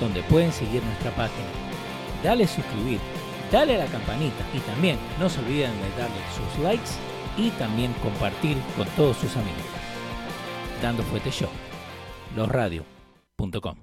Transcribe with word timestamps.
donde 0.00 0.22
pueden 0.22 0.52
seguir 0.52 0.82
nuestra 0.82 1.10
página. 1.12 1.48
Dale 2.22 2.46
suscribir, 2.46 3.00
dale 3.50 3.74
a 3.76 3.84
la 3.84 3.86
campanita 3.86 4.44
y 4.54 4.60
también 4.60 4.98
no 5.18 5.28
se 5.28 5.40
olviden 5.40 5.72
de 5.72 6.00
darle 6.00 6.20
sus 6.36 6.62
likes 6.62 6.90
y 7.36 7.50
también 7.50 7.92
compartir 8.02 8.56
con 8.76 8.86
todos 8.88 9.16
sus 9.16 9.34
amigos. 9.36 9.62
Dando 10.82 11.02
Fuete 11.04 11.30
Show, 11.30 11.50
losradio.com. 12.36 13.76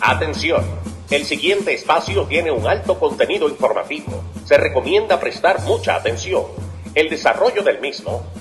Atención, 0.00 0.64
el 1.10 1.24
siguiente 1.24 1.74
espacio 1.74 2.24
tiene 2.24 2.50
un 2.50 2.66
alto 2.66 2.98
contenido 2.98 3.48
informativo. 3.48 4.24
Se 4.44 4.58
recomienda 4.58 5.20
prestar 5.20 5.60
mucha 5.62 5.94
atención. 5.94 6.44
El 6.94 7.08
desarrollo 7.08 7.62
del 7.62 7.80
mismo 7.80 8.31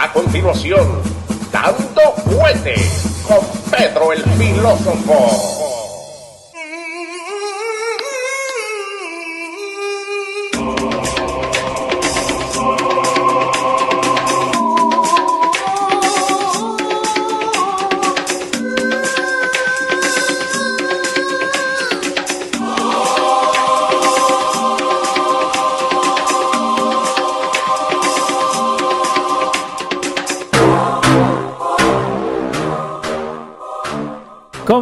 A 0.00 0.12
continuación, 0.12 1.02
Dando 1.50 2.12
Fuete 2.24 2.76
con 3.26 3.40
Pedro 3.68 4.12
el 4.12 4.22
Filósofo. 4.22 5.77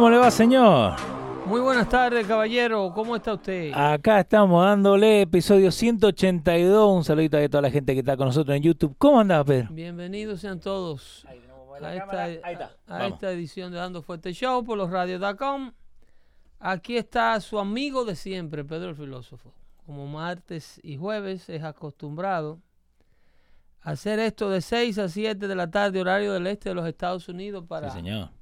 ¿Cómo 0.07 0.15
le 0.15 0.21
va, 0.21 0.31
señor? 0.31 0.93
Muy 1.47 1.59
buenas 1.59 1.89
tardes, 1.89 2.25
caballero. 2.25 2.93
¿Cómo 2.95 3.17
está 3.17 3.33
usted? 3.33 3.73
Acá 3.73 4.21
estamos 4.21 4.63
dándole 4.63 5.23
episodio 5.23 5.69
182. 5.69 6.95
Un 6.95 7.03
saludito 7.03 7.35
a 7.35 7.49
toda 7.49 7.63
la 7.63 7.69
gente 7.69 7.93
que 7.93 7.99
está 7.99 8.15
con 8.15 8.27
nosotros 8.27 8.55
en 8.55 8.63
YouTube. 8.63 8.95
¿Cómo 8.97 9.19
andás, 9.19 9.43
Pedro? 9.43 9.67
Bienvenidos 9.69 10.39
sean 10.39 10.61
todos 10.61 11.25
a 11.25 11.33
esta, 11.33 12.05
cámara. 12.05 12.23
Ahí 12.23 12.53
está. 12.53 12.71
a 12.87 13.07
esta 13.07 13.31
edición 13.33 13.73
de 13.73 13.79
Dando 13.79 14.01
Fuerte 14.01 14.31
Show 14.31 14.63
por 14.63 14.77
los 14.77 14.89
radios.com. 14.89 15.73
Aquí 16.61 16.95
está 16.95 17.37
su 17.41 17.59
amigo 17.59 18.05
de 18.05 18.15
siempre, 18.15 18.63
Pedro 18.63 18.91
el 18.91 18.95
Filósofo. 18.95 19.51
Como 19.85 20.07
martes 20.07 20.79
y 20.83 20.95
jueves 20.95 21.49
es 21.49 21.63
acostumbrado 21.63 22.61
a 23.81 23.89
hacer 23.89 24.19
esto 24.19 24.49
de 24.49 24.61
6 24.61 24.99
a 24.99 25.09
7 25.09 25.49
de 25.49 25.55
la 25.55 25.69
tarde, 25.69 25.99
horario 25.99 26.31
del 26.31 26.47
este 26.47 26.69
de 26.69 26.75
los 26.75 26.87
Estados 26.87 27.27
Unidos, 27.27 27.65
para, 27.67 27.89
Sí, 27.89 27.97
señor. 27.97 28.36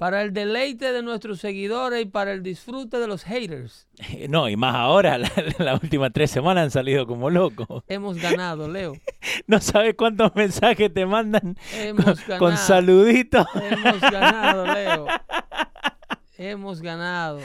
Para 0.00 0.22
el 0.22 0.32
deleite 0.32 0.92
de 0.94 1.02
nuestros 1.02 1.40
seguidores 1.40 2.00
y 2.02 2.06
para 2.06 2.32
el 2.32 2.42
disfrute 2.42 2.96
de 2.98 3.06
los 3.06 3.22
haters. 3.22 3.86
No, 4.30 4.48
y 4.48 4.56
más 4.56 4.74
ahora, 4.74 5.18
la- 5.18 5.30
las 5.58 5.82
últimas 5.82 6.10
tres 6.12 6.30
semanas 6.30 6.64
han 6.64 6.70
salido 6.70 7.06
como 7.06 7.28
locos. 7.28 7.84
Hemos 7.86 8.16
ganado, 8.16 8.66
Leo. 8.66 8.94
No 9.46 9.60
sabes 9.60 9.94
cuántos 9.96 10.34
mensajes 10.34 10.92
te 10.92 11.04
mandan 11.04 11.56
Hemos 11.74 12.04
con, 12.04 12.14
ganado. 12.14 12.38
con 12.38 12.56
saluditos. 12.56 13.46
Hemos 13.54 14.00
ganado, 14.00 14.66
Leo. 14.66 15.06
Hemos 16.38 16.80
ganado. 16.80 17.40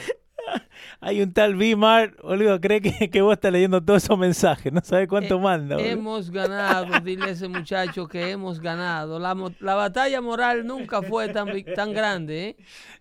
Hay 1.01 1.21
un 1.21 1.33
tal 1.33 1.55
Bimar, 1.55 2.15
boludo, 2.21 2.59
cree 2.61 2.81
que, 2.81 3.09
que 3.09 3.21
vos 3.21 3.33
estás 3.33 3.51
leyendo 3.51 3.81
todos 3.83 4.03
esos 4.03 4.17
mensajes. 4.17 4.71
No 4.71 4.81
sabes 4.83 5.07
cuánto 5.07 5.35
Eh, 5.35 5.39
manda. 5.39 5.75
boludo. 5.75 5.89
Hemos 5.89 6.31
ganado, 6.31 6.99
dile 7.01 7.25
a 7.25 7.29
ese 7.29 7.47
muchacho 7.47 8.07
que 8.07 8.31
hemos 8.31 8.59
ganado. 8.59 9.19
La, 9.19 9.35
la 9.59 9.75
batalla 9.75 10.21
moral 10.21 10.65
nunca 10.65 11.01
fue 11.01 11.29
tan, 11.29 11.47
tan 11.75 11.93
grande. 11.93 12.55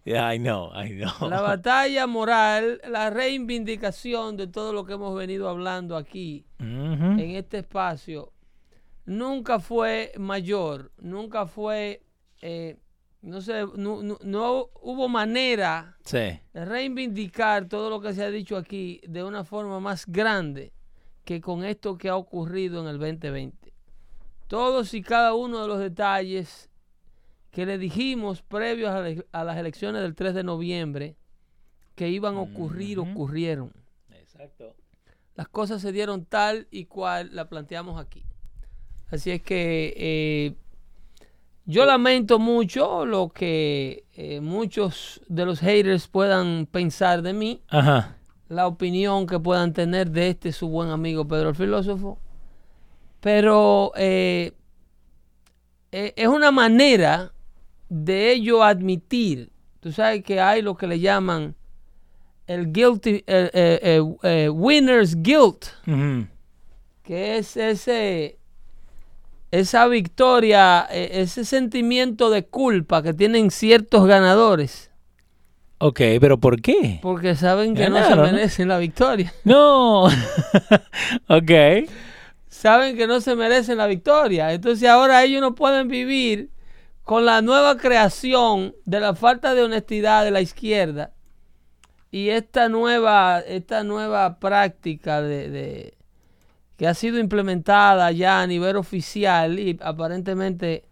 ¿eh? 0.04 0.18
Ay, 0.18 0.38
no, 0.38 0.70
ay, 0.74 0.94
no. 0.94 1.28
La 1.28 1.40
batalla 1.42 2.06
moral, 2.06 2.80
la 2.88 3.10
reivindicación 3.10 4.36
de 4.36 4.46
todo 4.46 4.72
lo 4.72 4.84
que 4.84 4.94
hemos 4.94 5.14
venido 5.16 5.48
hablando 5.48 5.96
aquí 5.96 6.44
en 6.58 7.30
este 7.36 7.58
espacio, 7.58 8.32
nunca 9.04 9.58
fue 9.60 10.12
mayor, 10.18 10.90
nunca 10.98 11.46
fue, 11.46 12.02
eh, 12.40 12.76
no 13.24 13.40
sé, 13.40 13.64
no, 13.76 14.02
no- 14.02 14.18
no 14.22 14.68
hubo 14.82 15.08
manera 15.08 15.96
Sí. 16.04 16.38
de 16.52 16.64
reivindicar 16.64 17.66
todo 17.68 17.90
lo 17.90 18.00
que 18.00 18.12
se 18.14 18.22
ha 18.24 18.30
dicho 18.30 18.56
aquí 18.56 19.00
de 19.06 19.24
una 19.24 19.44
forma 19.44 19.80
más 19.80 20.06
grande 20.06 20.72
que 21.24 21.40
con 21.40 21.64
esto 21.64 21.96
que 21.96 22.08
ha 22.08 22.16
ocurrido 22.16 22.80
en 22.82 22.88
el 22.88 22.98
2020. 22.98 23.72
Todos 24.46 24.92
y 24.94 25.02
cada 25.02 25.34
uno 25.34 25.62
de 25.62 25.68
los 25.68 25.78
detalles 25.78 26.68
que 27.50 27.64
le 27.66 27.78
dijimos 27.78 28.42
previos 28.42 28.90
a, 28.90 29.00
la- 29.00 29.24
a 29.32 29.44
las 29.44 29.56
elecciones 29.56 30.02
del 30.02 30.14
3 30.14 30.34
de 30.34 30.44
noviembre 30.44 31.16
que 31.94 32.08
iban 32.10 32.34
a 32.36 32.40
ocurrir, 32.40 32.98
ocurrieron. 32.98 33.72
Exacto. 34.10 34.74
Las 35.36 35.48
cosas 35.48 35.80
se 35.80 35.92
dieron 35.92 36.24
tal 36.26 36.66
y 36.70 36.84
cual 36.86 37.30
la 37.34 37.48
planteamos 37.48 38.00
aquí. 38.00 38.24
Así 39.08 39.30
es 39.30 39.42
que 39.42 39.94
eh, 39.96 40.54
yo 41.66 41.86
lamento 41.86 42.38
mucho 42.38 43.06
lo 43.06 43.30
que 43.30 44.04
eh, 44.14 44.40
muchos 44.40 45.20
de 45.28 45.44
los 45.46 45.60
haters 45.60 46.08
puedan 46.08 46.66
pensar 46.66 47.22
de 47.22 47.32
mí, 47.32 47.62
Ajá. 47.68 48.16
la 48.48 48.66
opinión 48.66 49.26
que 49.26 49.38
puedan 49.40 49.72
tener 49.72 50.10
de 50.10 50.30
este 50.30 50.52
su 50.52 50.68
buen 50.68 50.90
amigo 50.90 51.26
Pedro 51.26 51.50
el 51.50 51.54
Filósofo. 51.54 52.18
Pero 53.20 53.92
eh, 53.96 54.52
eh, 55.92 56.12
es 56.16 56.28
una 56.28 56.50
manera 56.50 57.32
de 57.88 58.32
ello 58.32 58.62
admitir. 58.62 59.50
Tú 59.80 59.92
sabes 59.92 60.22
que 60.22 60.40
hay 60.40 60.60
lo 60.62 60.76
que 60.76 60.86
le 60.86 61.00
llaman 61.00 61.54
el 62.46 62.70
guilty, 62.72 63.24
winner's 64.50 65.16
guilt 65.22 65.66
que 67.02 67.36
es 67.38 67.56
ese 67.56 68.38
esa 69.60 69.86
victoria, 69.88 70.86
eh, 70.90 71.10
ese 71.22 71.44
sentimiento 71.44 72.30
de 72.30 72.44
culpa 72.46 73.02
que 73.02 73.12
tienen 73.14 73.50
ciertos 73.50 74.06
ganadores, 74.06 74.90
Ok, 75.78 76.00
pero 76.20 76.38
¿por 76.38 76.62
qué? 76.62 76.98
porque 77.02 77.34
saben 77.34 77.74
que 77.74 77.82
Ganaron, 77.82 78.18
no 78.18 78.26
se 78.26 78.32
merecen 78.32 78.68
la 78.68 78.78
victoria. 78.78 79.32
No. 79.44 80.04
ok. 81.28 81.50
Saben 82.48 82.96
que 82.96 83.06
no 83.06 83.20
se 83.20 83.34
merecen 83.36 83.78
la 83.78 83.86
victoria. 83.86 84.52
Entonces 84.52 84.88
ahora 84.88 85.22
ellos 85.24 85.40
no 85.42 85.54
pueden 85.54 85.88
vivir 85.88 86.50
con 87.02 87.26
la 87.26 87.42
nueva 87.42 87.76
creación 87.76 88.74
de 88.86 89.00
la 89.00 89.14
falta 89.14 89.52
de 89.54 89.62
honestidad 89.62 90.24
de 90.24 90.30
la 90.30 90.40
izquierda 90.40 91.12
y 92.10 92.30
esta 92.30 92.68
nueva, 92.68 93.40
esta 93.40 93.82
nueva 93.84 94.38
práctica 94.38 95.20
de, 95.20 95.50
de- 95.50 95.94
que 96.76 96.86
ha 96.88 96.94
sido 96.94 97.18
implementada 97.18 98.10
ya 98.12 98.40
a 98.42 98.46
nivel 98.46 98.76
oficial 98.76 99.58
y 99.58 99.78
aparentemente 99.80 100.84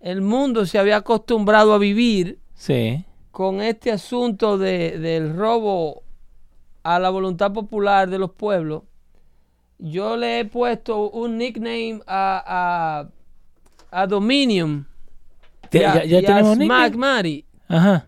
el 0.00 0.20
mundo 0.22 0.64
se 0.66 0.78
había 0.78 0.96
acostumbrado 0.96 1.74
a 1.74 1.78
vivir 1.78 2.38
Sí. 2.54 3.04
con 3.30 3.60
este 3.60 3.92
asunto 3.92 4.58
de- 4.58 4.98
del 4.98 5.36
robo 5.36 6.02
a 6.82 6.98
la 6.98 7.10
voluntad 7.10 7.52
popular 7.52 8.08
de 8.10 8.18
los 8.18 8.30
pueblos, 8.32 8.82
yo 9.78 10.16
le 10.16 10.40
he 10.40 10.44
puesto 10.44 11.10
un 11.10 11.38
nickname 11.38 12.00
a, 12.06 13.08
a, 13.90 14.00
a 14.02 14.06
Dominion, 14.06 14.86
Te- 15.70 15.78
y 15.78 15.84
a- 15.84 16.04
ya- 16.04 16.04
ya 16.04 16.20
y 16.20 16.26
a 16.26 16.54
Smack. 16.54 16.94
Ajá. 17.68 18.06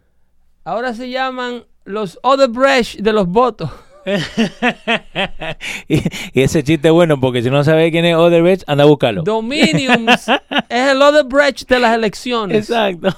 Ahora 0.64 0.94
se 0.94 1.10
llaman 1.10 1.64
los 1.84 2.18
Odebrecht 2.22 3.00
de 3.00 3.12
los 3.12 3.26
votos. 3.28 3.70
y, 5.88 6.02
y 6.32 6.42
ese 6.42 6.62
chiste 6.62 6.88
es 6.88 6.92
bueno 6.94 7.18
porque 7.20 7.42
si 7.42 7.50
no 7.50 7.64
sabes 7.64 7.90
quién 7.90 8.04
es 8.04 8.16
Odebrecht, 8.16 8.64
anda 8.66 8.84
a 8.84 8.86
buscarlo. 8.86 9.22
Dominiums 9.22 10.28
es 10.68 10.90
el 10.90 11.00
Odebrecht 11.02 11.68
de 11.68 11.78
las 11.80 11.94
elecciones. 11.94 12.68
Exacto. 12.68 13.08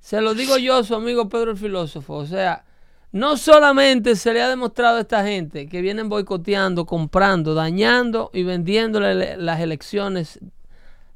Se 0.00 0.20
lo 0.20 0.34
digo 0.34 0.56
yo, 0.58 0.84
su 0.84 0.94
amigo 0.94 1.28
Pedro 1.28 1.50
el 1.52 1.56
filósofo. 1.56 2.14
O 2.14 2.26
sea, 2.26 2.64
no 3.12 3.36
solamente 3.36 4.14
se 4.16 4.32
le 4.32 4.42
ha 4.42 4.48
demostrado 4.48 4.98
a 4.98 5.00
esta 5.00 5.24
gente 5.24 5.66
que 5.68 5.80
vienen 5.80 6.08
boicoteando, 6.08 6.86
comprando, 6.86 7.54
dañando 7.54 8.30
y 8.32 8.42
vendiéndole 8.42 9.14
le- 9.14 9.36
las 9.36 9.60
elecciones 9.60 10.38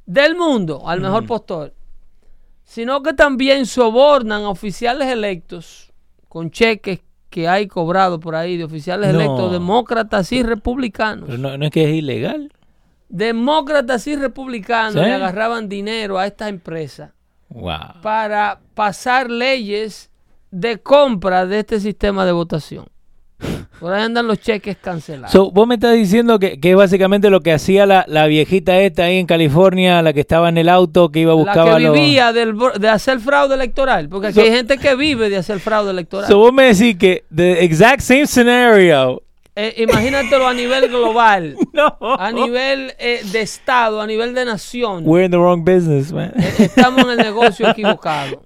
del 0.06 0.34
mundo 0.34 0.88
al 0.88 1.00
mejor 1.00 1.26
postor, 1.26 1.74
sino 2.64 3.02
que 3.02 3.12
también 3.12 3.66
sobornan 3.66 4.42
a 4.42 4.48
oficiales 4.48 5.08
electos 5.08 5.92
con 6.28 6.50
cheques 6.50 7.00
que 7.30 7.48
hay 7.48 7.66
cobrado 7.68 8.20
por 8.20 8.34
ahí 8.34 8.56
de 8.56 8.64
oficiales 8.64 9.12
No. 9.12 9.20
electos 9.20 9.52
demócratas 9.52 10.30
y 10.32 10.42
republicanos. 10.42 11.26
Pero 11.26 11.38
no, 11.38 11.56
no 11.56 11.64
es 11.64 11.70
que 11.70 11.84
es 11.88 11.94
ilegal. 11.94 12.52
Demócratas 13.08 14.06
y 14.06 14.16
republicanos 14.16 14.94
¿Sí? 14.94 15.00
le 15.00 15.14
agarraban 15.14 15.68
dinero 15.68 16.18
a 16.18 16.26
estas 16.26 16.48
empresas 16.48 17.10
Wow. 17.48 18.00
para 18.02 18.60
pasar 18.74 19.30
leyes 19.30 20.10
de 20.52 20.78
compra 20.78 21.46
de 21.46 21.60
este 21.60 21.80
sistema 21.80 22.24
de 22.24 22.32
votación. 22.32 22.86
Por 23.78 23.94
ahí 23.94 24.02
andan 24.02 24.26
los 24.26 24.38
cheques 24.40 24.76
cancelados. 24.76 25.32
So, 25.32 25.50
vos 25.50 25.66
me 25.66 25.74
estás 25.76 25.94
diciendo 25.94 26.38
que, 26.38 26.60
que 26.60 26.70
es 26.72 26.76
básicamente 26.76 27.30
lo 27.30 27.40
que 27.40 27.52
hacía 27.52 27.86
la, 27.86 28.04
la 28.08 28.26
viejita 28.26 28.78
esta 28.80 29.04
ahí 29.04 29.16
en 29.18 29.26
California, 29.26 30.02
la 30.02 30.12
que 30.12 30.20
estaba 30.20 30.50
en 30.50 30.58
el 30.58 30.68
auto, 30.68 31.10
que 31.10 31.20
iba 31.20 31.32
a 31.32 31.36
la 31.36 31.40
buscar 31.42 31.78
que 31.78 31.88
vivía 31.90 32.32
del 32.32 32.54
de 32.78 32.88
hacer 32.88 33.20
fraude 33.20 33.54
electoral, 33.54 34.08
porque 34.08 34.26
aquí 34.28 34.34
So- 34.36 34.42
hay 34.42 34.50
gente 34.50 34.76
que 34.76 34.94
vive 34.96 35.30
de 35.30 35.38
hacer 35.38 35.60
fraude 35.60 35.90
electoral. 35.90 36.28
So, 36.28 36.38
vos 36.38 36.52
me 36.52 36.64
decís 36.74 36.96
que 36.98 37.24
the 37.34 37.64
exact 37.64 38.00
same 38.00 38.26
scenario. 38.26 39.22
Eh, 39.56 39.74
imagínatelo 39.82 40.46
a 40.46 40.54
nivel 40.54 40.88
global, 40.88 41.56
No. 41.72 41.96
a 42.00 42.30
nivel 42.30 42.94
eh, 42.98 43.20
de 43.32 43.40
estado, 43.40 44.00
a 44.00 44.06
nivel 44.06 44.32
de 44.32 44.44
nación. 44.44 45.02
We're 45.04 45.24
in 45.24 45.30
the 45.32 45.36
wrong 45.38 45.64
business, 45.64 46.12
man. 46.12 46.32
Eh, 46.36 46.54
Estamos 46.66 47.04
en 47.04 47.10
el 47.10 47.16
negocio 47.18 47.68
equivocado. 47.70 48.42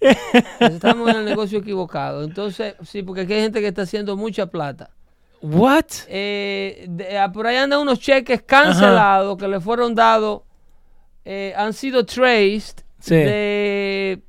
Estamos 0.58 1.10
en 1.10 1.16
el 1.16 1.24
negocio 1.26 1.58
equivocado. 1.58 2.24
Entonces, 2.24 2.74
sí, 2.84 3.02
porque 3.02 3.22
aquí 3.22 3.34
hay 3.34 3.42
gente 3.42 3.60
que 3.60 3.68
está 3.68 3.82
haciendo 3.82 4.16
mucha 4.16 4.46
plata. 4.46 4.90
What? 5.42 5.84
eh, 6.08 6.86
de- 6.88 7.18
ah, 7.18 7.30
por 7.30 7.46
ahí 7.46 7.56
andan 7.56 7.80
unos 7.80 8.00
cheques 8.00 8.42
cancelados 8.42 9.36
que 9.36 9.46
le 9.46 9.60
fueron 9.60 9.94
dados, 9.94 10.40
han 11.56 11.72
sido 11.74 12.04
traced 12.06 12.82
Sí. 12.98 13.14
de, 13.16 14.22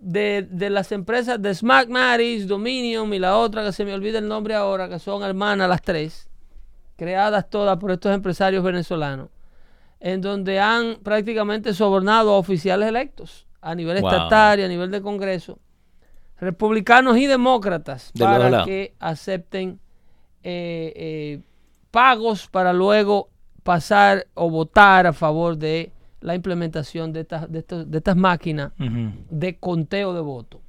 de, 0.00 0.46
de 0.50 0.70
las 0.70 0.92
empresas 0.92 1.40
de 1.40 1.54
Smack 1.54 1.88
Maris, 1.88 2.48
Dominion 2.48 3.12
y 3.12 3.18
la 3.18 3.36
otra 3.36 3.62
que 3.64 3.72
se 3.72 3.84
me 3.84 3.92
olvida 3.94 4.18
el 4.18 4.26
nombre 4.28 4.54
ahora, 4.54 4.88
que 4.88 4.98
son 4.98 5.22
hermanas 5.22 5.68
las 5.68 5.82
tres, 5.82 6.28
creadas 6.96 7.48
todas 7.50 7.76
por 7.78 7.90
estos 7.92 8.12
empresarios 8.14 8.64
venezolanos, 8.64 9.28
en 10.00 10.20
donde 10.22 10.58
han 10.58 10.96
prácticamente 11.02 11.74
sobornado 11.74 12.32
a 12.32 12.38
oficiales 12.38 12.88
electos 12.88 13.46
a 13.60 13.74
nivel 13.74 14.00
Wow. 14.00 14.10
estatal 14.10 14.58
y 14.60 14.62
a 14.62 14.68
nivel 14.68 14.90
de 14.90 15.02
Congreso, 15.02 15.58
republicanos 16.38 17.18
y 17.18 17.26
demócratas, 17.26 18.10
De 18.14 18.24
para 18.24 18.64
que 18.64 18.94
acepten 18.98 19.78
eh, 20.42 20.92
eh, 20.96 21.40
pagos 21.90 22.48
para 22.48 22.72
luego 22.72 23.28
pasar 23.62 24.26
o 24.32 24.48
votar 24.48 25.06
a 25.06 25.12
favor 25.12 25.58
de 25.58 25.92
la 26.20 26.34
implementación 26.34 27.12
de 27.12 27.20
estas, 27.20 27.50
de 27.50 27.60
estos- 27.60 27.90
de 27.90 27.98
estas 27.98 28.16
máquinas 28.16 28.72
de 29.30 29.56
conteo 29.58 30.12
de 30.14 30.20
votos. 30.20 30.60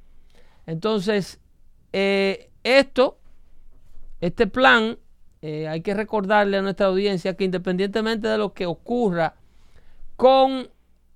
Entonces, 0.66 1.40
eh, 1.92 2.48
esto, 2.64 3.18
este 4.20 4.46
plan, 4.46 4.96
eh, 5.42 5.68
hay 5.68 5.80
que 5.82 5.94
recordarle 5.94 6.56
a 6.58 6.62
nuestra 6.62 6.86
audiencia 6.86 7.34
que 7.36 7.44
independientemente 7.44 8.28
de 8.28 8.38
lo 8.38 8.52
que 8.54 8.66
ocurra 8.66 9.34
con 10.16 10.68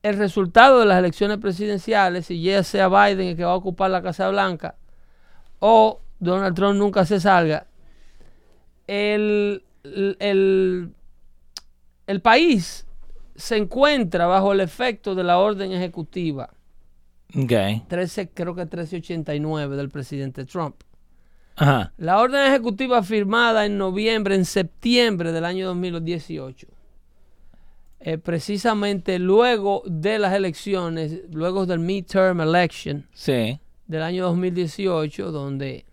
el 0.03 0.19
resultado 0.19 0.81
de 0.81 0.87
las 0.87 0.99
elecciones 0.99 1.38
presidenciales, 1.38 2.27
si 2.27 2.43
ya 2.43 2.62
sea 2.62 2.88
Biden 2.88 3.29
el 3.29 3.37
que 3.37 3.44
va 3.44 3.53
a 3.53 3.56
ocupar 3.56 3.91
la 3.91 4.03
Casa 4.03 4.29
Blanca 4.29 4.75
o 5.61 6.00
Donald 6.19 6.55
Trump 6.55 6.77
nunca 6.79 7.05
se 7.05 7.21
salga, 7.21 7.67
el, 8.87 9.65
el, 9.85 10.93
el 12.06 12.21
país 12.21 12.86
se 13.37 13.56
encuentra 13.56 14.27
bajo 14.27 14.53
el 14.53 14.61
efecto 14.61 15.15
de 15.15 15.25
la 15.25 15.38
orden 15.38 15.73
ejecutiva 15.73 16.50
Okay. 17.35 17.83
13, 17.88 18.29
creo 18.31 18.55
que 18.55 18.62
1389 18.62 19.77
del 19.77 19.88
presidente 19.91 20.44
Trump. 20.44 20.77
Ajá. 21.56 21.93
La 21.97 22.21
orden 22.21 22.47
ejecutiva 22.47 23.03
firmada 23.03 23.67
en 23.67 23.77
noviembre, 23.79 24.35
en 24.37 24.44
septiembre 24.44 25.33
del 25.33 25.44
año 25.44 25.67
2018. 25.67 26.69
eh, 28.00 28.19
precisamente 28.19 29.19
luego 29.19 29.83
de 29.87 30.19
las 30.19 30.35
elecciones, 30.35 31.23
luego 31.33 31.67
del 31.67 31.79
midterm 31.81 32.41
election 32.43 33.06
Sí. 33.15 33.59
del 33.87 34.03
año 34.03 34.25
2018, 34.27 35.33
donde 35.33 35.86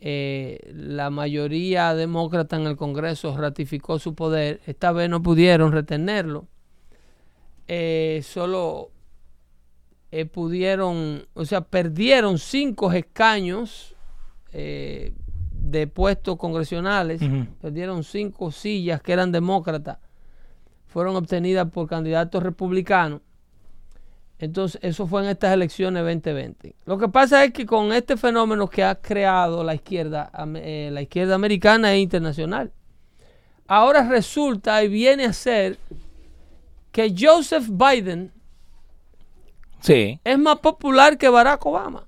eh, 0.00 0.60
la 0.72 1.10
mayoría 1.10 1.94
demócrata 1.94 2.56
en 2.56 2.66
el 2.66 2.76
Congreso 2.76 3.36
ratificó 3.36 3.98
su 3.98 4.14
poder. 4.14 4.60
Esta 4.66 4.92
vez 4.92 5.10
no 5.10 5.22
pudieron 5.22 5.72
retenerlo. 5.72 6.46
Eh, 7.66 8.22
solo 8.24 8.90
eh, 10.10 10.24
pudieron, 10.24 11.26
o 11.34 11.44
sea, 11.44 11.60
perdieron 11.60 12.38
cinco 12.38 12.92
escaños 12.92 13.94
eh, 14.52 15.12
de 15.52 15.86
puestos 15.86 16.38
congresionales, 16.38 17.20
perdieron 17.60 18.04
cinco 18.04 18.50
sillas 18.50 19.02
que 19.02 19.12
eran 19.12 19.32
demócratas, 19.32 19.98
fueron 20.86 21.16
obtenidas 21.16 21.70
por 21.70 21.88
candidatos 21.88 22.42
republicanos. 22.42 23.20
Entonces, 24.40 24.80
eso 24.84 25.06
fue 25.06 25.22
en 25.24 25.30
estas 25.30 25.52
elecciones 25.52 26.02
2020. 26.04 26.74
Lo 26.86 26.96
que 26.96 27.08
pasa 27.08 27.44
es 27.44 27.52
que 27.52 27.66
con 27.66 27.92
este 27.92 28.16
fenómeno 28.16 28.68
que 28.68 28.84
ha 28.84 28.94
creado 28.94 29.64
la 29.64 29.74
izquierda, 29.74 30.30
eh, 30.56 30.90
la 30.92 31.02
izquierda 31.02 31.34
americana 31.34 31.92
e 31.92 31.98
internacional, 31.98 32.70
ahora 33.66 34.08
resulta 34.08 34.82
y 34.84 34.88
viene 34.88 35.24
a 35.24 35.32
ser 35.32 35.76
que 36.92 37.12
Joseph 37.18 37.66
Biden 37.68 38.32
Sí. 39.80 40.18
es 40.24 40.38
más 40.38 40.58
popular 40.60 41.18
que 41.18 41.28
Barack 41.28 41.64
Obama. 41.66 42.04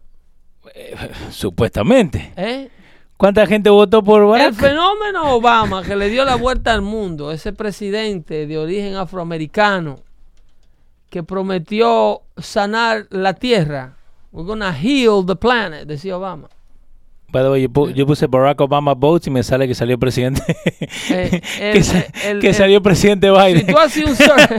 Supuestamente. 1.30 2.32
¿eh? 2.36 2.68
¿Cuánta 3.16 3.46
gente 3.46 3.70
votó 3.70 4.02
por 4.02 4.22
El 4.22 4.28
Barack? 4.28 4.54
fenómeno 4.54 5.34
Obama 5.34 5.82
que 5.82 5.96
le 5.96 6.08
dio 6.08 6.24
la 6.24 6.36
vuelta 6.36 6.72
al 6.72 6.82
mundo, 6.82 7.32
ese 7.32 7.52
presidente 7.52 8.46
de 8.46 8.56
origen 8.58 8.94
afroamericano 8.96 10.00
que 11.10 11.22
prometió 11.22 12.22
sanar 12.38 13.06
la 13.10 13.34
tierra. 13.34 13.96
We're 14.32 14.46
gonna 14.46 14.72
heal 14.72 15.24
the 15.26 15.36
planet, 15.36 15.86
decía 15.86 16.16
Obama. 16.16 16.48
By 17.32 17.44
the 17.44 17.50
way, 17.50 17.62
yo, 17.62 17.68
pu- 17.68 17.92
yo 17.94 18.06
puse 18.06 18.26
Barack 18.26 18.60
Obama 18.60 18.92
votes 18.94 19.28
y 19.28 19.30
me 19.30 19.44
sale 19.44 19.68
que 19.68 19.74
salió 19.76 19.96
presidente. 19.98 20.42
Eh, 21.10 21.40
que 21.58 21.70
el- 21.72 21.84
sa- 21.84 22.04
el- 22.24 22.40
que 22.40 22.48
el- 22.48 22.54
salió 22.54 22.82
presidente 22.82 23.28
Si 23.28 23.32
Biden. 23.32 23.66
tú 23.68 23.78
haces 23.78 24.04
un 24.04 24.16
search, 24.16 24.50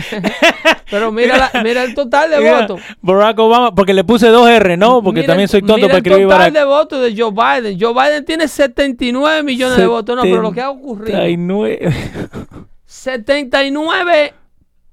pero 0.90 1.12
mira, 1.12 1.38
la- 1.54 1.64
mira 1.64 1.84
el 1.84 1.94
total 1.94 2.30
de 2.32 2.50
votos. 2.52 2.80
Barack 3.02 3.40
Obama, 3.40 3.76
porque 3.76 3.94
le 3.94 4.06
puse 4.06 4.28
dos 4.30 4.48
R, 4.50 4.78
¿no? 4.78 5.04
Porque 5.04 5.20
Mira 5.22 5.34
también 5.34 5.46
el- 5.46 5.50
soy 5.50 5.62
tonto 5.62 5.88
para 5.88 5.98
el 6.00 6.06
escribir 6.06 6.24
total 6.28 6.38
Barack. 6.40 6.54
de 6.54 6.64
votos 6.64 7.02
de 7.02 7.22
Joe 7.22 7.32
Biden. 7.32 7.78
Joe 7.80 7.94
Biden 7.94 8.24
tiene 8.26 8.48
79 8.48 9.44
millones 9.44 9.78
de 9.78 9.88
votos. 9.88 10.16
No, 10.16 10.22
pero 10.24 10.42
lo 10.42 10.52
que 10.54 10.62
ha 10.62 10.70
ocurrido. 10.70 11.18
79. 12.86 14.34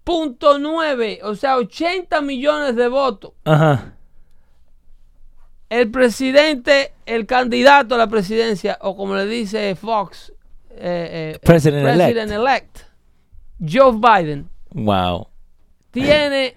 79.9, 0.09 1.21
o 1.23 1.35
sea, 1.35 1.57
80 1.57 2.21
millones 2.23 2.77
de 2.77 2.89
votos. 2.89 3.33
Ajá. 3.45 3.95
El 5.69 5.91
presidente, 5.91 6.95
el 7.05 7.27
candidato 7.27 7.95
a 7.95 7.99
la 7.99 8.07
presidencia, 8.07 8.79
o 8.81 8.97
como 8.97 9.15
le 9.17 9.27
dice 9.27 9.75
Fox, 9.77 10.33
eh, 10.71 11.35
eh, 11.35 11.39
President 11.45 11.83
elect. 11.87 11.97
president 11.99 12.33
elect, 12.33 12.79
Joe 13.61 13.93
Biden, 13.93 14.49
Wow. 14.71 15.29
tiene 15.91 16.55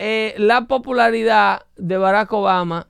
eh, 0.00 0.34
la 0.38 0.62
popularidad 0.66 1.62
de 1.76 1.96
Barack 1.96 2.32
Obama 2.32 2.88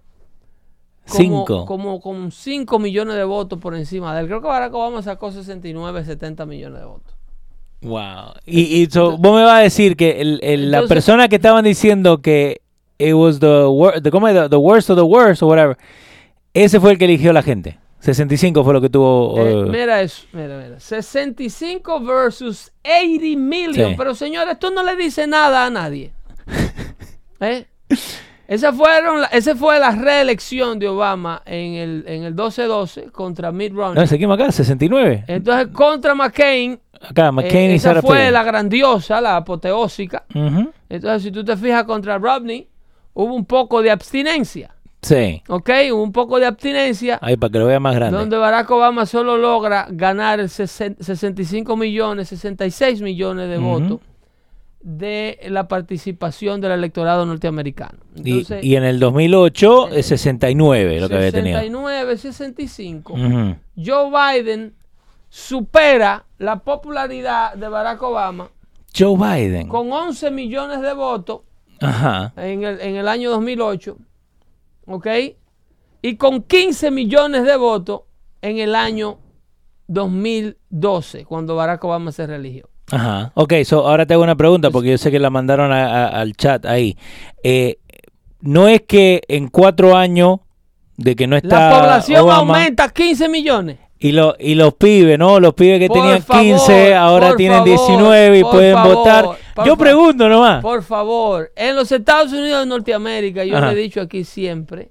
como, 1.07 1.19
Cinco. 1.19 1.67
como 1.67 2.00
con 2.00 2.33
5 2.33 2.79
millones 2.79 3.17
de 3.17 3.25
votos 3.25 3.59
por 3.59 3.75
encima 3.75 4.14
de 4.14 4.23
él. 4.23 4.26
Creo 4.26 4.41
que 4.41 4.49
Barack 4.49 4.73
Obama 4.73 5.03
sacó 5.03 5.31
69, 5.31 6.05
70 6.07 6.47
millones 6.47 6.81
de 6.81 6.87
votos. 6.87 7.13
Wow. 7.85 8.33
Y, 8.47 8.83
y 8.83 8.87
so, 8.87 9.17
vos 9.19 9.37
me 9.37 9.45
vas 9.45 9.59
a 9.59 9.62
decir 9.62 9.97
que 9.97 10.21
el, 10.21 10.41
el- 10.43 10.71
la 10.71 10.79
Entonces- 10.79 10.88
persona 10.97 11.29
que 11.29 11.37
estaban 11.37 11.64
diciendo 11.64 12.21
que 12.23 12.61
it 12.99 13.12
was 13.14 13.38
the, 13.41 13.47
wor- 13.47 14.03
the, 14.03 14.11
¿cómo 14.11 14.26
the, 14.29 14.49
the 14.49 14.57
worst 14.57 14.91
of 14.91 14.97
the 14.97 15.03
worst 15.03 15.43
o 15.43 15.47
whatever, 15.47 15.76
ese 16.55 16.81
fue 16.81 16.93
el 16.93 16.99
que 16.99 17.05
eligió 17.05 17.33
la 17.33 17.43
gente. 17.43 17.79
65 18.00 18.62
fue 18.64 18.75
lo 18.75 18.81
que 18.83 18.91
tuvo. 18.91 19.38
Eh, 19.38 19.55
uh, 19.64 19.67
mira 19.67 20.03
eso, 20.03 20.25
mira, 20.33 20.59
mira. 20.62 20.79
65 20.79 22.00
versus 22.00 22.71
80 22.85 23.38
million. 23.41 23.91
Sí. 23.93 23.95
Pero 23.97 24.14
señores, 24.14 24.53
esto 24.55 24.71
no 24.71 24.83
le 24.83 24.95
dice 24.95 25.26
nada 25.26 25.64
a 25.67 25.71
nadie. 25.71 26.12
¿Eh? 27.41 27.64
Esa 28.46 28.72
fueron, 28.72 29.22
la- 29.22 29.26
esa 29.28 29.56
fue 29.56 29.78
la 29.78 29.90
reelección 29.92 30.78
de 30.78 30.88
Obama 30.88 31.42
en 31.46 31.74
el, 31.74 32.04
en 32.06 32.24
el 32.24 32.34
12-12 32.36 33.10
contra 33.10 33.50
Mitt 33.52 33.72
Romney. 33.72 34.00
No, 34.00 34.06
seguimos 34.06 34.38
acá, 34.38 34.52
69. 34.52 35.24
Entonces, 35.28 35.68
contra 35.68 36.14
McCain, 36.14 36.78
Acá, 37.00 37.32
McCain 37.32 37.70
eh, 37.70 37.72
y 37.72 37.76
esa 37.76 38.00
fue 38.02 38.30
la 38.30 38.42
grandiosa, 38.42 39.20
la 39.20 39.36
apoteósica. 39.36 40.24
Ujú. 40.34 40.70
Entonces, 40.88 41.22
si 41.22 41.30
tú 41.30 41.44
te 41.44 41.56
fijas 41.56 41.84
contra 41.84 42.18
Romney, 42.18 42.68
hubo 43.14 43.34
un 43.34 43.44
poco 43.46 43.82
de 43.82 43.90
abstinencia, 43.90 44.74
Sí. 45.02 45.42
¿ok? 45.48 45.70
Hubo 45.92 46.02
un 46.02 46.12
poco 46.12 46.38
de 46.38 46.46
abstinencia, 46.46 47.18
Ahí 47.20 47.36
para 47.36 47.50
que 47.52 47.58
lo 47.58 47.66
vea 47.66 47.78
más 47.80 47.94
grande. 47.94 48.16
donde 48.16 48.36
Barack 48.38 48.70
Obama 48.70 49.04
solo 49.04 49.36
logra 49.36 49.86
ganar 49.90 50.40
el 50.40 50.48
sesen- 50.48 50.96
65 50.98 51.76
millones, 51.76 52.28
66 52.28 53.02
millones 53.02 53.50
de 53.50 53.58
Ujú. 53.58 53.66
votos 53.66 54.00
de 54.85 55.38
la 55.49 55.67
participación 55.67 56.61
del 56.61 56.73
electorado 56.73 57.25
norteamericano. 57.25 57.99
Y, 58.17 58.33
Entonces, 58.41 58.62
y 58.64 58.76
en 58.76 58.85
el 58.85 59.00
2008 59.00 59.88
es 59.88 60.07
69 60.07 61.00
lo 61.00 61.09
que 61.09 61.17
había 61.17 61.33
tenido. 61.33 61.59
69, 61.59 62.17
65. 62.19 63.12
Ujú. 63.14 63.57
Joe 63.83 64.43
Biden 64.43 64.75
supera 65.31 66.26
la 66.38 66.59
popularidad 66.61 67.55
de 67.55 67.67
Barack 67.69 68.03
Obama 68.03 68.50
Joe 68.97 69.17
Biden. 69.17 69.69
con 69.69 69.91
11 69.91 70.31
millones 70.31 70.83
de 70.83 70.93
votos 70.93 71.41
Ajá. 71.81 72.35
en 72.37 72.62
el, 72.62 72.79
en 72.83 72.97
el 72.97 73.09
año 73.09 73.31
2008, 73.31 73.97
¿ok? 74.87 75.07
Y 76.03 76.17
con 76.17 76.43
15 76.43 76.91
millones 76.91 77.45
de 77.45 77.57
votos 77.57 78.03
en 78.43 78.59
el 78.59 78.75
año 78.75 79.19
2012, 79.88 81.25
cuando 81.25 81.57
Barack 81.57 81.83
Obama 81.85 82.12
se 82.12 82.26
reeligió. 82.26 82.69
Ajá. 82.91 83.33
Ok, 83.35 83.55
so 83.64 83.87
ahora 83.87 84.07
te 84.07 84.14
hago 84.14 84.23
una 84.23 84.37
pregunta 84.37 84.71
porque 84.71 84.91
yo 84.91 84.99
sé 84.99 85.11
que 85.11 85.19
la 85.19 85.31
mandaron 85.31 85.73
a- 85.73 85.87
a- 86.07 86.21
al 86.21 86.35
chat 86.35 86.67
ahí. 86.67 86.97
Eh, 87.43 87.79
no 88.41 88.69
es 88.69 88.83
que 88.83 89.23
en 89.29 89.49
cuatro 89.49 89.97
años 89.97 90.41
de 90.97 91.17
que 91.17 91.26
no 91.26 91.37
está 91.37 91.71
La 91.71 91.81
población 91.81 92.21
Obama 92.21 92.38
aumenta 92.59 92.88
15 92.91 93.29
millones. 93.29 93.79
y, 93.99 94.12
lo, 94.12 94.35
y 94.38 94.55
los 94.55 94.75
pibes, 94.75 95.19
¿no? 95.19 95.41
Los 95.41 95.55
pibes 95.55 95.81
que 95.81 95.88
Por 95.88 95.97
tenían 95.99 96.23
favor, 96.23 96.43
15 96.43 96.95
ahora 96.95 97.35
tienen 97.37 97.59
favor, 97.64 97.69
19 97.71 98.38
y 98.38 98.43
pueden 98.43 98.75
favor, 98.75 98.95
votar. 98.97 99.26
Yo 99.64 99.76
pregunto 99.79 100.29
nomás. 100.29 100.61
Por 100.62 100.83
favor, 100.83 101.50
en 101.57 101.75
los 101.75 101.91
Estados 101.91 102.33
Unidos 102.33 102.61
de 102.61 102.67
Norteamérica, 102.67 103.45
yo 103.45 103.57
Ajá. 103.57 103.69
le 103.69 103.73
he 103.73 103.83
dicho 103.83 104.00
aquí 104.03 104.25
siempre, 104.25 104.91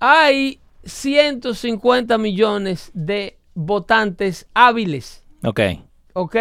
hay 0.00 0.60
150 0.84 2.18
millones 2.18 2.90
de 2.94 3.38
votantes 3.54 4.46
hábiles. 4.54 5.24
Ok. 5.42 5.60
¿Ok? 6.12 6.36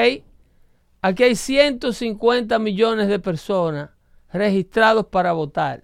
Aquí 1.08 1.22
hay 1.22 1.36
150 1.36 2.58
millones 2.58 3.08
de 3.10 3.20
personas 3.20 3.92
registrados 4.34 5.06
para 5.06 5.34
votar, 5.34 5.84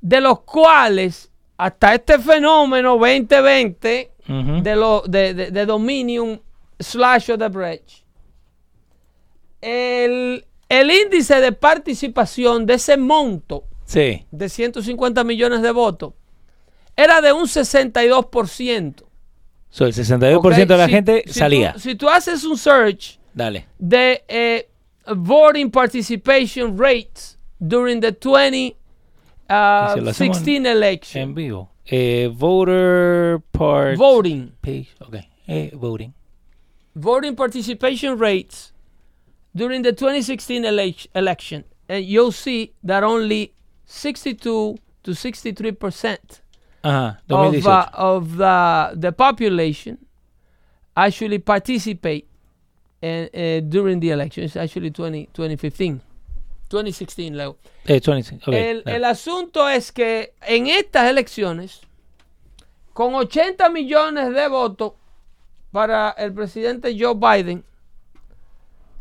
de 0.00 0.20
los 0.20 0.42
cuales 0.42 1.32
hasta 1.56 1.94
este 1.94 2.20
fenómeno 2.20 2.96
2020 2.96 4.12
Ujú. 4.28 4.62
de, 4.62 4.76
lo, 4.76 5.02
de, 5.08 5.34
de- 5.34 5.50
de 5.50 5.66
Dominion 5.66 6.40
slash 6.78 7.32
of 7.32 7.38
the 7.40 7.48
Bridge, 7.48 8.04
el, 9.60 10.44
el 10.68 10.90
índice 10.92 11.40
de 11.40 11.50
participación 11.50 12.66
de 12.66 12.74
ese 12.74 12.96
monto 12.96 13.64
Sí. 13.84 14.24
de 14.30 14.48
150 14.48 15.24
millones 15.24 15.60
de 15.62 15.72
votos 15.72 16.14
era 16.96 17.20
de 17.20 17.32
un 17.32 17.46
62%. 17.48 19.04
So, 19.70 19.86
el 19.86 19.92
62% 19.92 20.36
¿ok? 20.36 20.52
de 20.54 20.76
la 20.78 20.86
Si- 20.86 20.92
gente 20.92 21.22
si 21.26 21.32
salía. 21.40 21.72
tú- 21.72 21.80
si 21.80 21.94
tú 21.96 22.08
haces 22.08 22.44
un 22.44 22.56
search 22.56 23.18
Dale. 23.34 23.64
the 23.80 24.20
uh, 25.06 25.14
voting 25.14 25.70
participation 25.70 26.76
rates 26.76 27.36
during 27.60 28.00
the 28.00 28.12
2016 28.12 28.76
Y 29.48 29.94
si 29.94 30.00
lo 30.00 30.10
hacemos 30.10 30.46
election. 30.66 31.22
En 31.22 31.34
vivo. 31.34 31.70
Eh, 31.86 32.28
voter 32.32 33.40
part. 33.52 33.98
voting. 33.98 34.52
Page. 34.62 34.88
Ok. 35.00 35.16
Eh, 35.46 35.70
voting. 35.74 36.14
Voting 36.94 37.34
participation 37.36 38.16
rates 38.18 38.72
during 39.54 39.82
the 39.82 39.92
2016 39.92 40.64
elec- 40.64 41.06
election. 41.14 41.64
And 41.88 42.04
you'll 42.04 42.32
see 42.32 42.72
that 42.84 43.02
only 43.02 43.52
62 43.84 44.78
to 45.02 45.10
63% 45.14 46.40
Ajá. 46.82 47.18
of, 47.28 47.52
2018. 47.52 47.66
uh, 47.66 47.88
of 47.92 48.36
the, 48.38 48.92
the 48.96 49.12
population 49.12 49.98
actually 50.96 51.38
participate 51.38 52.26
in, 53.04 53.28
uh, 53.34 53.60
during 53.68 54.00
the 54.00 54.10
election. 54.10 54.44
It's 54.44 54.56
actually 54.56 54.90
20, 54.90 55.28
2015. 55.32 56.00
2016, 56.68 57.36
Leo. 57.36 57.56
Eh, 57.84 58.00
26. 58.00 58.48
Ok. 58.48 58.54
el, 58.54 58.82
dale. 58.84 58.96
el 58.96 59.04
asunto 59.04 59.68
es 59.68 59.92
que 59.92 60.32
en 60.46 60.66
estas 60.66 61.08
elecciones, 61.08 61.80
con 62.92 63.14
80 63.14 63.68
millones 63.68 64.32
de 64.32 64.48
votos 64.48 64.92
para 65.70 66.10
el 66.10 66.32
presidente 66.32 66.96
Joe 66.98 67.14
Biden 67.14 67.64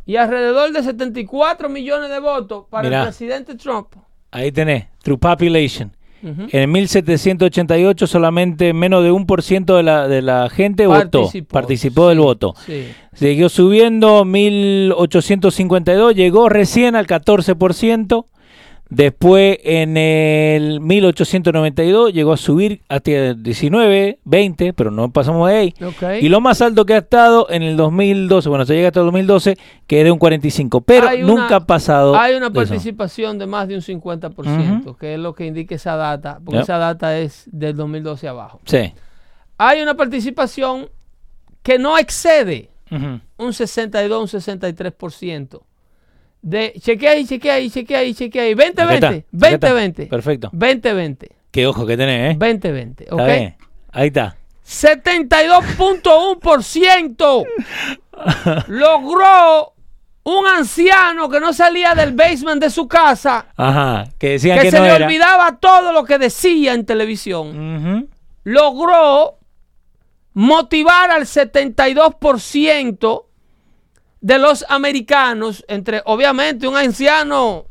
y 0.06 0.18
alrededor 0.18 0.72
de 0.74 0.84
74 0.84 1.70
millones 1.70 2.10
de 2.10 2.20
votos 2.20 2.66
para 2.70 2.90
Mirá. 2.90 3.02
el 3.02 3.08
presidente 3.08 3.56
Trump, 3.56 3.96
Ahí 4.32 4.52
tenés. 4.52 4.88
True 5.04 5.18
population. 5.18 5.96
Ujú. 6.24 6.48
En 6.52 6.72
1788 6.72 8.08
solamente 8.08 8.74
menos 8.74 9.04
de 9.04 9.12
un 9.12 9.26
por 9.26 9.42
ciento 9.44 9.76
de 9.76 9.84
la, 9.84 10.08
de 10.08 10.22
la 10.22 10.50
gente 10.50 10.88
votó, 10.88 11.30
Participó, 11.52 12.10
del 12.10 12.20
voto. 12.20 12.56
sí. 12.66 12.86
Siguió 13.14 13.48
subiendo, 13.50 14.26
1852 14.26 16.16
llegó 16.16 16.50
recién 16.50 16.96
al 16.96 17.06
14%. 17.06 18.26
Después 18.96 19.58
en 19.64 19.98
el 19.98 20.80
1892 20.80 22.14
llegó 22.14 22.32
a 22.34 22.38
subir 22.38 22.82
hasta 22.90 23.34
19, 23.34 24.20
20, 24.24 24.74
pero 24.74 24.92
no 24.92 25.12
pasamos 25.12 25.50
de 25.50 25.56
ahí. 25.56 25.74
Y 26.22 26.30
lo 26.30 26.42
más 26.42 26.62
alto 26.62 26.86
que 26.86 26.94
ha 26.94 27.00
estado 27.00 27.48
en 27.50 27.64
el 27.64 27.76
2012, 27.76 28.50
bueno, 28.50 28.66
se 28.66 28.76
llega 28.76 28.90
hasta 28.90 29.00
el 29.00 29.08
2012, 29.08 29.58
que 29.88 30.00
es 30.00 30.04
de 30.06 30.12
un 30.12 30.20
45, 30.20 30.82
pero 30.82 31.08
Hay 31.10 31.24
una- 31.24 31.34
nunca 31.42 31.56
ha 31.56 31.66
pasado. 31.66 32.16
Hay 32.16 32.36
una 32.36 32.50
de 32.50 32.60
eso. 32.62 32.70
participación 32.70 33.40
de 33.40 33.48
más 33.48 33.68
de 33.68 33.76
un 33.76 33.82
50%, 33.82 34.96
que 34.96 35.16
es 35.16 35.20
lo 35.20 35.34
que 35.34 35.48
indica 35.48 35.74
esa 35.74 35.96
data, 35.96 36.40
porque 36.46 36.60
esa 36.62 36.78
data 36.78 37.18
es 37.18 37.46
del 37.52 37.76
2012 37.76 38.28
abajo. 38.28 38.60
Sí. 38.66 38.94
Hay 39.58 39.82
una 39.82 39.96
participación 39.96 40.88
que 41.64 41.80
no 41.80 41.98
excede 41.98 42.70
un 43.38 43.54
62, 43.54 44.22
un 44.22 44.28
63%. 44.28 45.64
De, 46.44 46.74
chequea 46.80 47.12
ahí, 47.12 47.26
chequea 47.26 47.54
ahí, 47.56 47.70
chequea 47.72 48.00
ahí, 48.00 48.14
chequea 48.14 48.44
ahí. 48.44 48.54
20, 48.54 48.82
Acá 48.82 48.94
está, 48.96 49.10
20, 49.10 49.28
acá 49.28 49.32
20, 49.32 49.56
está. 49.56 49.74
20. 49.74 50.06
Perfecto. 50.08 50.50
20, 50.52 50.94
20. 50.94 51.32
Qué 51.52 51.68
ojo 51.68 51.86
que 51.86 51.96
tenés, 51.98 52.34
¿eh? 52.34 52.36
20, 52.38 52.72
20. 52.72 53.04
Está 53.06 53.16
¿Ok? 53.16 53.26
bien. 53.26 53.56
Ahí 53.94 54.08
está. 54.08 54.36
72.1% 54.68 57.46
logró 58.68 59.74
un 60.26 60.46
anciano 60.48 61.30
que 61.30 61.40
no 61.40 61.54
salía 61.54 61.96
del 61.96 62.14
basement 62.14 62.62
de 62.62 62.70
su 62.70 62.88
casa, 62.88 63.48
Ajá. 63.58 64.06
Que 64.18 64.30
decían 64.32 64.58
que 64.60 64.66
que, 64.66 64.72
se 64.72 64.78
no 64.80 64.86
le 64.86 64.96
era. 64.96 65.06
olvidaba 65.06 65.58
todo 65.58 65.92
lo 65.92 66.06
que 66.06 66.18
decía 66.18 66.74
en 66.74 66.86
televisión. 66.86 67.98
Ujú. 67.98 68.08
logró 68.46 69.38
motivar 70.34 71.12
al 71.12 71.24
72% 71.24 73.26
de 74.24 74.40
los 74.40 74.66
americanos, 74.70 75.64
entre 75.68 76.02
obviamente 76.06 76.66
un 76.68 76.78
anciano 76.78 77.66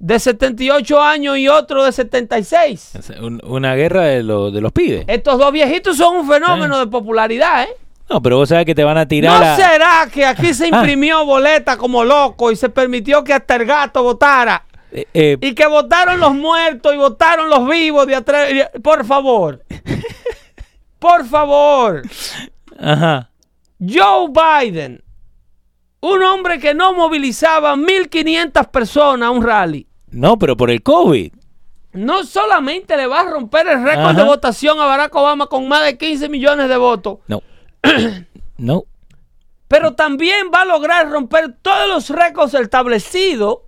de 0.00 0.18
78 0.18 1.00
años 1.00 1.38
y 1.38 1.46
otro 1.46 1.84
de 1.84 1.92
76. 1.92 2.96
Es 2.96 3.10
un- 3.20 3.40
una 3.44 3.74
guerra 3.76 4.02
de, 4.02 4.24
lo- 4.24 4.50
de 4.50 4.60
los 4.60 4.72
pibes. 4.72 5.04
Estos 5.06 5.38
dos 5.38 5.52
viejitos 5.52 5.96
son 5.96 6.16
un 6.16 6.28
fenómeno 6.28 6.78
de 6.80 6.88
popularidad, 6.88 7.62
¿eh? 7.62 7.76
No, 8.10 8.20
pero 8.20 8.36
vos 8.38 8.48
sabés 8.48 8.66
que 8.66 8.74
te 8.74 8.82
van 8.82 8.98
a 8.98 9.06
tirar 9.06 9.40
¿No 9.40 9.46
a- 9.46 9.56
será 9.56 10.08
que 10.12 10.26
aquí 10.26 10.52
se 10.54 10.66
imprimió 10.66 11.24
boleta 11.24 11.76
como 11.76 12.04
loco 12.04 12.50
y 12.50 12.56
se 12.56 12.68
permitió 12.68 13.22
que 13.22 13.32
hasta 13.32 13.54
el 13.54 13.64
gato 13.64 14.02
votara? 14.02 14.64
eh, 14.90 15.06
eh, 15.14 15.38
Y 15.40 15.54
que 15.54 15.66
votaron 15.68 16.18
los 16.18 16.34
muertos 16.34 16.92
y 16.92 16.96
votaron 16.96 17.48
los 17.48 17.66
vivos 17.68 18.06
de 18.08 18.16
atrás. 18.16 18.48
Por 18.82 19.04
favor. 19.06 19.62
Por 20.98 21.24
favor. 21.26 22.02
Ajá. 22.78 23.30
Joe 23.80 24.28
Biden, 24.30 25.02
un 26.02 26.22
hombre 26.24 26.58
que 26.58 26.74
no 26.74 26.92
movilizaba 26.94 27.74
1.500 27.76 28.68
personas 28.70 29.28
a 29.28 29.30
un 29.30 29.42
rally, 29.42 29.86
No, 30.10 30.36
pero 30.36 30.56
por 30.56 30.70
el 30.70 30.82
COVID. 30.82 31.32
no 31.92 32.24
solamente 32.24 32.96
le 32.96 33.06
va 33.06 33.20
a 33.20 33.24
romper 33.30 33.68
el 33.68 33.82
récord 33.84 34.06
Ajá. 34.06 34.12
de 34.14 34.24
votación 34.24 34.80
a 34.80 34.86
Barack 34.86 35.14
Obama 35.14 35.46
con 35.46 35.68
más 35.68 35.84
de 35.84 35.96
15 35.96 36.28
millones 36.28 36.68
de 36.68 36.76
votos, 36.76 37.18
No. 37.28 37.40
no. 38.58 38.82
pero 39.68 39.94
también 39.94 40.50
va 40.52 40.62
a 40.62 40.64
lograr 40.64 41.08
romper 41.08 41.54
todos 41.62 41.88
los 41.88 42.10
récords 42.10 42.54
establecidos 42.54 43.58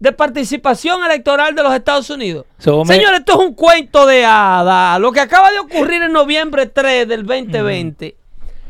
de 0.00 0.12
participación 0.12 1.04
electoral 1.04 1.54
de 1.54 1.62
los 1.62 1.74
Estados 1.74 2.08
Unidos. 2.08 2.46
So, 2.58 2.84
Señores, 2.86 3.18
esto 3.20 3.32
es 3.32 3.46
un 3.48 3.54
cuento 3.54 4.06
de 4.06 4.24
hada. 4.24 4.96
Lo 5.00 5.10
que 5.12 5.18
acaba 5.20 5.50
de 5.50 5.58
ocurrir 5.58 6.02
en 6.02 6.12
noviembre 6.12 6.66
3 6.66 7.08
del 7.08 7.26
2020 7.26 8.16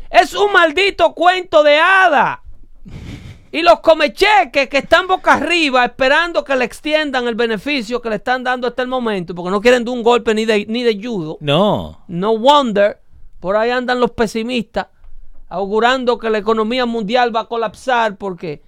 es 0.09 0.33
un 0.33 0.51
maldito 0.51 1.13
cuento 1.13 1.61
de 1.61 1.77
hada. 1.77 2.41
Y 3.51 3.61
los 3.63 3.79
comecheques 3.79 4.69
que 4.69 4.77
están 4.77 5.07
boca 5.07 5.33
arriba 5.33 5.83
esperando 5.85 6.43
que 6.43 6.55
le 6.55 6.65
extiendan 6.65 7.27
el 7.27 7.35
beneficio 7.35 7.99
que 8.01 8.09
le 8.09 8.15
están 8.17 8.43
dando 8.43 8.67
hasta 8.67 8.81
el 8.83 8.87
momento, 8.87 9.33
porque 9.33 9.49
no 9.49 9.59
quieren 9.61 9.83
de 9.83 9.89
un 9.91 10.03
golpe 10.03 10.33
ni 10.35 10.45
de, 10.45 10.65
ni 10.67 10.83
de 10.83 10.99
judo. 11.03 11.37
No. 11.41 12.03
No 12.07 12.37
wonder, 12.37 12.99
por 13.39 13.55
ahí 13.55 13.71
andan 13.71 13.99
los 13.99 14.11
pesimistas 14.11 14.87
augurando 15.47 16.19
que 16.19 16.29
la 16.29 16.37
economía 16.37 16.85
mundial 16.85 17.35
va 17.35 17.41
a 17.41 17.45
colapsar 17.47 18.15
porque... 18.17 18.61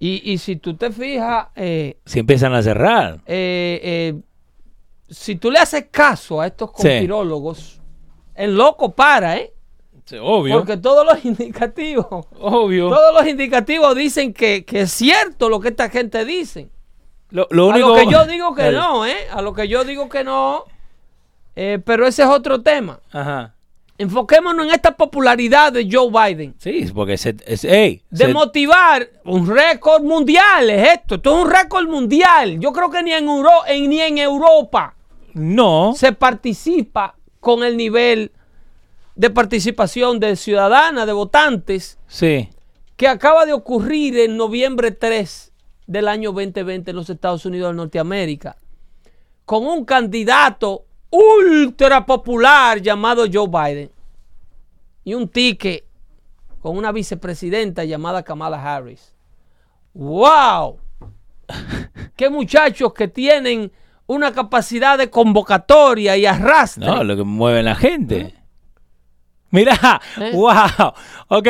Y, 0.00 0.32
y 0.32 0.38
si 0.38 0.56
tú 0.56 0.74
te 0.74 0.90
fijas, 0.90 1.46
eh, 1.54 1.98
Si 2.04 2.18
empiezan 2.18 2.52
a 2.54 2.62
cerrar. 2.62 3.20
eh, 3.24 3.80
eh, 3.84 4.20
si 5.08 5.36
tú 5.36 5.48
le 5.48 5.60
haces 5.60 5.86
caso 5.92 6.40
a 6.40 6.48
estos 6.48 6.70
Sí. 6.70 6.82
conspirólogos, 6.82 7.80
el 8.34 8.56
loco 8.56 8.92
para, 8.96 9.36
¿eh? 9.36 9.51
Obvio. 10.20 10.58
Porque 10.58 10.76
todos 10.76 11.06
los 11.06 11.24
indicativos, 11.24 12.06
obvio. 12.40 12.88
todos 12.90 13.14
los 13.14 13.26
indicativos 13.26 13.94
dicen 13.96 14.32
que, 14.34 14.64
que 14.64 14.82
es 14.82 14.92
cierto 14.92 15.48
lo 15.48 15.60
que 15.60 15.68
esta 15.68 15.88
gente 15.90 16.24
dice. 16.24 16.68
Lo, 17.30 17.46
lo 17.50 17.64
A 17.64 17.66
único... 17.68 17.88
lo 17.88 17.94
que 17.94 18.06
yo 18.10 18.24
digo 18.26 18.54
que 18.54 18.62
Dale. 18.64 18.76
no, 18.76 19.06
¿eh? 19.06 19.16
A 19.32 19.40
lo 19.40 19.54
que 19.54 19.66
yo 19.68 19.84
digo 19.84 20.08
que 20.08 20.22
no. 20.22 20.64
Eh, 21.56 21.78
pero 21.84 22.06
ese 22.06 22.22
es 22.22 22.28
otro 22.28 22.60
tema. 22.62 23.00
Ajá. 23.10 23.54
Enfoquémonos 23.98 24.66
en 24.66 24.72
esta 24.72 24.96
popularidad 24.96 25.72
de 25.72 25.88
Joe 25.90 26.10
Biden. 26.10 26.54
Sí, 26.58 26.90
porque 26.94 27.12
es, 27.14 27.26
ey, 27.64 28.02
De 28.10 28.26
se- 28.26 28.32
motivar 28.32 29.08
un 29.24 29.46
récord 29.46 30.02
mundial, 30.02 30.68
es 30.70 30.88
esto. 30.94 31.14
Esto 31.16 31.38
es 31.38 31.44
un 31.46 31.50
récord 31.50 31.86
mundial. 31.88 32.58
Yo 32.58 32.72
creo 32.72 32.90
que 32.90 33.02
ni 33.02 33.12
en, 33.12 33.26
Euro- 33.28 33.64
en- 33.66 33.88
ni 33.88 34.00
en 34.00 34.18
Europa 34.18 34.94
no. 35.34 35.92
se 35.96 36.12
participa 36.12 37.14
con 37.40 37.62
el 37.62 37.76
nivel 37.76 38.32
de 39.14 39.30
participación 39.30 40.20
de 40.20 40.36
ciudadanas, 40.36 41.06
de 41.06 41.12
votantes, 41.12 41.98
Sí. 42.06 42.48
que 42.96 43.08
acaba 43.08 43.44
de 43.46 43.52
ocurrir 43.52 44.18
en 44.18 44.36
noviembre 44.36 44.90
3 44.90 45.52
del 45.86 46.08
año 46.08 46.32
2020 46.32 46.90
en 46.90 46.96
los 46.96 47.10
Estados 47.10 47.44
Unidos 47.44 47.72
de 47.72 47.76
Norteamérica, 47.76 48.56
con 49.44 49.66
un 49.66 49.84
candidato 49.84 50.84
ultra 51.10 52.06
popular 52.06 52.80
llamado 52.80 53.24
Joe 53.30 53.48
Biden 53.48 53.90
y 55.04 55.14
un 55.14 55.28
ticket 55.28 55.84
con 56.60 56.76
una 56.76 56.92
vicepresidenta 56.92 57.84
llamada 57.84 58.22
Kamala 58.22 58.62
Harris. 58.76 59.12
¡Wow! 59.94 60.78
¡Qué 62.16 62.30
muchachos 62.30 62.94
que 62.94 63.08
tienen 63.08 63.72
una 64.06 64.32
capacidad 64.32 64.96
de 64.96 65.10
convocatoria 65.10 66.16
y 66.16 66.24
arrastre! 66.24 66.86
No, 66.86 67.02
lo 67.04 67.16
que 67.16 67.24
mueve 67.24 67.62
la 67.62 67.74
gente. 67.74 68.34
Mira, 69.52 70.00
¿Eh? 70.20 70.32
wow. 70.34 70.92
Ok, 71.28 71.48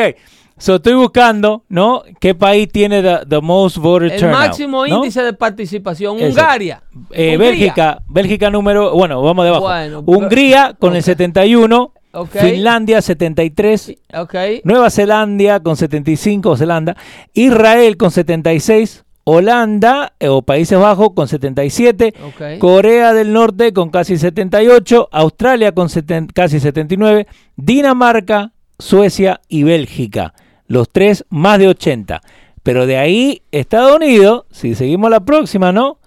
so 0.57 0.75
estoy 0.75 0.93
buscando, 0.93 1.63
¿no? 1.69 2.03
¿Qué 2.19 2.35
país 2.35 2.69
tiene 2.71 3.01
the, 3.01 3.19
the 3.27 3.41
most 3.41 3.77
voter 3.77 4.11
el 4.11 4.19
turnout? 4.19 4.39
máximo 4.39 4.85
¿no? 4.85 4.97
índice 4.97 5.23
de 5.23 5.33
participación, 5.33 6.17
Ese. 6.17 6.27
Hungaria. 6.29 6.83
Eh, 7.11 7.31
Hungría. 7.31 7.37
Bélgica, 7.37 8.01
Bélgica 8.07 8.49
número, 8.51 8.93
bueno, 8.93 9.21
vamos 9.21 9.45
debajo. 9.45 9.63
Bueno, 9.63 10.03
Hungría 10.05 10.75
con 10.77 10.93
el 10.93 10.99
ok. 10.99 11.05
71, 11.05 11.93
Ok. 12.15 12.29
Finlandia 12.39 13.01
73, 13.01 13.95
Ok. 14.13 14.35
Nueva 14.65 14.91
Zelanda 14.91 15.61
con 15.61 15.75
75, 15.75 16.55
Zelanda, 16.57 16.95
Israel 17.33 17.97
con 17.97 18.11
76, 18.11 19.03
Holanda 19.25 20.13
eh, 20.19 20.27
o 20.27 20.41
Países 20.41 20.77
Bajos 20.77 21.09
con 21.15 21.27
77, 21.27 22.13
Ok. 22.27 22.59
Corea 22.59 23.13
del 23.13 23.31
Norte 23.33 23.71
con 23.73 23.89
casi 23.89 24.17
78, 24.17 25.09
Australia 25.11 25.71
con 25.73 25.87
seten- 25.89 26.31
casi 26.33 26.59
79, 26.59 27.27
Dinamarca, 27.55 28.51
Suecia 28.79 29.41
y 29.47 29.63
Bélgica, 29.63 30.33
los 30.67 30.89
tres 30.91 31.25
más 31.29 31.59
de 31.59 31.69
80. 31.69 32.21
Pero 32.63 32.85
de 32.85 32.97
ahí 32.97 33.43
Estados 33.51 33.95
Unidos, 33.95 34.45
si 34.51 34.75
seguimos 34.75 35.09
la 35.09 35.23
próxima, 35.25 35.71
¿no? 35.71 35.99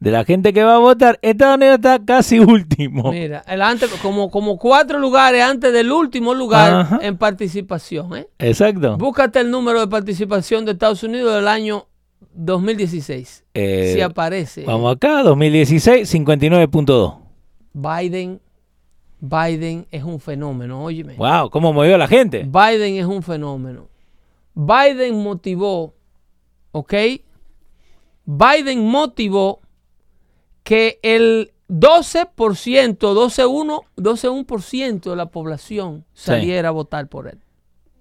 De 0.00 0.10
la 0.10 0.24
gente 0.24 0.52
que 0.52 0.62
va 0.62 0.74
a 0.74 0.78
votar, 0.78 1.18
Estados 1.22 1.56
Unidos 1.56 1.76
está 1.76 1.98
casi 2.04 2.38
último. 2.40 3.10
Mira, 3.12 3.42
el 3.48 3.62
antes, 3.62 3.90
como, 4.02 4.30
como 4.30 4.58
cuatro 4.58 4.98
lugares 4.98 5.42
antes 5.42 5.72
del 5.72 5.90
último 5.90 6.34
lugar 6.34 6.74
Ajá. 6.74 6.98
en 7.02 7.16
participación. 7.16 8.16
¿eh? 8.16 8.28
Exacto. 8.38 8.96
Búscate 8.98 9.40
el 9.40 9.50
número 9.50 9.80
de 9.80 9.86
participación 9.88 10.64
de 10.64 10.72
Estados 10.72 11.02
Unidos 11.04 11.34
del 11.34 11.48
año 11.48 11.86
2016. 12.34 13.44
Eh, 13.54 13.92
si 13.94 14.00
aparece. 14.00 14.64
Vamos 14.64 14.94
acá, 14.94 15.22
2016, 15.22 16.12
59.2. 16.12 17.18
Biden, 17.72 18.40
Biden 19.20 19.86
es 19.90 20.02
un 20.04 20.20
fenómeno, 20.20 20.82
óyeme. 20.84 21.14
Wow, 21.14 21.50
cómo 21.50 21.72
movió 21.72 21.96
la 21.98 22.06
gente. 22.08 22.44
Biden 22.44 22.96
es 22.96 23.06
un 23.06 23.22
fenómeno. 23.22 23.88
Biden 24.54 25.22
motivó, 25.22 25.94
¿ok? 26.72 26.94
Biden 28.24 28.86
motivó 28.86 29.60
que 30.62 30.98
el 31.02 31.52
12%, 31.68 32.96
12,1% 32.98 33.82
12,1% 33.96 35.10
de 35.10 35.16
la 35.16 35.26
población 35.26 36.04
Sí. 36.14 36.26
saliera 36.26 36.68
a 36.68 36.72
votar 36.72 37.08
por 37.08 37.28
él. 37.28 37.38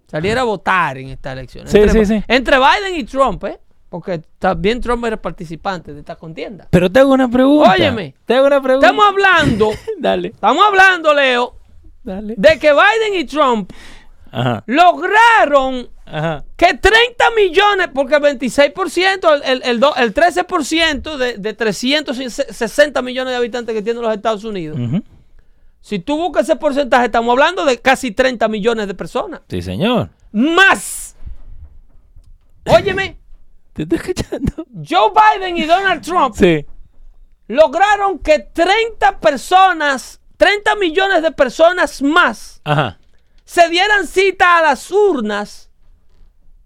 Saliera 0.07 0.41
a 0.41 0.43
votar 0.43 0.97
en 0.99 1.09
esta 1.09 1.33
elección. 1.33 1.67
Sí, 1.67 1.77
entre, 1.79 2.05
sí, 2.05 2.17
sí. 2.19 2.23
entre 2.27 2.57
Biden 2.57 2.99
y 2.99 3.03
Trump, 3.03 3.43
¿eh? 3.45 3.59
Porque 3.93 4.23
también 4.39 4.81
Trump 4.81 5.05
era 5.05 5.21
participante 5.21 5.93
de 5.93 5.99
esta 5.99 6.15
contienda. 6.15 6.65
Pero 6.71 6.91
te 6.91 6.99
hago 6.99 7.13
una 7.13 7.29
pregunta. 7.29 7.73
Óyeme. 7.73 8.15
Te 8.25 8.33
hago 8.33 8.47
una 8.47 8.59
pregunta. 8.59 8.87
Estamos 8.87 9.05
hablando, 9.07 9.69
Dale, 9.99 10.29
estamos 10.29 10.65
hablando, 10.65 11.13
Leo, 11.13 11.55
dale. 12.03 12.33
de 12.35 12.57
que 12.57 12.71
Biden 12.73 13.19
y 13.19 13.25
Trump 13.25 13.71
Ajá, 14.31 14.63
lograron 14.65 15.87
ajá. 16.07 16.43
que 16.57 16.73
30 16.73 17.23
millones, 17.37 17.89
porque 17.93 18.15
el 18.15 18.23
26%, 18.23 19.31
el, 19.35 19.43
el, 19.43 19.61
el, 19.63 19.79
do- 19.79 19.95
el 19.95 20.11
13% 20.11 21.15
de, 21.17 21.37
de 21.37 21.53
360 21.53 22.99
millones 23.03 23.31
de 23.33 23.37
habitantes 23.37 23.75
que 23.75 23.83
tienen 23.83 24.01
los 24.01 24.11
Estados 24.11 24.43
Unidos, 24.43 24.79
Ujú. 24.79 25.03
si 25.81 25.99
tú 25.99 26.17
buscas 26.17 26.45
ese 26.49 26.55
porcentaje, 26.55 27.05
estamos 27.05 27.31
hablando 27.31 27.63
de 27.63 27.77
casi 27.79 28.09
30 28.09 28.47
millones 28.47 28.87
de 28.87 28.95
personas. 28.95 29.41
Sí, 29.47 29.61
señor. 29.61 30.09
Más. 30.31 31.15
Óyeme, 32.65 33.17
¿Te 33.73 33.83
escuchando? 33.95 34.65
Joe 34.87 35.11
Biden 35.39 35.57
y 35.57 35.65
Donald 35.65 36.01
Trump 36.03 36.35
Sí. 36.35 36.65
lograron 37.47 38.19
que 38.19 38.39
30 38.39 39.19
personas, 39.19 40.21
30 40.37 40.75
millones 40.75 41.21
de 41.23 41.31
personas 41.31 42.01
más, 42.01 42.61
Ajá. 42.63 42.99
se 43.45 43.67
dieran 43.69 44.05
cita 44.07 44.57
a 44.57 44.61
las 44.61 44.91
urnas 44.91 45.69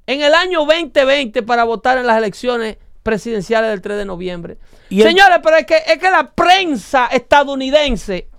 en 0.06 0.22
el 0.22 0.34
año 0.34 0.66
2020 0.66 1.44
para 1.44 1.64
votar 1.64 1.98
en 1.98 2.08
las 2.08 2.18
elecciones 2.18 2.78
presidenciales 3.04 3.70
del 3.70 3.82
3 3.82 3.98
de 3.98 4.06
noviembre. 4.06 4.58
Y 4.90 5.02
el- 5.02 5.08
Señores, 5.08 5.40
pero 5.42 5.56
es 5.58 5.66
que, 5.66 5.78
es 5.86 5.98
que 5.98 6.12
la 6.12 6.32
prensa 6.32 7.08
estadounidense, 7.08 8.30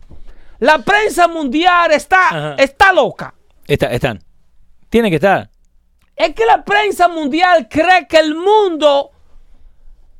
la 0.59 0.79
prensa 0.81 1.27
mundial 1.29 1.93
está, 1.93 2.29
Ajá. 2.29 2.55
está 2.59 2.93
loca. 2.93 3.35
Está, 3.67 3.87
están. 3.93 4.23
Tiene 4.91 5.09
que 5.11 5.17
estar. 5.17 5.51
Es 6.19 6.35
que 6.35 6.45
la 6.45 6.65
prensa 6.65 7.07
mundial 7.07 7.69
cree 7.71 8.09
que 8.09 8.19
el 8.19 8.35
mundo, 8.35 9.13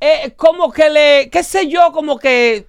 eh, 0.01 0.33
como 0.37 0.71
que 0.71 0.89
le, 0.89 1.29
qué 1.29 1.43
sé 1.43 1.67
yo, 1.67 1.91
como 1.91 2.21
que 2.21 2.69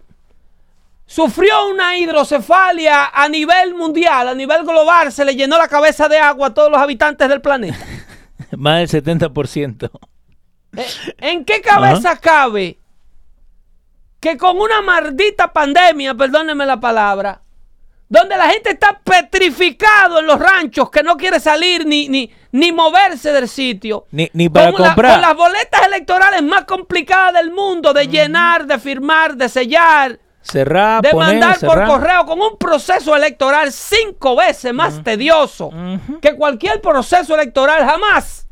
sufrió 1.05 1.67
una 1.67 1.95
hidrocefalia 1.95 3.11
a 3.13 3.29
nivel 3.29 3.75
mundial, 3.75 4.29
a 4.29 4.33
nivel 4.33 4.63
global, 4.63 5.11
se 5.11 5.23
le 5.23 5.35
llenó 5.35 5.59
la 5.59 5.67
cabeza 5.67 6.07
de 6.07 6.17
agua 6.17 6.47
a 6.47 6.53
todos 6.55 6.71
los 6.71 6.81
habitantes 6.81 7.29
del 7.29 7.39
planeta. 7.39 7.77
Más 8.57 8.91
del 8.91 9.03
70%. 9.03 9.91
Eh, 10.75 10.87
¿En 11.19 11.45
qué 11.45 11.61
cabeza 11.61 12.17
cabe 12.17 12.79
que 14.19 14.37
con 14.37 14.59
una 14.59 14.81
maldita 14.81 15.53
pandemia, 15.53 16.15
perdónenme 16.15 16.65
la 16.65 16.79
palabra, 16.79 17.41
donde 18.07 18.35
la 18.35 18.49
gente 18.49 18.71
está 18.71 18.99
petrificado 19.03 20.19
en 20.19 20.25
los 20.25 20.39
ranchos, 20.39 20.89
que 20.89 21.03
no 21.03 21.15
quiere 21.15 21.39
salir 21.39 21.85
ni, 21.85 22.09
ni, 22.09 22.31
ni 22.51 22.71
moverse 22.71 23.31
del 23.31 23.47
sitio, 23.47 24.05
Ni, 24.11 24.29
ni 24.33 24.49
para 24.49 24.71
con, 24.71 24.81
la- 24.81 24.87
comprar. 24.89 25.13
con 25.13 25.21
las 25.21 25.35
boletas 25.35 25.81
electorales 25.85 26.41
más 26.43 26.65
complicadas 26.65 27.33
del 27.33 27.51
mundo, 27.51 27.93
de 27.93 28.07
llenar, 28.07 28.65
de 28.65 28.79
firmar, 28.79 29.35
de 29.35 29.49
sellar, 29.49 30.19
Cerrar, 30.41 31.01
de 31.01 31.09
poner, 31.09 31.37
mandar 31.39 31.59
por 31.59 31.85
correo, 31.85 32.25
con 32.25 32.41
un 32.41 32.57
proceso 32.57 33.15
electoral 33.15 33.71
cinco 33.71 34.35
veces 34.37 34.73
más 34.73 35.03
tedioso 35.03 35.67
Ujú. 35.67 36.19
que 36.21 36.33
cualquier 36.35 36.81
proceso 36.81 37.35
electoral 37.35 37.85
jamás 37.85 38.47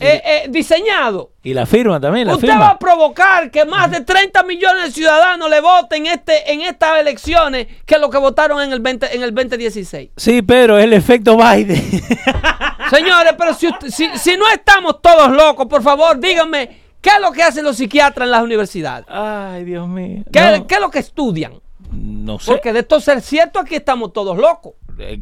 eh, 0.00 0.22
eh, 0.24 0.46
diseñado. 0.50 1.32
Y 1.42 1.54
la 1.54 1.64
firma 1.66 1.98
también, 2.00 2.26
la 2.26 2.34
Usted 2.34 2.48
firma. 2.48 2.60
va 2.64 2.70
a 2.70 2.78
provocar 2.78 3.50
que 3.50 3.64
más 3.64 3.90
de 3.90 4.00
30 4.02 4.42
millones 4.42 4.84
de 4.84 4.90
ciudadanos 4.92 5.48
le 5.48 5.60
voten 5.60 6.06
este, 6.06 6.52
en 6.52 6.60
estas 6.62 6.98
elecciones 7.00 7.66
que 7.86 7.98
los 7.98 8.10
que 8.10 8.18
votaron 8.18 8.60
en 8.62 8.72
el, 8.72 8.80
20, 8.80 9.14
en 9.16 9.22
el 9.22 9.34
2016. 9.34 10.10
Sí, 10.16 10.42
pero 10.42 10.78
el 10.78 10.92
efecto 10.92 11.36
Biden. 11.36 11.82
Señores, 12.90 13.32
pero 13.38 13.54
si, 13.54 13.68
usted- 13.68 13.88
si, 13.90 14.06
si 14.18 14.36
no 14.36 14.44
estamos 14.52 15.00
todos 15.02 15.30
locos, 15.32 15.66
por 15.66 15.82
favor, 15.82 16.18
díganme, 16.20 16.78
¿qué 17.00 17.10
es 17.10 17.20
lo 17.20 17.32
que 17.32 17.42
hacen 17.42 17.64
los 17.64 17.76
psiquiatras 17.76 18.26
en 18.26 18.30
las 18.32 18.42
universidades? 18.42 19.06
Ay, 19.08 19.64
Dios 19.64 19.88
mío. 19.88 20.22
¿Qué, 20.32 20.40
no, 20.58 20.66
qué 20.66 20.74
es 20.76 20.80
lo 20.80 20.90
que 20.90 20.98
estudian? 21.00 21.52
no 21.92 22.38
sé. 22.38 22.50
Porque 22.50 22.72
de 22.72 22.80
esto 22.80 23.00
ser 23.00 23.20
cierto, 23.22 23.60
aquí 23.60 23.76
estamos 23.76 24.12
todos 24.12 24.36
locos. 24.36 24.74
Eh, 24.98 25.20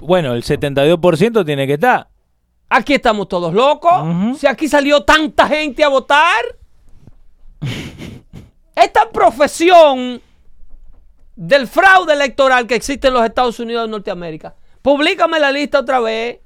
Bueno, 0.00 0.34
el 0.34 0.42
72% 0.42 1.44
tiene 1.44 1.66
que 1.66 1.74
estar. 1.74 2.08
Aquí 2.74 2.94
estamos 2.94 3.28
todos 3.28 3.52
locos. 3.52 4.38
Si 4.38 4.46
aquí 4.46 4.66
salió 4.66 5.02
tanta 5.04 5.46
gente 5.46 5.84
a 5.84 5.88
votar. 5.88 6.42
Esta 8.74 9.10
profesión 9.10 10.20
del 11.36 11.66
fraude 11.68 12.14
electoral 12.14 12.66
que 12.66 12.74
existe 12.74 13.08
en 13.08 13.14
los 13.14 13.24
Estados 13.24 13.58
Unidos 13.60 13.84
de 13.84 13.90
Norteamérica. 13.90 14.54
Publícame 14.80 15.38
la 15.38 15.52
lista 15.52 15.80
otra 15.80 16.00
vez. 16.00 16.38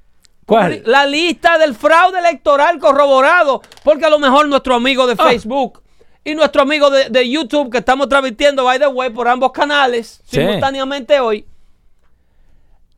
¿Cuál? 0.45 0.81
La 0.85 1.05
lista 1.05 1.57
del 1.57 1.75
fraude 1.75 2.19
electoral 2.19 2.77
corroborado. 2.79 3.61
Porque 3.83 4.05
a 4.05 4.09
lo 4.09 4.19
mejor 4.19 4.47
nuestro 4.47 4.75
amigo 4.75 5.07
de 5.07 5.13
Ah. 5.17 5.23
Facebook 5.27 5.81
y 6.23 6.35
nuestro 6.35 6.61
amigo 6.61 6.89
de, 6.89 7.09
de 7.09 7.29
YouTube, 7.29 7.71
que 7.71 7.77
estamos 7.77 8.09
transmitiendo, 8.09 8.65
by 8.65 8.79
the 8.79 8.87
way, 8.87 9.09
por 9.09 9.27
ambos 9.29 9.51
canales 9.53 10.21
Sí. 10.25 10.41
simultáneamente 10.41 11.19
hoy, 11.21 11.45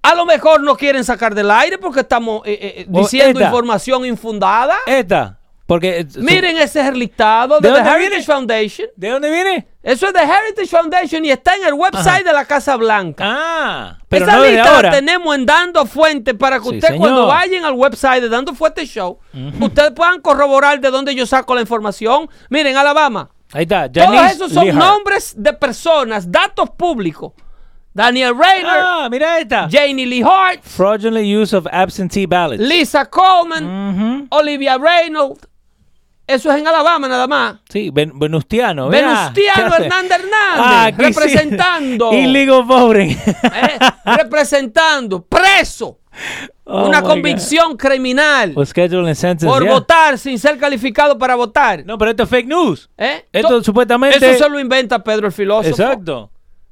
a 0.02 0.16
lo 0.16 0.26
mejor 0.26 0.62
no 0.62 0.76
quieren 0.76 1.04
sacar 1.04 1.36
del 1.36 1.52
aire 1.52 1.78
porque 1.78 2.02
estamos 2.02 2.42
eh, 2.46 2.58
eh, 2.80 2.88
O 2.92 3.00
diciendo 3.02 3.40
esta. 3.40 3.46
información 3.50 4.06
infundada. 4.06 4.76
Esta. 4.86 5.38
Porque. 5.66 6.00
eh, 6.00 6.08
Miren, 6.18 6.58
ese 6.58 6.82
es 6.82 6.88
el 6.88 6.98
listado 6.98 7.60
de, 7.60 7.68
¿De 7.70 7.76
The 7.76 7.80
Heritage 7.82 8.10
viene? 8.10 8.24
Foundation. 8.24 8.88
¿De 8.96 9.10
dónde 9.10 9.30
viene? 9.30 9.68
Eso 9.84 10.08
es 10.08 10.14
de 10.14 10.20
Heritage 10.22 10.68
Foundation 10.68 11.26
y 11.26 11.30
está 11.32 11.56
en 11.56 11.66
el 11.66 11.74
website 11.74 12.26
de 12.26 12.34
la 12.34 12.46
Casa 12.46 12.76
Blanca. 12.76 13.24
Ah, 13.28 13.98
pero 14.10 14.26
Esa 14.26 14.36
no 14.38 14.42
de 14.42 14.52
lista 14.54 14.76
ahora. 14.76 14.90
la 14.90 14.96
tenemos 14.96 15.36
en 15.36 15.46
Dando 15.46 15.86
Fuente 15.86 16.34
para 16.34 16.58
que 16.60 16.64
Sí, 16.70 16.76
usted 16.76 16.88
señor. 16.88 17.00
cuando 17.02 17.28
vayan 17.28 17.66
al 17.66 17.74
website 17.74 18.22
de 18.22 18.30
Dando 18.30 18.54
Fuente 18.56 18.86
Show, 18.86 19.20
ustedes 19.60 19.92
puedan 19.92 20.22
corroborar 20.22 20.80
de 20.80 20.90
dónde 20.92 21.14
yo 21.14 21.26
saco 21.26 21.54
la 21.56 21.62
información. 21.62 22.30
Miren, 22.50 22.76
Alabama. 22.78 23.30
Ahí 23.52 23.64
está. 23.64 23.92
Todos 23.92 24.32
esos 24.32 24.52
son 24.52 24.68
nombres 24.76 25.34
de 25.38 25.54
personas, 25.54 26.32
datos 26.32 26.70
públicos. 26.72 27.34
Daniel 27.94 28.34
Rayner, 28.38 28.78
Ah, 28.82 29.08
mira 29.10 29.40
esta. 29.40 29.68
Janie 29.70 30.06
Lee 30.06 30.22
Hart, 30.24 30.62
Fraudulent 30.64 31.26
use 31.26 31.56
of 31.56 31.68
absentee 31.72 32.26
ballots. 32.28 32.62
Lisa 32.62 33.06
Coleman, 33.06 33.66
Ujú. 33.66 34.28
Olivia 34.30 34.78
Reynolds. 34.78 35.42
Eso 36.28 36.52
es 36.52 36.60
en 36.60 36.68
Alabama 36.68 37.08
nada 37.08 37.26
más. 37.28 37.56
Sí, 37.70 37.90
Ben- 37.92 38.12
Venustiano. 38.20 38.88
Venustiano. 38.90 39.74
Hernández 39.76 40.12
Hernández, 40.12 40.32
Ah, 40.60 40.92
representando. 40.96 42.14
Illegal 42.14 42.64
voting. 42.64 43.10
eh, 43.18 43.80
representando, 44.06 45.24
preso. 45.26 45.98
Oh 46.66 46.86
una 46.86 47.02
convicción 47.02 47.76
criminal 47.78 48.54
God. 48.54 49.48
Por 49.48 49.64
yeah. 49.64 49.72
votar 49.72 50.18
sin 50.20 50.38
ser 50.38 50.58
calificado 50.60 51.18
para 51.18 51.34
votar. 51.36 51.84
No, 51.84 51.98
pero 51.98 52.12
esto 52.12 52.24
es 52.24 52.30
fake 52.30 52.48
news. 52.48 52.90
¿Eh? 52.98 53.26
Esto 53.34 53.48
To- 53.50 53.64
supuestamente. 53.64 54.18
Eso 54.18 54.44
se 54.44 54.50
lo 54.50 54.60
inventa 54.60 55.04
Pedro 55.04 55.28
el 55.28 55.34
filósofo. 55.34 55.70
Exacto. 55.70 56.30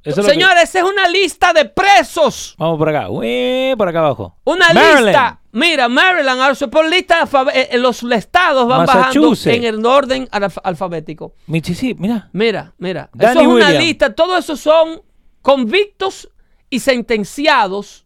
Eso 0.08 0.12
es 0.12 0.17
lo 0.17 0.24
que- 0.24 0.30
Señores, 0.32 0.63
esa 0.63 0.80
es 0.80 0.86
una 0.86 1.08
lista 1.10 1.54
de 1.54 1.65
presos. 1.65 2.56
Vamos 2.58 2.78
por 2.78 2.89
acá. 2.89 3.10
Ué, 3.10 3.76
por 3.78 3.88
acá 3.89 4.00
abajo. 4.00 4.38
Una 4.46 4.67
Maryland. 4.74 5.06
lista. 5.06 5.41
Mira, 5.52 5.89
Maryland, 5.89 6.39
ahora 6.41 6.67
por 6.70 6.86
lista, 6.88 7.28
eh, 7.54 7.70
eh, 7.72 7.78
los 7.80 8.04
estados 8.04 8.67
van 8.67 8.86
bajando 8.86 9.34
en 9.46 9.63
el 9.63 9.84
orden 9.86 10.28
alf- 10.32 10.60
alfabético. 10.63 11.34
Michi, 11.48 11.74
sí, 11.74 11.96
mira. 11.98 12.30
Mira, 12.32 12.74
mira. 12.78 13.10
Danny 13.13 13.32
eso 13.32 13.41
es 13.41 13.48
una 13.48 13.72
lista. 13.72 14.13
Todos 14.13 14.43
esos 14.43 14.60
son 14.60 15.02
convictos 15.41 16.30
y 16.70 16.80
sentenciados 16.80 18.06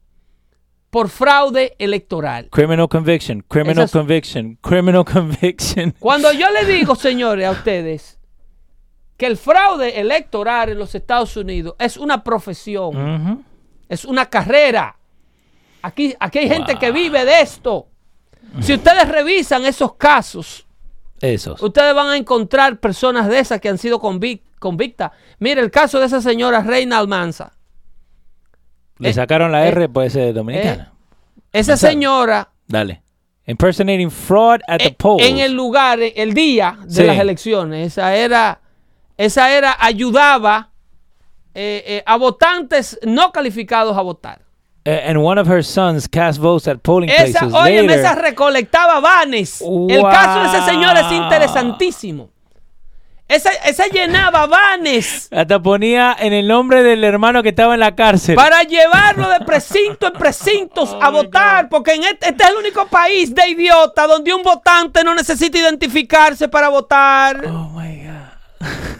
por 0.90 1.10
fraude 1.10 1.76
electoral. 1.80 2.48
Criminal 2.52 2.88
conviction, 2.88 3.42
criminal 3.48 3.90
conviction, 3.90 4.58
criminal 4.62 5.04
conviction. 5.12 5.94
Cuando 6.00 6.32
yo 6.34 6.50
le 6.52 6.66
digo, 6.66 6.96
señores, 6.96 7.48
a 7.48 7.52
ustedes 7.52 8.20
que 9.22 9.28
el 9.28 9.38
fraude 9.38 10.00
electoral 10.00 10.70
en 10.70 10.80
los 10.80 10.96
Estados 10.96 11.38
Unidos 11.38 11.76
es 11.78 11.96
una 11.96 12.24
profesión, 12.24 13.46
es 13.88 14.04
una 14.04 14.26
carrera. 14.26 14.96
Aquí, 15.84 16.16
aquí 16.20 16.40
hay 16.40 16.50
gente 16.50 16.72
Wow. 16.74 16.80
que 16.80 16.92
vive 16.92 17.24
de 17.24 17.42
esto. 17.42 17.86
Si 18.62 18.74
ustedes 18.74 19.08
revisan 19.08 19.64
esos 19.64 19.94
casos, 19.94 20.66
Esos. 21.22 21.62
ustedes 21.62 21.94
van 21.94 22.08
a 22.10 22.18
encontrar 22.18 22.80
personas 22.80 23.28
de 23.28 23.38
esas 23.38 23.62
que 23.62 23.70
han 23.70 23.78
sido 23.78 24.02
convic- 24.02 24.42
convictas. 24.58 25.12
Mire 25.38 25.62
el 25.62 25.70
caso 25.70 26.00
de 26.00 26.08
esa 26.08 26.20
señora 26.20 26.64
Reina 26.64 26.98
Almanza. 26.98 27.54
Le 28.98 29.10
eh, 29.10 29.14
sacaron 29.14 29.52
la 29.52 29.66
eh, 29.66 29.70
R, 29.70 29.88
puede 29.90 30.10
ser 30.10 30.34
dominicana. 30.34 30.94
Esa 31.54 31.74
Almanza. 31.74 31.88
señora 31.90 32.50
Dale. 32.68 33.04
Impersonating 33.46 34.10
fraud 34.10 34.62
at 34.68 34.80
the 34.80 34.88
eh, 34.88 34.96
polls. 34.98 35.24
en 35.28 35.38
el 35.38 35.52
lugar, 35.54 36.00
eh, 36.00 36.14
el 36.16 36.34
día 36.34 36.80
de 36.86 36.92
Sí. 36.92 37.04
las 37.04 37.20
elecciones, 37.20 37.86
esa 37.94 38.16
era, 38.16 38.61
esa 39.26 39.52
era, 39.52 39.78
ayudaba 39.80 40.70
eh, 41.54 41.84
eh, 41.86 42.04
a 42.06 42.18
votantes 42.18 43.00
no 43.04 43.32
calificados 43.32 43.96
a 43.96 44.02
votar. 44.02 44.42
And 44.84 45.18
one 45.18 45.40
of 45.40 45.48
her 45.48 45.64
sons 45.64 46.08
cast 46.08 46.40
votes 46.40 46.68
at 46.68 46.80
polling 46.82 47.08
Esa, 47.10 47.42
places 47.42 47.54
oye, 47.54 47.84
later. 47.84 48.00
esa 48.00 48.16
recolectaba 48.16 49.00
vanes. 49.00 49.62
El 49.62 50.02
caso 50.02 50.40
de 50.42 50.58
ese 50.58 50.66
señor 50.72 50.98
es 50.98 51.12
interesantísimo. 51.12 52.32
Esa, 53.28 53.52
esa 53.66 53.86
llenaba 53.88 54.46
vanes 54.46 55.30
Hasta 55.32 55.62
ponía 55.62 56.18
en 56.20 56.34
el 56.34 56.48
nombre 56.48 56.84
del 56.84 57.02
hermano 57.04 57.42
que 57.44 57.50
estaba 57.50 57.76
en 57.76 57.80
la 57.80 57.96
cárcel. 57.96 58.36
para 58.36 58.64
llevarlo 58.64 59.30
de 59.30 59.40
precinto 59.42 60.08
en 60.08 60.14
precintos 60.14 60.98
a 61.00 61.10
votar, 61.12 61.70
porque 61.70 61.94
en 61.94 62.04
este, 62.04 62.30
este 62.30 62.44
es 62.44 62.50
el 62.50 62.56
único 62.58 62.88
país 62.88 63.34
de 63.34 63.48
idiota 63.50 64.08
donde 64.08 64.34
un 64.34 64.42
votante 64.42 65.04
no 65.04 65.14
necesita 65.14 65.60
identificarse 65.60 66.48
para 66.50 66.70
votar. 66.70 67.46
Oh 67.46 67.70
my 67.70 68.04
God. 68.04 68.91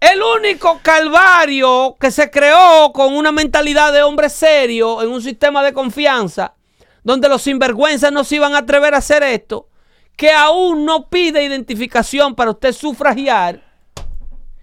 El 0.00 0.20
único 0.22 0.78
calvario 0.80 1.96
que 1.98 2.10
se 2.12 2.30
creó 2.30 2.92
con 2.92 3.14
una 3.16 3.32
mentalidad 3.32 3.92
de 3.92 4.02
hombre 4.02 4.28
serio 4.28 5.02
en 5.02 5.10
un 5.10 5.20
sistema 5.20 5.62
de 5.64 5.72
confianza, 5.72 6.54
donde 7.02 7.28
los 7.28 7.42
sinvergüenzas 7.42 8.12
no 8.12 8.22
se 8.22 8.36
iban 8.36 8.54
a 8.54 8.58
atrever 8.58 8.94
a 8.94 8.98
hacer 8.98 9.24
esto, 9.24 9.68
que 10.16 10.30
aún 10.30 10.84
no 10.84 11.08
pide 11.08 11.44
identificación 11.44 12.36
para 12.36 12.52
usted 12.52 12.72
sufragiar, 12.72 13.60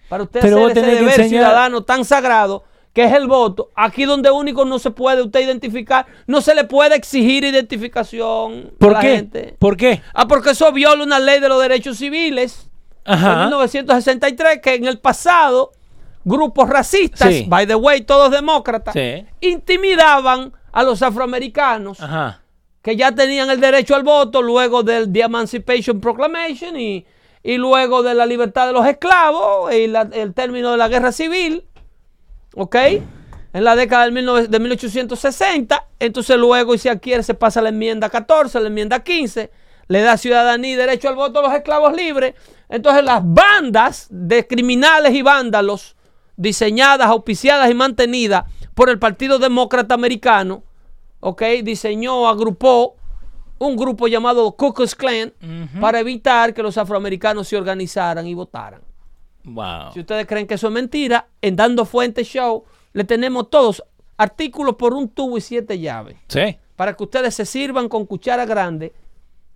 para 0.07 0.23
usted 0.23 0.39
Pero 0.39 0.67
hacer 0.67 0.77
ese 0.77 0.95
deber 0.95 1.27
ciudadano 1.27 1.83
tan 1.83 2.05
sagrado 2.05 2.63
que 2.93 3.03
es 3.03 3.11
el 3.11 3.27
voto. 3.27 3.71
Aquí 3.75 4.05
donde 4.05 4.31
único 4.31 4.63
no 4.63 4.79
se 4.79 4.89
puede 4.89 5.21
usted 5.21 5.41
identificar, 5.41 6.05
no 6.27 6.39
se 6.39 6.55
le 6.55 6.63
puede 6.63 6.95
exigir 6.95 7.43
identificación 7.43 8.71
a 8.73 8.79
¿Por 8.79 8.93
la 8.93 8.99
qué? 9.01 9.15
gente. 9.17 9.55
¿Por 9.59 9.75
qué? 9.75 10.01
Ah, 10.13 10.29
porque 10.29 10.51
eso 10.51 10.71
viola 10.71 11.03
una 11.03 11.19
ley 11.19 11.41
de 11.41 11.49
los 11.49 11.61
derechos 11.61 11.97
civiles 11.97 12.69
en 13.05 13.13
Ajá. 13.13 13.39
1963 13.45 14.59
que 14.61 14.75
en 14.75 14.85
el 14.85 14.99
pasado 14.99 15.71
grupos 16.23 16.67
racistas, 16.69 17.29
Sí. 17.33 17.45
by 17.47 17.67
the 17.67 17.75
way, 17.75 18.01
todos 18.01 18.31
demócratas, 18.31 18.93
Sí. 18.93 19.25
intimidaban 19.41 20.53
a 20.71 20.83
los 20.83 21.01
afroamericanos 21.01 22.01
Ajá. 22.01 22.41
que 22.81 22.95
ya 22.95 23.11
tenían 23.13 23.49
el 23.49 23.59
derecho 23.59 23.95
al 23.95 24.03
voto 24.03 24.41
luego 24.41 24.83
del 24.83 25.11
The 25.11 25.21
Emancipation 25.21 26.01
Proclamation 26.01 26.79
y, 26.79 27.05
y 27.43 27.57
luego 27.57 28.01
de 28.03 28.15
la 28.15 28.25
libertad 28.25 28.67
de 28.67 28.73
los 28.73 28.85
esclavos 28.87 29.73
y 29.73 29.87
la- 29.87 30.09
el 30.13 30.33
término 30.33 30.71
de 30.71 30.77
la 30.77 30.87
guerra 30.87 31.11
civil, 31.11 31.63
¿ok? 32.55 32.75
En 33.53 33.63
la 33.63 33.75
década 33.75 34.05
del 34.05 34.13
19 34.13 34.47
de 34.47 34.59
1860, 34.59 35.85
entonces 35.99 36.37
luego, 36.37 36.73
y 36.73 36.77
si 36.79 36.89
adquiere, 36.89 37.23
se 37.23 37.35
pasa 37.35 37.61
la 37.61 37.69
enmienda 37.69 38.09
14, 38.09 38.59
la 38.59 38.67
enmienda 38.67 39.01
15, 39.03 39.49
le 39.87 40.01
da 40.01 40.17
ciudadanía 40.17 40.73
y 40.73 40.75
derecho 40.75 41.09
al 41.09 41.15
voto 41.15 41.39
a 41.39 41.43
los 41.43 41.53
esclavos 41.53 41.93
libres. 41.95 42.33
Entonces 42.69 43.03
las 43.03 43.21
bandas 43.23 44.07
de 44.09 44.47
criminales 44.47 45.13
y 45.13 45.21
vándalos, 45.21 45.95
diseñadas, 46.35 47.07
auspiciadas 47.07 47.69
y 47.69 47.73
mantenidas 47.73 48.45
por 48.73 48.89
el 48.89 48.99
Partido 48.99 49.39
Demócrata 49.39 49.93
Americano, 49.93 50.63
¿ok? 51.19 51.41
Diseñó, 51.63 52.27
agrupó 52.27 52.95
un 53.57 53.77
grupo 53.77 54.07
llamado 54.07 54.51
Ku 54.53 54.73
Klux 54.73 54.95
Klan 54.95 55.33
para 55.79 55.99
evitar 55.99 56.53
que 56.53 56.61
los 56.63 56.77
afroamericanos 56.77 57.47
se 57.47 57.55
organizaran 57.55 58.27
y 58.27 58.33
votaran. 58.33 58.81
Wow. 59.45 59.93
Si 59.93 59.99
ustedes 59.99 60.25
creen 60.25 60.47
que 60.47 60.55
eso 60.55 60.67
es 60.67 60.73
mentira, 60.73 61.27
en 61.41 61.55
Dando 61.55 61.85
Fuente 61.85 62.23
Show 62.23 62.65
le 62.93 63.03
tenemos 63.03 63.49
todos 63.49 63.83
artículos 64.17 64.75
por 64.75 64.93
un 64.93 65.07
tubo 65.09 65.37
y 65.37 65.41
siete 65.41 65.77
llaves 65.79 66.17
Sí. 66.27 66.57
para 66.75 66.95
que 66.95 67.03
ustedes 67.03 67.35
se 67.35 67.45
sirvan 67.45 67.87
con 67.87 68.05
cuchara 68.05 68.45
grande 68.45 68.93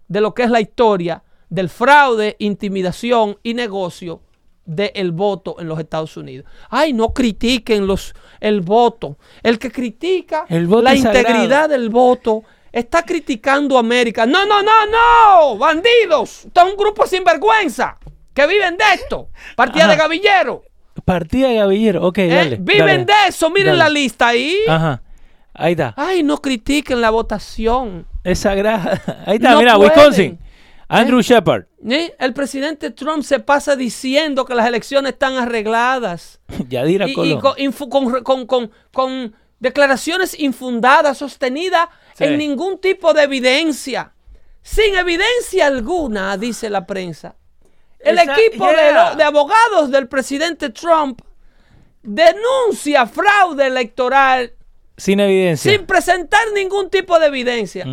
de 0.10 0.20
lo 0.20 0.34
que 0.34 0.44
es 0.44 0.50
la 0.50 0.60
historia 0.60 1.24
del 1.50 1.70
fraude, 1.70 2.36
intimidación 2.40 3.38
y 3.42 3.54
negocio 3.54 4.22
del 4.66 5.12
voto 5.12 5.56
en 5.60 5.68
los 5.68 5.80
Estados 5.80 6.16
Unidos. 6.18 6.46
Ay, 6.70 6.94
no 6.94 7.14
critiquen 7.14 7.88
los, 7.88 8.14
el 8.40 8.62
voto. 8.62 9.18
El 9.42 9.58
que 9.58 9.72
critica 9.72 10.46
El 10.50 10.68
voto 10.68 10.84
la 10.84 10.96
sagrado. 10.98 11.20
integridad 11.20 11.70
del 11.70 11.90
voto 11.90 12.44
está 12.72 13.04
criticando 13.04 13.78
a 13.78 13.80
América. 13.80 14.26
No, 14.28 14.46
no, 14.46 14.62
no, 14.62 14.86
no, 14.86 15.58
bandidos. 15.58 16.46
Esto 16.46 16.62
es 16.62 16.72
un 16.72 16.78
grupo 16.78 17.08
sin 17.08 17.24
vergüenza 17.24 17.98
que 18.34 18.46
viven 18.46 18.78
de 18.78 18.84
esto. 18.94 19.30
Partida 19.56 19.86
Ajá. 19.86 19.92
de 19.94 19.98
gavillero. 19.98 20.64
Partida 21.06 21.48
de 21.48 21.56
Gavillero. 21.56 22.06
Ok, 22.06 22.18
¿eh? 22.20 22.28
dale. 22.28 22.58
Viven 22.58 23.06
dale. 23.06 23.24
de 23.24 23.30
eso. 23.30 23.50
Miren 23.50 23.68
Dale. 23.68 23.78
la 23.78 23.90
lista 23.90 24.28
ahí. 24.28 24.56
Ajá. 24.68 25.02
Ahí 25.60 25.74
está. 25.74 25.94
Ay, 25.98 26.24
no 26.24 26.38
critiquen 26.42 27.02
la 27.02 27.10
votación. 27.10 28.08
Es 28.24 28.40
sagrada. 28.40 29.02
Ahí 29.26 29.36
está, 29.38 29.52
No 29.52 29.60
mira, 29.60 29.76
pueden. 29.76 29.92
Wisconsin. 29.96 30.40
Andrew 30.88 31.22
Shepard. 31.22 31.66
¿Eh? 31.88 32.16
El 32.20 32.34
presidente 32.34 32.90
Trump 32.92 33.24
se 33.24 33.40
pasa 33.40 33.76
diciendo 33.76 34.46
que 34.46 34.56
las 34.56 34.68
elecciones 34.68 35.14
están 35.14 35.36
arregladas. 35.36 36.40
Yadira 36.70 37.08
Y, 37.08 37.12
y 37.12 37.14
Colón. 37.14 37.40
con, 37.42 37.56
infu- 37.58 37.90
con- 37.90 38.24
con- 38.24 38.46
con- 38.48 38.72
con 38.92 39.36
declaraciones 39.60 40.40
infundadas, 40.40 41.18
sostenidas 41.18 41.90
Sí. 42.16 42.24
en 42.26 42.38
ningún 42.38 42.80
tipo 42.80 43.14
de 43.14 43.24
evidencia. 43.24 44.14
sin 44.62 44.96
evidencia 44.96 45.68
alguna, 45.68 46.38
dice 46.38 46.70
la 46.70 46.86
prensa. 46.86 47.36
El 48.00 48.18
Esa- 48.18 48.34
equipo 48.36 48.66
yeah. 48.70 49.16
de 49.16 49.24
abogados 49.24 49.90
del 49.92 50.08
presidente 50.08 50.70
Trump 50.70 51.22
denuncia 52.04 53.06
fraude 53.08 53.68
electoral 53.68 54.54
Sin 55.00 55.20
evidencia. 55.20 55.72
sin 55.72 55.86
presentar 55.86 56.42
ningún 56.54 56.90
tipo 56.90 57.18
de 57.20 57.26
evidencia. 57.28 57.86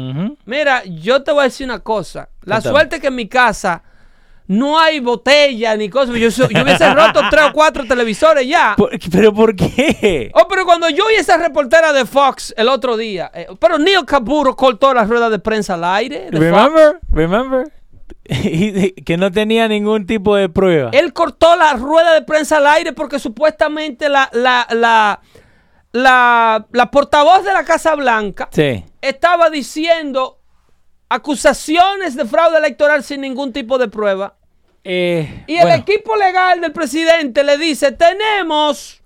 Mira, 0.45 0.83
yo 0.85 1.23
te 1.23 1.33
voy 1.33 1.41
a 1.41 1.45
decir 1.45 1.65
una 1.67 1.79
cosa. 1.81 2.29
La 2.43 2.57
Cuéntame. 2.57 2.73
suerte 2.75 3.01
que 3.01 3.07
en 3.07 3.15
mi 3.15 3.29
casa 3.29 3.83
no 4.49 4.79
hay 4.79 5.01
botella 5.01 5.77
ni 5.77 5.89
cosas. 5.89 6.15
Yo, 6.17 6.29
yo 6.29 6.63
hubiese 6.63 6.95
roto 6.95 7.21
tres 7.31 7.45
o 7.51 7.53
cuatro 7.53 7.85
televisores 7.85 8.47
ya. 8.47 8.75
Por- 8.77 8.91
¿Pero 9.11 9.33
por 9.33 9.57
qué? 9.57 10.31
Oh, 10.35 10.47
pero 10.49 10.65
cuando 10.65 10.89
yo 10.89 11.07
vi 11.09 11.15
esa 11.15 11.37
reportera 11.37 11.93
de 11.93 12.05
Fox 12.07 12.55
el 12.57 12.69
otro 12.69 12.97
día, 12.97 13.31
eh, 13.35 13.47
pero 13.59 13.79
Neil 13.79 14.05
Capuro 14.05 14.55
cortó 14.55 14.95
la 14.95 15.05
rueda 15.05 15.31
de 15.31 15.39
prensa 15.41 15.75
al 15.75 15.85
aire. 15.85 16.29
de 16.31 16.33
Fox. 16.33 16.41
Remember? 16.41 17.01
Remember? 17.11 17.73
Y 18.29 18.91
que 19.03 19.17
no 19.17 19.31
tenía 19.31 19.69
ningún 19.69 20.05
tipo 20.07 20.35
de 20.37 20.49
prueba. 20.49 20.91
Él 20.93 21.13
cortó 21.13 21.55
la 21.57 21.75
rueda 21.75 22.13
de 22.15 22.23
prensa 22.23 22.57
al 22.59 22.67
aire 22.67 22.93
porque 22.93 23.19
supuestamente 23.21 24.09
la, 24.09 24.29
la, 24.33 24.67
la, 24.71 25.21
la, 25.97 26.67
la 26.73 26.91
portavoz 26.91 27.43
de 27.45 27.53
la 27.53 27.65
Casa 27.65 27.95
Blanca 27.95 28.49
Sí. 28.53 28.85
estaba 29.01 29.49
diciendo 29.51 30.39
acusaciones 31.09 32.15
de 32.17 32.25
fraude 32.27 32.59
electoral 32.59 33.03
sin 33.03 33.21
ningún 33.23 33.53
tipo 33.53 33.79
de 33.79 33.89
prueba. 33.89 34.35
Eh, 34.85 35.45
Y 35.47 35.55
el 35.57 35.63
bueno, 35.63 35.77
equipo 35.83 36.15
legal 36.17 36.61
del 36.61 36.73
presidente 36.73 37.43
le 37.43 37.57
dice, 37.59 37.93
tenemos, 37.93 39.03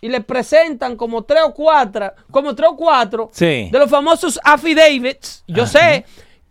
y 0.00 0.08
le 0.08 0.20
presentan 0.20 0.96
como 0.96 1.22
tres 1.22 1.42
o 1.44 1.54
cuatro, 1.54 2.12
como 2.30 2.54
tres 2.54 2.70
o 2.72 2.76
cuatro 2.76 3.30
Sí. 3.32 3.68
de 3.70 3.78
los 3.78 3.88
famosos 3.88 4.38
affidavits. 4.42 5.44
Yo 5.46 5.66
sé 5.66 6.04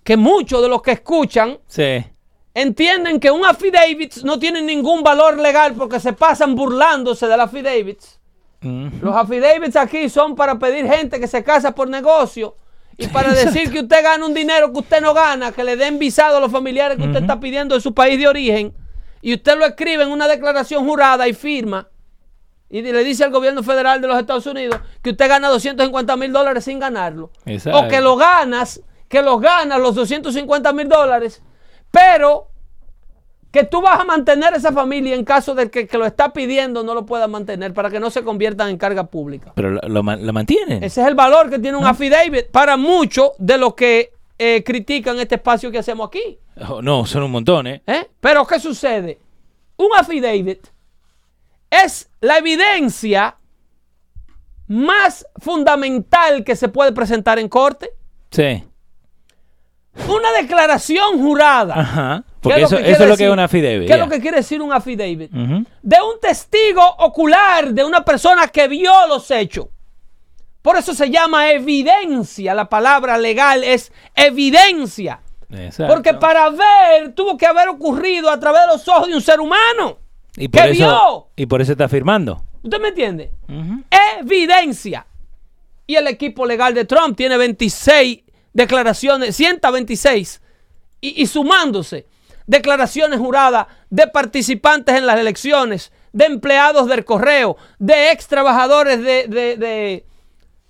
que 0.04 0.18
muchos 0.18 0.62
de 0.62 0.70
los 0.70 0.82
que 0.82 0.92
escuchan 0.94 1.60
Sí. 1.68 2.04
entienden 2.54 3.20
que 3.20 3.30
un 3.32 3.46
affidavit 3.46 4.18
no 4.24 4.40
tiene 4.40 4.62
ningún 4.62 5.04
valor 5.04 5.40
legal 5.40 5.74
porque 5.74 6.00
se 6.00 6.14
pasan 6.14 6.56
burlándose 6.56 7.28
del 7.28 7.42
Los 9.02 9.16
affidavits 9.16 9.76
aquí 9.76 10.10
son 10.10 10.36
para 10.36 10.58
pedir 10.58 10.88
gente 10.88 11.20
que 11.20 11.28
se 11.28 11.44
casa 11.44 11.76
por 11.76 11.90
negocio 11.90 12.56
y 12.98 13.08
para 13.08 13.34
decir 13.34 13.72
que 13.72 13.82
usted 13.82 14.04
gana 14.04 14.26
un 14.26 14.34
dinero 14.34 14.72
que 14.72 14.80
usted 14.80 15.02
no 15.02 15.14
gana, 15.14 15.52
que 15.52 15.64
le 15.64 15.76
den 15.76 16.00
visado 16.00 16.38
a 16.38 16.40
los 16.40 16.52
familiares 16.52 16.98
que 16.98 17.04
usted 17.04 17.22
está 17.22 17.40
pidiendo 17.40 17.76
de 17.76 17.82
su 17.82 17.94
país 17.94 18.20
de 18.20 18.28
origen 18.28 18.74
y 19.22 19.34
usted 19.34 19.58
lo 19.58 19.66
escribe 19.66 20.04
en 20.04 20.12
una 20.12 20.28
declaración 20.28 20.86
jurada 20.86 21.28
y 21.28 21.34
firma 21.34 21.88
y 22.70 22.82
le 22.82 23.04
dice 23.04 23.24
al 23.24 23.32
gobierno 23.32 23.62
federal 23.62 24.02
de 24.02 24.08
los 24.08 24.18
Estados 24.20 24.46
Unidos 24.48 24.80
que 25.02 25.12
usted 25.12 25.30
gana 25.30 25.48
250 25.50 26.18
mil 26.18 26.32
dólares 26.34 26.64
sin 26.64 26.80
ganarlo. 26.80 27.32
Exacto. 27.46 27.80
O 27.80 27.88
que 27.88 28.02
lo 28.02 28.16
ganas, 28.16 28.82
que 29.08 29.22
los 29.22 29.40
ganas 29.40 29.80
los 29.80 29.94
250 29.94 30.74
mil 30.74 30.90
dólares, 30.90 31.44
pero 31.92 32.50
que 33.54 33.64
tú 33.64 33.84
vas 33.84 34.00
a 34.00 34.04
mantener 34.04 34.56
esa 34.56 34.72
familia 34.72 35.14
en 35.14 35.24
caso 35.24 35.54
de 35.54 35.70
que, 35.70 35.86
que 35.86 35.98
lo 36.00 36.08
está 36.08 36.34
pidiendo 36.34 36.84
no 36.84 36.96
lo 36.96 37.06
pueda 37.06 37.28
mantener 37.28 37.72
para 37.72 37.92
que 37.92 38.00
no 38.00 38.10
se 38.10 38.24
conviertan 38.24 38.70
en 38.70 38.80
carga 38.80 39.06
pública. 39.06 39.52
Pero 39.54 39.70
lo, 39.70 39.82
lo 39.88 40.02
lo 40.02 40.34
mantienen. 40.34 40.84
Ese 40.84 41.02
es 41.02 41.08
el 41.08 41.14
valor 41.14 41.52
que 41.52 41.60
tiene 41.60 41.78
un 41.78 41.86
affidavit 41.86 42.48
para 42.48 42.78
muchos 42.78 43.34
de 43.38 43.60
los 43.60 43.76
que 43.76 44.12
eh, 44.40 44.64
critican 44.66 45.20
este 45.20 45.36
espacio 45.36 45.70
que 45.70 45.78
hacemos 45.78 46.08
aquí. 46.08 46.40
Oh, 46.68 46.82
no, 46.82 47.06
son 47.06 47.22
un 47.22 47.32
montón, 47.32 47.68
¿eh? 47.68 47.84
¿eh? 47.86 48.10
Pero 48.20 48.44
¿qué 48.48 48.60
sucede? 48.60 49.20
Un 49.78 49.90
affidavit 49.96 50.66
es 51.70 52.10
la 52.22 52.40
evidencia 52.40 53.38
más 54.66 55.28
fundamental 55.38 56.44
que 56.44 56.56
se 56.56 56.70
puede 56.70 56.92
presentar 56.92 57.38
en 57.38 57.50
corte. 57.50 57.92
Sí. 58.32 58.64
Una 60.08 60.32
declaración 60.32 61.22
jurada. 61.22 61.80
Ajá. 61.80 62.24
¿Qué 62.26 62.50
Porque 62.50 62.62
eso, 62.64 62.78
que 62.78 62.92
es 62.92 63.00
lo 63.00 63.16
que 63.16 63.26
es 63.26 63.32
una 63.32 63.46
affidavit. 63.46 63.88
¿Qué 63.88 63.94
es 63.94 64.00
lo 64.00 64.10
que 64.10 64.20
quiere 64.20 64.38
decir 64.38 64.62
un 64.62 64.74
affidavit? 64.74 65.32
De 65.32 65.98
un 66.02 66.20
testigo 66.22 66.84
ocular 67.00 67.74
de 67.74 67.86
una 67.86 68.04
persona 68.04 68.48
que 68.48 68.68
vio 68.68 68.92
los 69.08 69.30
hechos. 69.32 69.68
Por 70.62 70.78
eso 70.78 70.94
se 70.94 71.10
llama 71.10 71.52
evidencia. 71.52 72.54
La 72.54 72.70
palabra 72.70 73.18
legal 73.18 73.64
es 73.64 73.92
evidencia. 74.16 75.22
Exacto. 75.52 75.94
Porque 75.94 76.14
para 76.16 76.50
ver 76.50 77.14
tuvo 77.14 77.38
que 77.38 77.46
haber 77.46 77.68
ocurrido 77.70 78.30
a 78.30 78.40
través 78.40 78.62
de 78.62 78.68
los 78.68 78.88
ojos 78.88 79.08
de 79.08 79.16
un 79.16 79.22
ser 79.22 79.40
humano. 79.40 80.00
y 80.36 80.48
por 80.48 80.64
¿Qué 80.64 80.72
eso, 80.72 80.86
vio? 80.86 81.28
Y 81.36 81.46
por 81.46 81.62
eso 81.62 81.74
está 81.74 81.88
firmando. 81.88 82.44
¿Usted 82.64 82.80
me 82.82 82.90
entiende? 82.90 83.32
Evidencia. 84.20 85.06
Y 85.86 85.96
el 85.96 86.08
equipo 86.08 86.46
legal 86.46 86.74
de 86.74 86.86
Trump 86.86 87.16
tiene 87.16 87.38
26 87.38 88.24
declaraciones, 88.54 89.36
126, 89.36 90.42
y, 91.02 91.22
y 91.22 91.28
sumándose, 91.28 92.08
declaraciones 92.48 93.20
juradas 93.20 93.68
de 93.90 94.08
participantes 94.08 94.96
en 94.96 95.06
las 95.06 95.20
elecciones, 95.20 95.92
de 96.12 96.26
empleados 96.26 96.88
del 96.88 97.04
correo, 97.06 97.58
de 97.80 98.12
ex 98.12 98.28
trabajadores 98.28 99.02
de, 99.02 99.28
de, 99.28 99.58
de- 99.58 100.06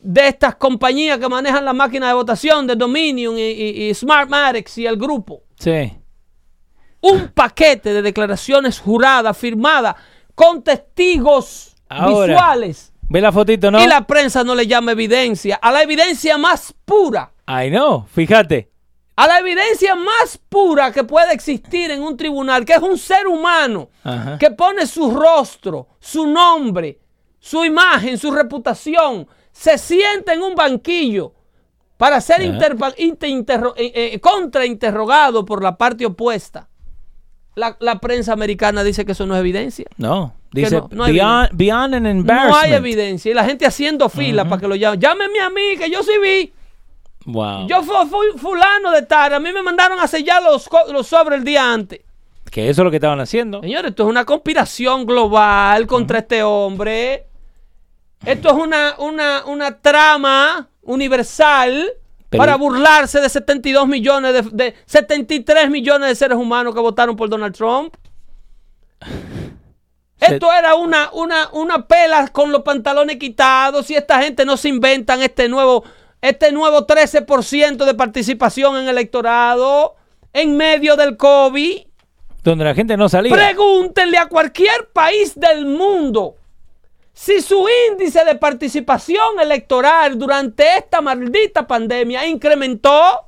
de 0.05 0.27
estas 0.27 0.55
compañías 0.55 1.17
que 1.17 1.29
manejan 1.29 1.63
la 1.63 1.71
máquina 1.73 2.07
de 2.09 2.13
votación, 2.13 2.67
de 2.67 2.75
Dominion 2.75 3.37
y, 3.37 3.41
y- 3.41 3.89
y 3.89 3.93
Smartmatic 3.93 4.69
y 4.77 4.85
el 4.85 4.97
grupo 4.97 5.43
Sí. 5.57 5.93
un 7.01 7.29
paquete 7.29 7.93
de 7.93 8.01
declaraciones 8.01 8.79
juradas, 8.79 9.37
firmadas, 9.37 9.95
con 10.35 10.61
testigos 10.63 11.75
Ahora. 11.89 12.33
visuales. 12.33 12.92
Ve 13.09 13.21
la 13.21 13.31
fotito, 13.31 13.69
¿no? 13.69 13.83
Y 13.83 13.87
la 13.87 14.05
prensa 14.07 14.43
no 14.43 14.55
le 14.55 14.67
llama 14.67 14.93
evidencia. 14.93 15.55
A 15.61 15.71
la 15.71 15.83
evidencia 15.83 16.37
más 16.37 16.73
pura. 16.85 17.31
Ay, 17.45 17.69
no. 17.69 18.05
Fíjate. 18.07 18.71
A 19.15 19.27
la 19.27 19.39
evidencia 19.39 19.93
más 19.93 20.39
pura 20.49 20.91
que 20.91 21.03
puede 21.03 21.33
existir 21.33 21.91
en 21.91 22.01
un 22.01 22.17
tribunal, 22.17 22.65
que 22.65 22.73
es 22.73 22.81
un 22.81 22.97
ser 22.97 23.27
humano, 23.27 23.89
Ajá. 24.03 24.39
que 24.39 24.49
pone 24.49 24.87
su 24.87 25.11
rostro, 25.11 25.87
su 25.99 26.25
nombre, 26.25 26.99
su 27.39 27.63
imagen, 27.63 28.17
su 28.17 28.31
reputación, 28.31 29.27
se 29.51 29.77
sienta 29.77 30.33
en 30.33 30.41
un 30.41 30.55
banquillo 30.55 31.33
para 31.97 32.19
ser 32.21 32.41
eh, 32.41 32.51
eh, 33.77 34.19
contrainterrogado 34.19 35.45
por 35.45 35.61
la 35.61 35.77
parte 35.77 36.07
opuesta. 36.07 36.67
La, 37.55 37.77
la 37.79 37.99
prensa 37.99 38.33
americana 38.33 38.83
dice 38.83 39.05
que 39.05 39.11
eso 39.11 39.27
no 39.27 39.35
es 39.35 39.41
evidencia. 39.41 39.85
No. 39.97 40.33
Dice, 40.53 40.81
no- 40.91 41.05
beyond, 41.05 41.49
beyond 41.53 41.95
an 41.95 42.05
embarrassment. 42.05 42.51
No 42.51 42.57
hay 42.61 42.73
evidencia. 42.73 43.31
Y 43.31 43.33
la 43.33 43.43
gente 43.43 43.65
haciendo 43.65 44.07
fila 44.09 44.45
para 44.47 44.61
que 44.61 44.67
lo 44.67 44.75
llamen. 44.75 44.99
Llámeme 44.99 45.39
a 45.39 45.49
mí, 45.49 45.77
que 45.77 45.89
yo 45.89 46.03
sí 46.03 46.11
vi. 46.21 46.53
Wow. 47.25 47.67
Yo 47.67 47.81
fu- 47.83 48.05
fui 48.07 48.27
fulano 48.37 48.91
de 48.91 49.01
tal. 49.03 49.33
A 49.33 49.39
mí 49.39 49.51
me 49.51 49.61
mandaron 49.63 49.99
a 49.99 50.07
sellar 50.07 50.43
los, 50.43 50.69
los 50.91 51.07
sobres 51.07 51.39
el 51.39 51.45
día 51.45 51.71
antes. 51.73 52.01
Que 52.51 52.69
eso 52.69 52.81
es 52.81 52.85
lo 52.85 52.91
que 52.91 52.97
estaban 52.97 53.19
haciendo. 53.19 53.61
Señores, 53.61 53.89
esto 53.91 54.03
es 54.03 54.09
una 54.09 54.25
conspiración 54.25 55.05
global 55.07 55.87
contra 55.87 56.19
este 56.19 56.43
hombre. 56.43 57.25
Esto 58.25 58.49
es 58.49 58.53
una, 58.53 58.93
una, 58.99 59.43
una 59.47 59.79
trama 59.79 60.67
universal 60.83 61.93
Pero- 62.29 62.39
para 62.41 62.55
burlarse 62.57 63.19
de 63.21 63.29
72 63.29 63.87
millones 63.87 64.33
de, 64.33 64.41
de 64.51 64.75
73 64.85 65.69
millones 65.71 66.09
de 66.09 66.15
seres 66.15 66.37
humanos 66.37 66.75
que 66.75 66.79
votaron 66.81 67.15
por 67.15 67.27
Donald 67.29 67.55
Trump. 67.55 67.95
Esto 70.31 70.51
era 70.51 70.75
una, 70.75 71.09
una, 71.13 71.49
una 71.51 71.87
pela 71.87 72.27
con 72.29 72.51
los 72.51 72.61
pantalones 72.61 73.17
quitados. 73.17 73.87
Si 73.87 73.95
esta 73.95 74.21
gente 74.21 74.45
no 74.45 74.57
se 74.57 74.69
inventan 74.69 75.21
este 75.21 75.49
nuevo, 75.49 75.83
este 76.21 76.51
nuevo 76.51 76.85
13% 76.85 77.85
de 77.85 77.93
participación 77.93 78.77
en 78.77 78.83
el 78.83 78.89
electorado 78.89 79.95
en 80.33 80.57
medio 80.57 80.95
del 80.95 81.17
COVID. 81.17 81.81
Donde 82.43 82.65
la 82.65 82.75
gente 82.75 82.97
no 82.97 83.07
salía. 83.09 83.33
Pregúntenle 83.33 84.17
a 84.17 84.27
cualquier 84.27 84.89
país 84.91 85.33
del 85.39 85.65
mundo 85.65 86.35
si 87.13 87.41
su 87.41 87.65
índice 87.91 88.25
de 88.25 88.35
participación 88.35 89.39
electoral 89.39 90.17
durante 90.17 90.77
esta 90.77 90.99
maldita 90.99 91.65
pandemia 91.65 92.25
incrementó. 92.27 93.27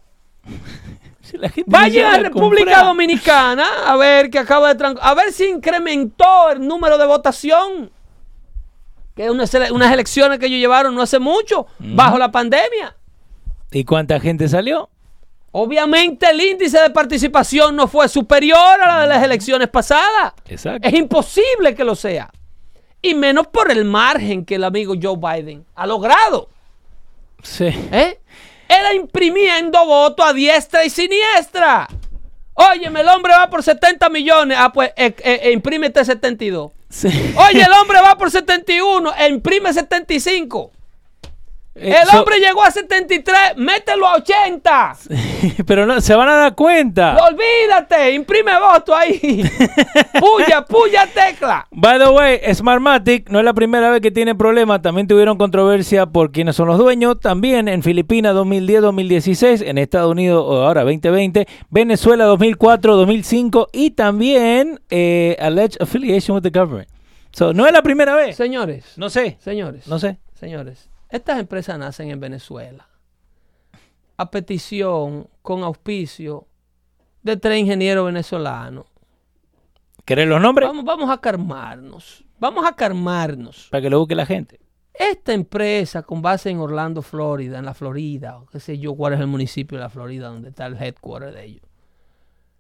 Si 1.26 1.38
la 1.38 1.50
gente 1.50 1.70
no 1.70 1.78
Vayan 1.78 2.14
a 2.14 2.18
República. 2.20 2.84
Dominicana 2.84 3.66
a 3.88 3.96
ver 3.98 4.30
que 4.30 4.38
acaba 4.40 4.74
de 4.74 4.96
a 5.02 5.14
ver 5.16 5.32
si 5.34 5.46
incrementó 5.46 6.52
el 6.52 6.66
número 6.66 6.98
de 6.98 7.06
votación. 7.06 7.92
Que 9.16 9.30
unas, 9.30 9.54
ele- 9.54 9.72
unas 9.72 9.92
elecciones 9.92 10.40
que 10.40 10.46
ellos 10.48 10.60
llevaron 10.60 10.94
no 10.94 11.02
hace 11.02 11.20
mucho, 11.20 11.68
bajo 11.80 12.18
la 12.18 12.32
pandemia. 12.32 12.96
¿Y 13.72 13.84
cuánta 13.86 14.20
gente 14.20 14.48
salió? 14.48 14.90
Obviamente 15.52 16.30
el 16.30 16.42
índice 16.42 16.80
de 16.82 16.90
participación 16.90 17.76
no 17.78 17.88
fue 17.88 18.10
superior 18.10 18.82
a 18.82 18.88
la 18.88 19.02
de 19.02 19.08
las 19.08 19.24
elecciones 19.24 19.70
pasadas. 19.70 20.34
Exacto. 20.48 20.86
Es 20.88 20.94
imposible 20.94 21.74
que 21.74 21.86
lo 21.86 21.96
sea. 21.96 22.30
Y 23.02 23.14
menos 23.16 23.48
por 23.48 23.72
el 23.72 23.86
margen 23.86 24.44
que 24.46 24.56
el 24.56 24.64
amigo 24.66 24.96
Joe 25.02 25.16
Biden 25.18 25.66
ha 25.76 25.88
logrado. 25.88 26.50
Sí. 27.42 27.66
¿eh? 27.68 28.20
Era 28.68 28.94
imprimiendo 28.94 29.86
votos 29.86 30.26
a 30.26 30.34
diestra 30.34 30.86
y 30.86 30.90
siniestra. 30.90 31.88
Óyeme, 32.54 33.02
el 33.02 33.08
hombre 33.10 33.34
va 33.34 33.50
por 33.50 33.64
70 33.64 34.10
millones. 34.10 34.58
Ah, 34.60 34.72
pues 34.72 34.90
eh, 34.96 35.14
eh, 35.24 35.40
eh, 35.44 35.52
imprímete 35.52 36.04
72. 36.04 36.72
Sí. 36.90 37.08
Oye, 37.38 37.62
el 37.62 37.72
hombre 37.74 38.00
va 38.02 38.18
por 38.18 38.32
71. 38.32 39.14
E 39.18 39.28
imprime 39.28 39.74
75. 39.74 40.72
Eh, 41.78 41.94
El 42.02 42.08
so- 42.08 42.20
hombre 42.20 42.38
llegó 42.40 42.64
a 42.64 42.72
73, 42.72 43.58
mételo 43.58 44.08
a 44.08 44.16
80. 44.16 44.96
pero 45.68 45.86
no, 45.86 46.00
se 46.00 46.16
van 46.16 46.30
a 46.30 46.36
dar 46.36 46.56
cuenta. 46.56 47.18
Olvídate, 47.30 48.14
imprime 48.14 48.54
voto 48.60 48.96
ahí. 48.96 49.44
puya, 50.20 50.62
puya 50.66 51.06
tecla. 51.14 51.68
By 51.72 52.00
the 52.00 52.08
way, 52.10 52.40
Smartmatic 52.54 53.30
no 53.30 53.40
es 53.40 53.46
la 53.46 53.54
primera 53.54 53.92
vez 53.92 54.00
que 54.00 54.10
tiene 54.12 54.36
problemas. 54.36 54.82
También 54.82 55.06
tuvieron 55.08 55.38
controversia 55.38 56.06
por 56.06 56.32
quiénes 56.32 56.56
son 56.56 56.68
los 56.70 56.78
dueños. 56.78 57.20
También 57.20 57.68
en 57.68 57.84
Filipinas 57.84 58.34
2010-2016, 58.36 59.64
en 59.68 59.78
Estados 59.78 60.12
Unidos 60.12 60.46
ahora 60.48 60.82
2020, 60.84 61.46
Venezuela 61.70 62.26
2004-2005 62.28 63.68
y 63.74 63.92
también 63.92 64.80
eh, 64.90 65.36
alleged 65.40 65.82
affiliation 65.82 66.36
with 66.36 66.44
the 66.44 66.58
government. 66.58 66.88
So, 67.32 67.54
no 67.54 67.68
es 67.68 67.74
la 67.74 67.82
primera 67.82 68.16
vez. 68.16 68.36
Señores, 68.38 68.94
No 68.96 69.10
sé. 69.10 69.38
señores, 69.42 69.88
No 69.88 70.00
sé. 70.00 70.18
señores, 70.40 70.90
estas 71.16 71.40
empresas 71.40 71.78
nacen 71.80 72.10
en 72.10 72.20
Venezuela 72.20 72.88
a 74.18 74.32
petición, 74.32 75.28
con 75.42 75.64
auspicio 75.64 76.48
de 77.22 77.36
tres 77.38 77.60
ingenieros 77.60 78.06
venezolanos. 78.06 78.86
¿Querés 80.06 80.28
los 80.28 80.42
nombres? 80.42 80.68
Vamos, 80.70 80.86
vamos 80.86 81.10
a 81.10 81.20
calmarnos, 81.20 82.24
vamos 82.40 82.66
a 82.66 82.74
calmarnos. 82.76 83.68
Para 83.72 83.82
que 83.82 83.90
lo 83.90 84.00
busque 84.00 84.16
la 84.16 84.26
gente. 84.26 84.60
Esta 84.94 85.34
empresa 85.34 86.04
con 86.04 86.22
base 86.22 86.50
en 86.50 86.60
Orlando, 86.60 87.02
Florida, 87.02 87.60
en 87.60 87.66
la 87.66 87.74
Florida, 87.74 88.38
o 88.38 88.46
qué 88.46 88.60
sé 88.62 88.78
yo 88.78 88.94
cuál 88.96 89.14
es 89.14 89.20
el 89.20 89.28
municipio 89.28 89.78
de 89.78 89.84
la 89.84 89.90
Florida 89.90 90.30
donde 90.30 90.50
está 90.50 90.66
el 90.68 90.82
headquarter 90.82 91.34
de 91.34 91.44
ellos, 91.46 91.64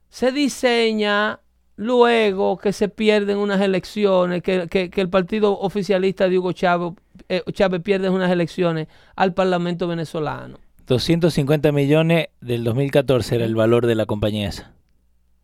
se 0.09 0.31
diseña 0.33 1.39
luego 1.77 2.57
que 2.57 2.73
se 2.73 2.89
pierden 2.89 3.37
unas 3.37 3.61
elecciones, 3.61 4.41
que, 4.43 4.67
que- 4.67 4.89
que 4.89 5.01
el 5.01 5.09
partido 5.09 5.57
oficialista 5.59 6.27
de 6.27 6.37
Hugo 6.39 6.51
Chávez, 6.51 6.93
eh, 7.29 7.43
Chávez 7.51 7.81
pierde 7.81 8.09
unas 8.09 8.31
elecciones 8.31 8.87
al 9.15 9.33
Parlamento 9.33 9.87
venezolano. 9.87 10.59
250 10.87 11.71
millones 11.71 12.27
del 12.41 12.63
2014 12.63 13.35
era 13.35 13.45
el 13.45 13.55
valor 13.55 13.85
de 13.87 13.95
la 13.95 14.05
compañía 14.05 14.49
esa. 14.49 14.71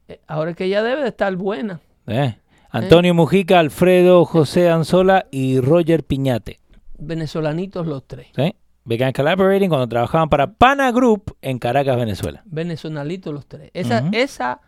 Eh, 0.08 0.20
Ahora 0.28 0.52
es 0.52 0.58
que 0.58 0.70
ya 0.70 0.84
debe 0.84 1.02
de 1.02 1.08
estar 1.10 1.36
buena. 1.36 1.80
¿Eh? 2.08 2.36
Antonio 2.70 3.14
Mujica, 3.14 3.60
Alfredo 3.60 4.24
José 4.26 4.70
Anzola 4.70 5.26
y 5.32 5.60
Roger 5.60 6.04
Piñate. 6.04 6.60
Venezolanitos 6.98 7.88
los 7.88 8.06
tres. 8.08 8.28
¿sí? 8.36 8.56
Began 8.86 9.12
collaborating 9.14 9.70
cuando 9.70 9.88
trabajaban 9.88 10.30
para 10.30 10.54
Pana 10.54 10.92
Group 10.92 11.36
en 11.42 11.60
Caracas, 11.60 11.98
Venezuela. 11.98 12.42
venezolanitos 12.46 13.34
los 13.34 13.46
tres. 13.48 13.72
Esa, 13.74 14.02
Ujú. 14.04 14.10
esa, 14.14 14.62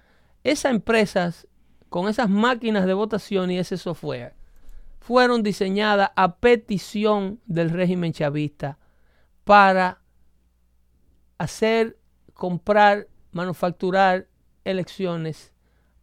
esas 0.43 0.71
empresas 0.71 1.47
con 1.89 2.10
esas 2.10 2.30
máquinas 2.30 2.86
de 2.86 2.93
votación 2.93 3.52
y 3.52 3.60
ese 3.60 3.78
software 3.78 4.34
fueron 5.03 5.43
diseñadas 5.43 6.11
a 6.15 6.37
petición 6.37 7.41
del 7.45 7.71
régimen 7.71 8.13
chavista 8.13 8.77
para 9.43 9.99
hacer, 11.37 11.97
comprar, 12.33 13.09
manufacturar 13.33 14.27
elecciones 14.63 15.51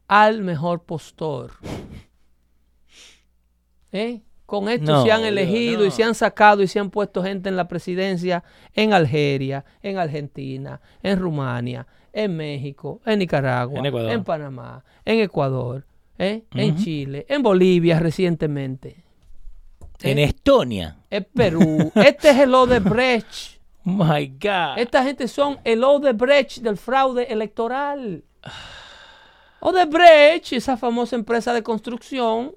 al 0.07 0.43
mejor 0.43 0.85
postor. 0.85 1.53
¿Eh? 3.93 4.21
Con 4.45 4.69
esto 4.69 4.93
No, 4.93 5.03
se 5.03 5.13
han 5.13 5.25
elegido 5.25 5.85
y 5.85 5.89
no. 5.89 5.95
se 5.95 6.05
han 6.05 6.15
sacado 6.15 6.63
y 6.63 6.67
se 6.67 6.79
han 6.79 6.91
puesto 6.91 7.23
gente 7.23 7.49
en 7.49 7.57
la 7.57 7.69
presidencia 7.69 8.45
en 8.75 8.93
Algeria, 8.93 9.65
en 9.81 9.97
Argentina, 9.97 10.79
en 11.03 11.19
Rumania, 11.19 11.87
en 12.13 12.37
México, 12.37 13.01
en 13.07 13.21
Nicaragua, 13.21 13.79
En 13.79 13.87
Ecuador. 13.87 14.25
Panamá, 14.25 14.85
en 15.07 15.21
Ecuador, 15.21 15.87
¿eh? 16.21 16.45
en. 16.55 16.77
Chile, 16.77 17.27
en 17.29 17.43
Bolivia 17.43 17.99
recientemente, 17.99 19.03
En 20.03 20.19
¿Eh? 20.19 20.25
Estonia. 20.25 20.99
en 21.11 21.25
Perú. 21.35 21.93
este 21.97 22.31
es 22.31 22.39
el 22.39 22.55
Odebrecht. 22.55 23.59
My 23.85 24.27
God. 24.29 24.77
Esta 24.79 25.03
gente 25.03 25.27
son 25.27 25.59
el 25.65 25.83
Odebrecht 25.83 26.59
del 26.59 26.77
fraude 26.77 27.25
electoral. 27.25 28.23
Odebrecht, 29.61 30.53
esa 30.53 30.77
famosa 30.77 31.17
empresa 31.17 31.53
de 31.53 31.63
construcción 31.63 32.55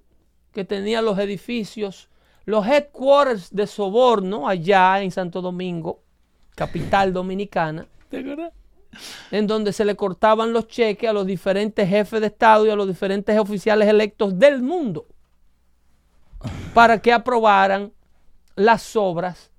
que 0.53 0.63
tenía 0.63 1.01
los 1.01 1.17
edificios, 1.17 2.09
los 2.45 2.65
headquarters 2.67 3.53
de 3.53 3.67
soborno 3.67 4.47
allá 4.47 5.01
en 5.01 5.11
Santo 5.11 5.41
Domingo, 5.41 6.03
capital 6.55 7.11
dominicana, 7.13 7.87
¿Te 8.09 8.19
acuerdas? 8.19 8.53
En 9.31 9.47
donde 9.47 9.73
se 9.73 9.85
le 9.85 9.95
cortaban 9.95 10.53
los 10.53 10.67
cheques 10.67 11.09
a 11.09 11.13
los 11.13 11.25
diferentes 11.25 11.87
jefes 11.87 12.21
de 12.21 12.27
Estado 12.27 12.65
y 12.65 12.69
a 12.69 12.75
los 12.75 12.87
diferentes 12.87 13.37
oficiales 13.39 13.87
electos 13.87 14.37
del 14.37 14.61
mundo 14.61 15.05
para 16.73 16.99
que 17.01 17.13
aprobaran 17.13 17.91
las 18.55 18.95
obras 18.95 19.51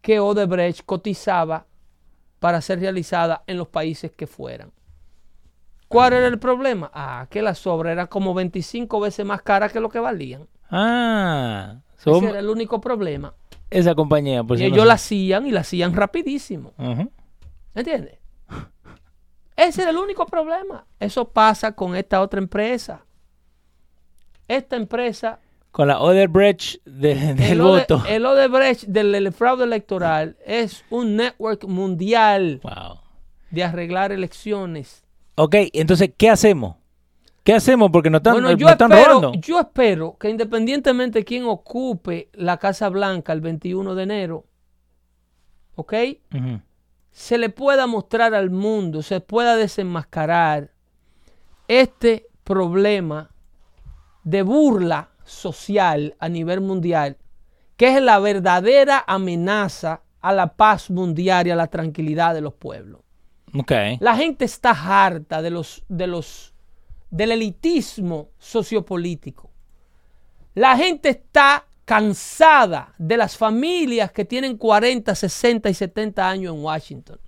que 0.00 0.20
Odebrecht 0.20 0.84
cotizaba 0.84 1.66
para 2.38 2.60
ser 2.60 2.80
realizadas 2.80 3.40
en 3.46 3.56
los 3.56 3.68
países 3.68 4.12
que 4.12 4.26
fueran. 4.26 4.70
¿Cuál 5.88 6.12
era 6.14 6.26
el 6.26 6.38
problema? 6.38 6.90
Ah, 6.92 7.26
que 7.30 7.40
las 7.42 7.66
obras 7.66 7.92
eran 7.92 8.06
como 8.08 8.34
25 8.34 9.00
veces 9.00 9.24
más 9.24 9.42
caras 9.42 9.72
que 9.72 9.80
lo 9.80 9.88
que 9.88 9.98
valían. 9.98 10.46
Ah. 10.70 11.76
so- 11.96 12.16
Ese 12.18 12.30
era 12.30 12.38
el 12.40 12.48
único 12.48 12.80
problema. 12.80 13.34
esa 13.70 13.94
compañía, 13.94 14.42
por 14.44 14.56
Y 14.56 14.60
si 14.60 14.68
no 14.68 14.74
ellos 14.74 14.86
la 14.86 14.94
hacían 14.94 15.46
y 15.46 15.50
la 15.52 15.60
hacían 15.60 15.94
rapidísimo. 15.94 16.72
¿Entiendes? 17.74 18.18
Ese 19.56 19.82
era 19.82 19.90
el 19.90 19.96
único 19.98 20.26
problema. 20.26 20.84
Eso 20.98 21.28
pasa 21.28 21.72
con 21.72 21.94
esta 21.96 22.20
otra 22.20 22.38
empresa. 22.40 23.04
Esta 24.48 24.76
empresa, 24.76 25.38
Con 25.70 25.88
la 25.88 26.00
Odebrecht 26.00 26.84
de- 26.84 27.34
del 27.34 27.40
el, 27.52 27.60
Ode- 27.60 27.80
voto. 27.88 28.02
el 28.08 28.26
Odebrecht 28.26 28.84
del 28.84 29.12
del 29.12 29.32
fraude 29.32 29.64
electoral 29.64 30.36
es 30.44 30.84
un 30.90 31.16
network 31.16 31.64
mundial 31.64 32.60
Wow. 32.62 33.00
de 33.50 33.64
arreglar 33.64 34.12
elecciones. 34.12 35.04
Ok, 35.36 35.54
entonces, 35.72 36.10
¿qué 36.16 36.30
hacemos? 36.30 36.76
¿Qué 37.42 37.54
hacemos? 37.54 37.90
Porque 37.90 38.08
nos 38.08 38.20
están, 38.20 38.34
bueno, 38.34 38.50
nos 38.50 38.58
yo 38.60 38.68
están 38.68 38.92
espero, 38.92 39.14
robando. 39.20 39.40
yo 39.40 39.60
espero 39.60 40.16
que 40.18 40.30
independientemente 40.30 41.18
de 41.20 41.24
quién 41.24 41.44
ocupe 41.44 42.28
la 42.34 42.56
Casa 42.58 42.88
Blanca 42.88 43.32
el 43.32 43.40
21 43.40 43.94
de 43.94 44.02
enero, 44.02 44.44
¿ok? 45.74 45.92
Ujú. 46.34 46.60
Se 47.14 47.38
le 47.38 47.48
pueda 47.48 47.86
mostrar 47.86 48.34
al 48.34 48.50
mundo, 48.50 49.00
se 49.00 49.20
pueda 49.20 49.54
desenmascarar 49.54 50.72
este 51.68 52.26
problema 52.42 53.30
de 54.24 54.42
burla 54.42 55.10
social 55.22 56.16
a 56.18 56.28
nivel 56.28 56.60
mundial, 56.60 57.16
que 57.76 57.96
es 57.96 58.02
la 58.02 58.18
verdadera 58.18 59.04
amenaza 59.06 60.02
a 60.20 60.32
la 60.32 60.56
paz 60.56 60.90
mundial 60.90 61.46
y 61.46 61.52
a 61.52 61.56
la 61.56 61.68
tranquilidad 61.68 62.34
de 62.34 62.40
los 62.40 62.54
pueblos. 62.54 63.02
Ok. 63.56 63.70
La 64.00 64.16
gente 64.16 64.44
está 64.44 64.70
harta 64.72 65.40
de 65.40 65.50
los, 65.50 65.84
de 65.88 66.08
los, 66.08 66.52
del 67.10 67.30
elitismo 67.30 68.30
sociopolítico. 68.38 69.52
La 70.54 70.76
gente 70.76 71.10
está 71.10 71.64
cansada 71.84 72.94
de 72.98 73.16
las 73.16 73.36
familias 73.36 74.10
que 74.12 74.24
tienen 74.24 74.56
40, 74.56 75.14
60 75.14 75.68
y 75.70 75.74
70 75.74 76.28
años 76.28 76.54
en 76.54 76.62
Washington. 76.62 77.18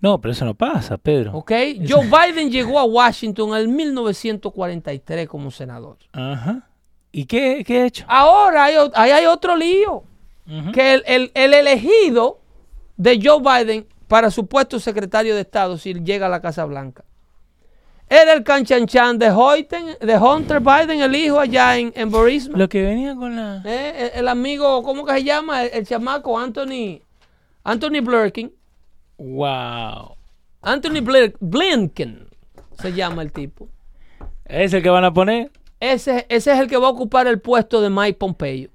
No, 0.00 0.20
pero 0.20 0.32
eso 0.32 0.44
no 0.44 0.54
pasa, 0.54 0.96
Pedro. 0.96 1.32
¿Ok? 1.36 1.50
Joe 1.88 2.06
Biden 2.06 2.50
llegó 2.50 2.78
a 2.78 2.84
Washington 2.84 3.56
en 3.56 3.74
1943 3.74 5.28
como 5.28 5.50
senador. 5.50 5.98
Ajá. 6.12 6.68
¿Y 7.10 7.24
qué, 7.26 7.64
qué 7.66 7.82
he 7.82 7.86
hecho? 7.86 8.04
Ahora 8.06 8.64
hay, 8.66 8.76
ahí 8.94 9.10
hay 9.10 9.26
otro 9.26 9.56
lío. 9.56 10.04
Que 10.72 10.94
el, 10.94 11.02
el- 11.06 11.30
el 11.34 11.52
elegido 11.52 12.40
de 12.96 13.20
Joe 13.22 13.40
Biden 13.40 13.86
para 14.06 14.30
su 14.30 14.46
puesto 14.46 14.80
secretario 14.80 15.34
de 15.34 15.42
Estado 15.42 15.76
si 15.76 15.92
llega 15.92 16.24
a 16.26 16.30
la 16.30 16.40
Casa 16.40 16.64
Blanca 16.64 17.04
era 18.10 18.32
el 18.32 18.42
canchanchan 18.44 19.18
de, 19.18 19.30
Hoyten- 19.30 19.98
de 19.98 20.16
Hunter 20.18 20.60
Biden, 20.60 21.00
el 21.00 21.14
hijo 21.14 21.38
allá 21.38 21.76
en, 21.76 21.92
en 21.94 22.10
Burisma. 22.10 22.56
Lo 22.58 22.68
que 22.68 22.82
venía 22.82 23.14
con 23.14 23.36
la... 23.36 23.62
Eh, 23.64 24.10
el, 24.14 24.20
el 24.20 24.28
amigo, 24.28 24.82
¿cómo 24.82 25.04
que 25.04 25.12
se 25.14 25.24
llama? 25.24 25.64
El, 25.64 25.70
el 25.74 25.86
chamaco 25.86 26.38
Anthony, 26.38 27.00
Anthony 27.64 28.00
Blinken. 28.02 28.52
Wow. 29.18 30.16
Anthony 30.62 31.00
Blir- 31.02 31.34
Blinken 31.40 32.28
se 32.80 32.92
llama 32.92 33.22
el 33.22 33.32
tipo. 33.32 33.68
¿Es 34.44 34.72
el 34.72 34.82
que 34.82 34.90
van 34.90 35.04
a 35.04 35.12
poner? 35.12 35.50
Ese, 35.80 36.26
ese 36.28 36.52
es 36.52 36.58
el 36.58 36.68
que 36.68 36.76
va 36.76 36.88
a 36.88 36.90
ocupar 36.90 37.26
el 37.26 37.40
puesto 37.40 37.80
de 37.80 37.90
Mike 37.90 38.18
Pompeo. 38.18 38.70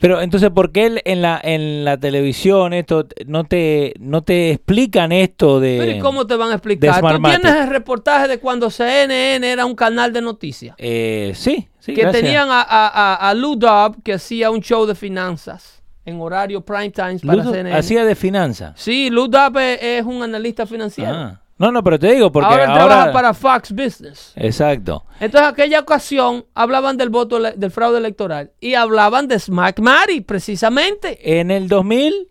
Pero 0.00 0.20
entonces, 0.22 0.48
¿por 0.50 0.72
qué 0.72 0.86
él 0.86 1.02
en 1.04 1.20
la, 1.22 1.38
en 1.42 1.84
la 1.84 1.98
televisión 1.98 2.72
esto 2.72 3.06
no 3.26 3.44
te, 3.44 3.92
no 4.00 4.22
te 4.22 4.50
explican 4.52 5.12
esto 5.12 5.60
de... 5.60 5.76
Pero 5.78 5.92
¿y 5.92 5.98
cómo 6.00 6.26
te 6.26 6.36
van 6.36 6.50
a 6.50 6.54
explicar? 6.54 7.00
Tú 7.00 7.22
tienes 7.22 7.54
el 7.62 7.68
reportaje 7.68 8.26
de 8.26 8.38
cuando 8.40 8.70
CNN 8.70 9.46
era 9.46 9.66
un 9.66 9.74
canal 9.74 10.12
de 10.12 10.22
noticias. 10.22 10.74
Eh, 10.78 11.32
sí, 11.34 11.68
sí, 11.78 11.92
que 11.94 12.00
gracias. 12.02 12.22
tenían 12.22 12.48
a, 12.50 12.62
a, 12.62 12.88
a- 12.88 13.28
a 13.30 13.34
Lou 13.34 13.56
Dobb, 13.56 14.02
que 14.02 14.14
hacía 14.14 14.50
un 14.50 14.60
show 14.62 14.86
de 14.86 14.94
finanzas 14.94 15.82
en 16.06 16.18
horario 16.18 16.62
prime 16.62 16.90
times 16.90 17.20
para 17.20 17.34
Ludo 17.42 17.52
CNN. 17.52 17.76
hacía 17.76 18.04
de 18.06 18.14
finanzas. 18.14 18.72
Sí, 18.80 19.10
Lou 19.10 19.28
Dobb 19.28 19.58
es, 19.58 19.78
es 19.82 20.04
un 20.04 20.22
analista 20.22 20.66
financiero. 20.66 21.12
Ah. 21.12 21.39
No, 21.60 21.70
no, 21.70 21.84
pero 21.84 21.98
te 21.98 22.10
digo 22.14 22.32
porque 22.32 22.48
ahora 22.48 22.72
trabaja 22.72 23.12
para 23.12 23.34
Fox 23.34 23.70
Business. 23.72 24.32
Exacto. 24.34 25.04
Entonces, 25.20 25.50
aquella 25.50 25.80
ocasión 25.80 26.46
hablaban 26.54 26.96
del 26.96 27.10
voto 27.10 27.38
del 27.38 27.70
fraude 27.70 27.98
electoral 27.98 28.52
y 28.60 28.72
hablaban 28.76 29.28
de 29.28 29.38
Smack 29.38 29.78
Mary, 29.80 30.22
precisamente. 30.22 31.38
En 31.38 31.50
el 31.50 31.68
2000, 31.68 32.30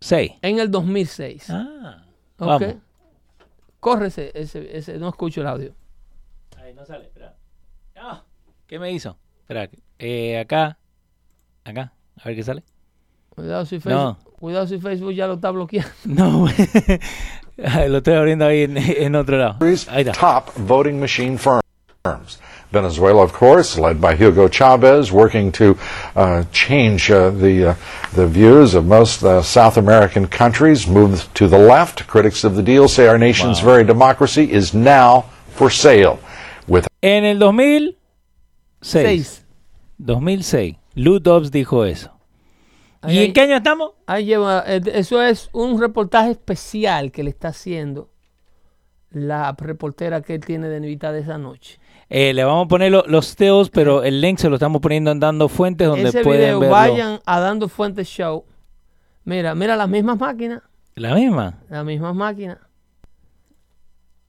6. 0.00 0.32
En 0.40 0.58
el 0.60 0.70
2006. 0.70 1.50
Ah. 1.50 2.04
¿Ok? 2.38 2.48
Vamos. 2.48 2.74
Corre 3.80 4.06
ese, 4.06 4.32
ese, 4.34 4.96
no 4.98 5.10
escucho 5.10 5.42
el 5.42 5.48
audio. 5.48 5.74
Ahí 6.56 6.72
no 6.72 6.86
sale, 6.86 7.04
espera. 7.04 7.36
Ah, 7.96 8.22
¿Qué 8.66 8.78
me 8.78 8.90
hizo? 8.92 9.18
Espera, 9.40 9.68
eh, 9.98 10.38
acá. 10.38 10.78
Acá. 11.64 11.92
A 12.16 12.24
ver 12.24 12.34
qué 12.34 12.42
sale. 12.42 12.64
Cuidado 13.28 13.64
si 13.64 13.76
No. 13.76 13.80
Facebook, 13.80 14.32
cuidado 14.38 14.66
si 14.66 14.78
Facebook 14.78 15.12
ya 15.12 15.26
lo 15.26 15.34
está 15.34 15.50
bloqueando. 15.50 15.90
No, 16.04 16.46
lo 17.88 17.98
estoy 17.98 18.14
abriendo 18.14 18.46
ahí 18.46 18.62
en, 18.62 18.76
en 18.76 19.14
otro 19.14 19.36
lado. 19.36 19.56
Ahí 19.60 20.02
está. 20.02 20.12
top 20.12 20.52
voting 20.56 20.98
machine 20.98 21.38
firms. 21.38 21.62
Venezuela, 22.72 23.22
of 23.22 23.32
course, 23.32 23.76
led 23.76 24.00
by 24.00 24.14
Hugo 24.14 24.48
Chavez, 24.48 25.10
working 25.10 25.50
to 25.52 25.76
uh, 26.14 26.44
change 26.52 27.10
uh, 27.10 27.30
the 27.30 27.70
uh, 27.70 27.74
the 28.14 28.26
views 28.26 28.74
of 28.74 28.86
most 28.86 29.24
uh, 29.24 29.42
South 29.42 29.76
American 29.76 30.26
countries, 30.28 30.86
move 30.86 31.28
to 31.34 31.48
the 31.48 31.58
left. 31.58 32.06
Critics 32.06 32.44
of 32.44 32.54
the 32.54 32.62
deal 32.62 32.88
say 32.88 33.08
our 33.08 33.18
nation's 33.18 33.60
very 33.60 33.84
democracy 33.84 34.50
is 34.50 34.72
now 34.72 35.24
for 35.48 35.68
sale. 35.68 36.20
With 36.68 36.86
En 37.02 37.24
el 37.24 37.38
2006. 37.40 37.96
Seis. 38.82 39.44
2006. 39.98 40.76
Lou 40.94 41.18
Dobbs 41.18 41.50
dijo 41.50 41.84
eso. 41.84 42.10
Ahí 43.02 43.18
¿Y 43.18 43.24
en 43.24 43.32
qué 43.32 43.40
año 43.42 43.56
estamos? 43.56 43.92
Ahí 44.06 44.26
lleva, 44.26 44.62
eh, 44.66 44.80
eso 44.92 45.22
es 45.22 45.48
un 45.52 45.80
reportaje 45.80 46.32
especial 46.32 47.10
que 47.12 47.22
le 47.22 47.30
está 47.30 47.48
haciendo 47.48 48.10
la 49.10 49.52
reportera 49.58 50.20
que 50.20 50.34
él 50.34 50.44
tiene 50.44 50.68
de 50.68 50.78
Nevita 50.80 51.10
de 51.10 51.20
esa 51.20 51.38
noche. 51.38 51.80
Eh, 52.08 52.34
le 52.34 52.44
vamos 52.44 52.66
a 52.66 52.68
poner 52.68 52.92
lo- 52.92 53.04
los 53.06 53.34
teos, 53.36 53.70
pero 53.70 54.02
el 54.04 54.20
link 54.20 54.38
se 54.38 54.48
lo 54.48 54.56
estamos 54.56 54.80
poniendo 54.80 55.10
en 55.12 55.18
Dando 55.20 55.48
Fuentes 55.48 55.86
donde 55.88 56.08
Ese 56.10 56.22
pueden 56.22 56.40
video, 56.42 56.60
verlo. 56.60 56.72
vayan 56.74 57.20
a 57.24 57.40
Dando 57.40 57.68
Fuentes 57.68 58.06
Show. 58.08 58.44
Mira, 59.24 59.54
mira 59.54 59.76
las 59.76 59.88
mismas 59.88 60.18
máquinas, 60.18 60.62
La 60.94 61.14
misma. 61.14 61.58
las 61.68 61.84
mismas 61.84 62.14
máquinas. 62.14 62.58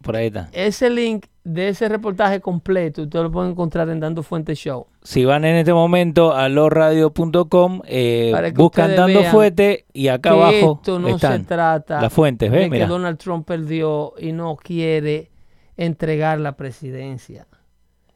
Por 0.02 0.16
ahí 0.16 0.28
está. 0.28 0.50
Ese 0.52 0.90
link 0.90 1.26
de 1.44 1.70
ese 1.70 1.89
reportaje 1.89 2.39
completo, 2.39 3.04
usted 3.04 3.22
lo 3.22 3.32
puede 3.32 3.50
encontrar 3.50 3.89
en 3.89 4.00
Dando 4.00 4.22
Fuentes 4.22 4.60
Show. 4.60 4.88
Si 5.02 5.26
van 5.26 5.44
en 5.46 5.56
este 5.56 5.74
momento 5.74 6.34
a 6.34 6.50
losradio.com, 6.50 7.82
eh, 7.86 8.32
que 8.44 8.52
buscan 8.52 8.96
Dando 8.96 9.24
Fuente 9.24 9.86
y 9.92 10.08
acá 10.08 10.30
que 10.30 10.36
abajo 10.36 10.80
esto 10.80 11.00
no 11.00 11.08
están 11.10 11.42
se 11.42 11.48
trata 11.48 12.02
las 12.02 12.14
fuentes. 12.14 12.52
de 12.52 12.58
¿Ves? 12.58 12.66
que 12.66 12.72
Mira. 12.72 12.88
Donald 12.88 13.18
Trump 13.18 13.48
perdió 13.48 14.14
y 14.20 14.32
no 14.32 14.56
quiere 14.56 15.32
entregar 15.78 16.39
la 16.39 16.56
presidencia. 16.56 17.48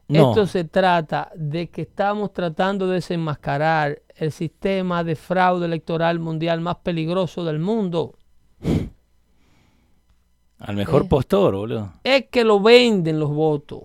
No. 0.08 0.30
Esto 0.30 0.46
se 0.46 0.62
trata 0.62 1.32
de 1.34 1.68
que 1.68 1.82
estamos 1.82 2.32
tratando 2.32 2.86
de 2.86 2.94
desenmascarar 2.94 4.02
el 4.14 4.30
sistema 4.30 5.02
de 5.02 5.16
fraude 5.16 5.66
electoral 5.66 6.20
mundial 6.20 6.60
más 6.60 6.76
peligroso 6.76 7.44
del 7.44 7.58
mundo. 7.58 8.14
Al 10.58 10.76
mejor 10.76 11.02
Eh. 11.04 11.08
postor, 11.08 11.54
boludo. 11.54 11.92
Es 12.04 12.26
que 12.30 12.44
lo 12.44 12.60
venden 12.60 13.18
los 13.20 13.30
votos. 13.30 13.82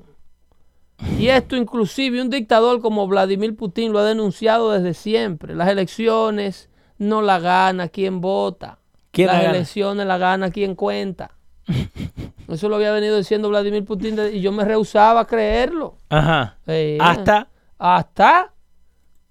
Y 1.18 1.28
esto 1.30 1.56
inclusive 1.56 2.22
un 2.22 2.30
dictador 2.30 2.80
como 2.80 3.08
Vladimir 3.08 3.56
Putin 3.56 3.92
lo 3.92 4.00
ha 4.00 4.06
denunciado 4.06 4.72
desde 4.72 4.94
siempre. 4.94 5.56
Las 5.56 5.68
elecciones 5.70 6.70
no 7.00 7.22
la 7.24 7.40
gana 7.40 7.88
quien 7.90 8.22
vota. 8.22 8.78
¿Quién 9.12 9.28
la 9.28 9.34
Las 9.34 9.42
gana? 9.44 9.56
elecciones 9.56 10.06
la 10.08 10.18
gana 10.20 10.52
quien 10.52 10.76
cuenta. 10.76 11.32
Eso 12.48 12.70
lo 12.70 12.76
había 12.76 12.92
venido 12.92 13.18
diciendo 13.18 13.50
Vladimir 13.50 13.84
Putin 13.84 14.18
y 14.32 14.42
yo 14.42 14.52
me 14.52 14.64
rehusaba 14.64 15.22
a 15.22 15.26
creerlo. 15.28 15.98
Ajá. 16.10 16.58
Eh, 16.68 16.98
Hasta 17.02 17.48
hasta 17.80 18.54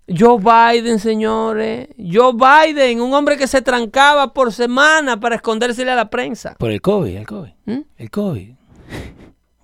Joe 0.08 0.38
Biden, 0.40 1.00
señores. 1.00 1.88
Joe 1.98 2.34
Biden, 2.34 3.02
un 3.02 3.14
hombre 3.14 3.38
que 3.38 3.48
se 3.48 3.62
trancaba 3.62 4.34
por 4.34 4.54
semana 4.54 5.20
para 5.20 5.36
escondérsele 5.36 5.92
a 5.92 5.96
la 5.96 6.10
prensa. 6.10 6.56
Por 6.60 6.72
el 6.72 6.80
COVID, 6.82 7.16
el 7.16 7.26
COVID. 7.26 7.52
¿Mm? 7.66 7.80
El 7.98 8.12
COVID. 8.12 8.50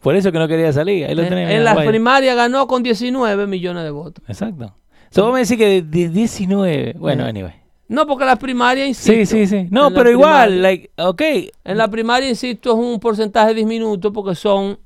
Por 0.02 0.16
eso 0.16 0.32
que 0.32 0.40
no 0.40 0.48
quería 0.48 0.74
salir. 0.74 1.06
Ahí 1.06 1.14
lo 1.14 1.22
En, 1.22 1.34
en 1.34 1.64
las 1.64 1.78
primarias 1.86 2.36
ganó 2.36 2.66
con 2.66 2.82
19 2.82 3.46
millones 3.46 3.84
de 3.84 3.92
votos. 3.92 4.24
Exacto. 4.28 4.74
So, 5.12 5.26
vos 5.26 5.34
me 5.34 5.42
decís 5.42 5.58
que 5.58 5.68
de, 5.68 5.82
de 5.84 6.10
19. 6.10 6.96
Bueno, 6.98 7.26
Eh. 7.26 7.30
anyway. 7.30 7.54
No, 7.88 8.08
porque 8.08 8.24
las 8.26 8.40
primarias, 8.40 8.98
Sí, 8.98 9.12
insisto. 9.14 9.36
sí, 9.36 9.46
sí. 9.46 9.68
No, 9.70 9.88
en 9.90 9.94
la 9.94 10.00
pero 10.00 10.10
igual, 10.12 10.50
primaria- 10.50 10.62
like, 10.62 10.92
ok. 10.98 11.22
En 11.66 11.78
la 11.78 11.88
primaria, 11.90 12.30
insisto, 12.30 12.72
es 12.72 12.78
un 12.78 13.00
porcentaje 13.00 13.54
diminuto 13.54 14.12
porque 14.14 14.34
son 14.34 14.80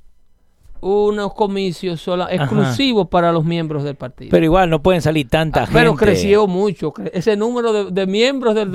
unos 0.85 1.33
comicios 1.33 1.99
sola- 1.99 2.27
exclusivos 2.31 3.07
para 3.07 3.31
los 3.31 3.43
miembros 3.43 3.83
del 3.83 3.95
partido. 3.95 4.29
Pero 4.29 4.45
igual 4.45 4.69
no 4.69 4.81
pueden 4.83 5.01
salir 5.01 5.27
tanta 5.27 5.61
gente. 5.61 5.71
Ah, 5.77 5.81
Pero 5.81 5.95
creció 5.95 6.45
mucho. 6.45 6.93
cre- 6.93 7.09
Ese 7.13 7.35
número 7.35 7.73
de, 7.73 7.91
de 7.91 8.05
miembros 8.05 8.53
del, 8.53 8.69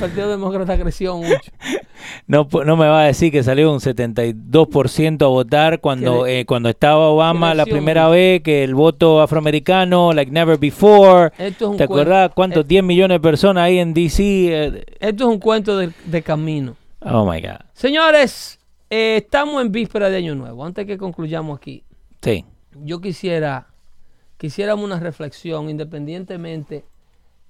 Partido 0.00 0.28
Demócrata 0.28 0.76
creció 0.78 1.16
mucho. 1.16 1.36
No, 2.26 2.48
me 2.50 2.88
va 2.88 3.02
a 3.02 3.06
decir 3.06 3.30
que 3.30 3.44
salió 3.44 3.72
un 3.72 3.78
72% 3.78 5.22
a 5.24 5.28
votar 5.28 5.78
cuando, 5.80 6.26
eh, 6.26 6.44
cuando 6.46 6.68
estaba 6.68 7.08
Obama 7.08 7.54
la 7.54 7.64
primera 7.64 8.04
mucho. 8.06 8.12
vez, 8.12 8.42
que 8.42 8.64
el 8.64 8.74
voto 8.74 9.20
afroamericano, 9.20 10.12
like 10.12 10.32
never 10.32 10.58
before. 10.58 11.30
Esto 11.38 11.66
es 11.66 11.70
un 11.70 11.76
¿Te 11.76 11.84
acuerdas 11.84 12.32
cuántos 12.34 12.64
eh, 12.64 12.68
10 12.68 12.82
millones 12.84 13.14
de 13.16 13.20
personas 13.20 13.62
ahí 13.64 13.78
en 13.78 13.94
DC? 13.94 14.22
eh, 14.24 14.84
Esto 14.98 15.24
es 15.24 15.30
un 15.30 15.38
cuento 15.38 15.76
de, 15.78 15.92
de 16.06 16.22
camino. 16.22 16.74
oh 17.02 17.24
my 17.24 17.40
God. 17.40 17.60
Señores, 17.72 18.58
eh, 18.94 19.16
estamos 19.24 19.62
en 19.62 19.72
víspera 19.72 20.10
de 20.10 20.18
Año 20.18 20.34
Nuevo. 20.34 20.64
Antes 20.66 20.84
que 20.86 20.98
concluyamos 20.98 21.56
aquí, 21.56 21.82
Sí. 22.20 22.44
yo 22.84 23.00
quisiera, 23.00 23.68
quisiéramos 24.36 24.84
una 24.84 25.00
reflexión 25.00 25.70
independientemente 25.70 26.84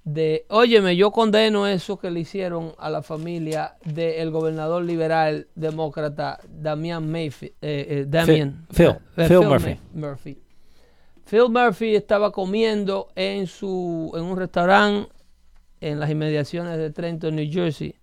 de, 0.05 0.45
óyeme, 0.49 0.95
yo 0.95 1.11
condeno 1.11 1.67
eso 1.67 1.97
que 1.97 2.11
le 2.11 2.21
hicieron 2.21 2.73
a 2.77 2.89
la 2.89 3.01
familia 3.01 3.75
del 3.85 4.31
gobernador 4.31 4.83
liberal 4.83 5.47
demócrata 5.55 6.39
Damian 6.49 7.09
Mayfield, 7.11 7.55
eh, 7.61 7.85
eh, 7.89 8.05
Damian, 8.07 8.65
Phil, 8.73 8.95
eh, 9.17 9.27
Phil 9.27 9.39
May- 9.39 9.47
Murphy. 9.49 9.79
Murphy. 9.93 10.39
Phil 11.25 11.49
Murphy 11.49 11.95
estaba 11.95 12.31
comiendo 12.31 13.07
en 13.15 13.47
su 13.47 14.11
en 14.15 14.23
un 14.23 14.37
restaurante 14.37 15.09
en 15.81 15.99
las 15.99 16.09
inmediaciones 16.09 16.77
de 16.77 16.89
Trenton, 16.91 17.35
New 17.35 17.49
Jersey, 17.51 17.95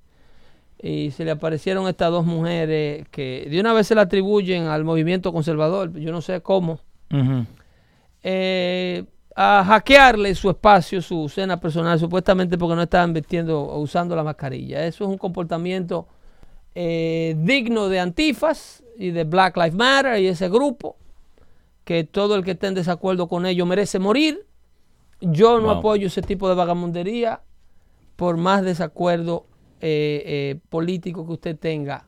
y 0.83 1.11
se 1.11 1.25
le 1.25 1.31
aparecieron 1.33 1.87
estas 1.89 2.11
dos 2.11 2.25
mujeres 2.25 3.07
que 3.11 3.47
de 3.51 3.61
una 3.61 3.73
vez 3.75 3.87
se 3.87 3.95
le 3.95 4.01
atribuyen 4.01 4.65
al 4.65 4.83
movimiento 4.85 5.33
conservador, 5.33 5.93
yo 5.99 6.11
no 6.11 6.21
sé 6.23 6.41
cómo, 6.41 6.81
eh, 8.23 9.05
a 9.37 9.65
hackearle 9.65 10.35
su 10.35 10.51
espacio, 10.51 11.01
su 11.01 11.29
cena 11.29 11.59
personal, 11.61 11.99
supuestamente 11.99 12.59
porque 12.59 12.77
no 12.77 12.83
estaban 12.83 13.13
vistiendo 13.13 13.61
o 13.61 13.79
usando 13.81 14.15
la 14.17 14.23
mascarilla. 14.25 14.85
Eso 14.87 15.05
es 15.05 15.11
un 15.11 15.19
comportamiento 15.19 16.07
eh, 16.75 17.35
digno 17.39 17.89
de 17.89 18.01
Antifas 18.01 18.83
y 18.99 19.11
de 19.11 19.25
Black 19.25 19.57
Lives 19.57 19.75
Matter 19.75 20.21
y 20.21 20.27
ese 20.27 20.49
grupo, 20.49 20.97
que 21.85 22.05
todo 22.05 22.35
el 22.37 22.45
que 22.45 22.53
esté 22.53 22.67
en 22.67 22.75
desacuerdo 22.75 23.29
con 23.29 23.47
ellos 23.47 23.67
merece 23.67 23.99
morir. 23.99 24.47
Yo 25.21 25.59
no 25.61 25.69
Wow. 25.69 25.77
apoyo 25.79 26.07
ese 26.07 26.23
tipo 26.23 26.49
de 26.49 26.55
vagamundería 26.55 27.41
por 28.17 28.37
más 28.37 28.63
desacuerdo 28.63 29.47
eh, 29.81 30.23
eh, 30.27 30.61
político 30.69 31.27
que 31.27 31.33
usted 31.33 31.59
tenga 31.59 32.05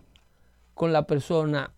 con 0.74 0.92
la 0.92 1.06
persona 1.06 1.72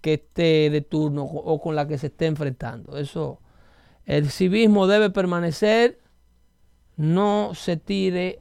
que 0.00 0.14
esté 0.14 0.70
de 0.70 0.80
turno 0.80 1.24
o 1.24 1.60
con 1.60 1.74
la 1.74 1.86
que 1.88 1.98
se 1.98 2.06
esté 2.08 2.26
enfrentando. 2.26 2.96
Eso, 2.98 3.40
el 4.06 4.30
civismo 4.30 4.86
debe 4.86 5.10
permanecer, 5.10 5.98
no 6.96 7.52
se 7.54 7.76
tire 7.76 8.40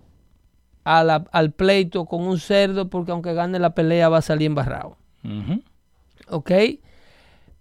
a 0.84 1.04
la- 1.04 1.26
al 1.32 1.52
pleito 1.52 2.06
con 2.06 2.22
un 2.24 2.40
cerdo 2.40 2.90
porque 2.90 3.12
aunque 3.12 3.34
gane 3.34 3.60
la 3.60 3.72
pelea 3.76 4.10
va 4.10 4.20
a 4.20 4.22
salir 4.22 4.48
embarrado. 4.48 4.98
Ujú. 5.24 5.62
¿ok? 6.30 6.52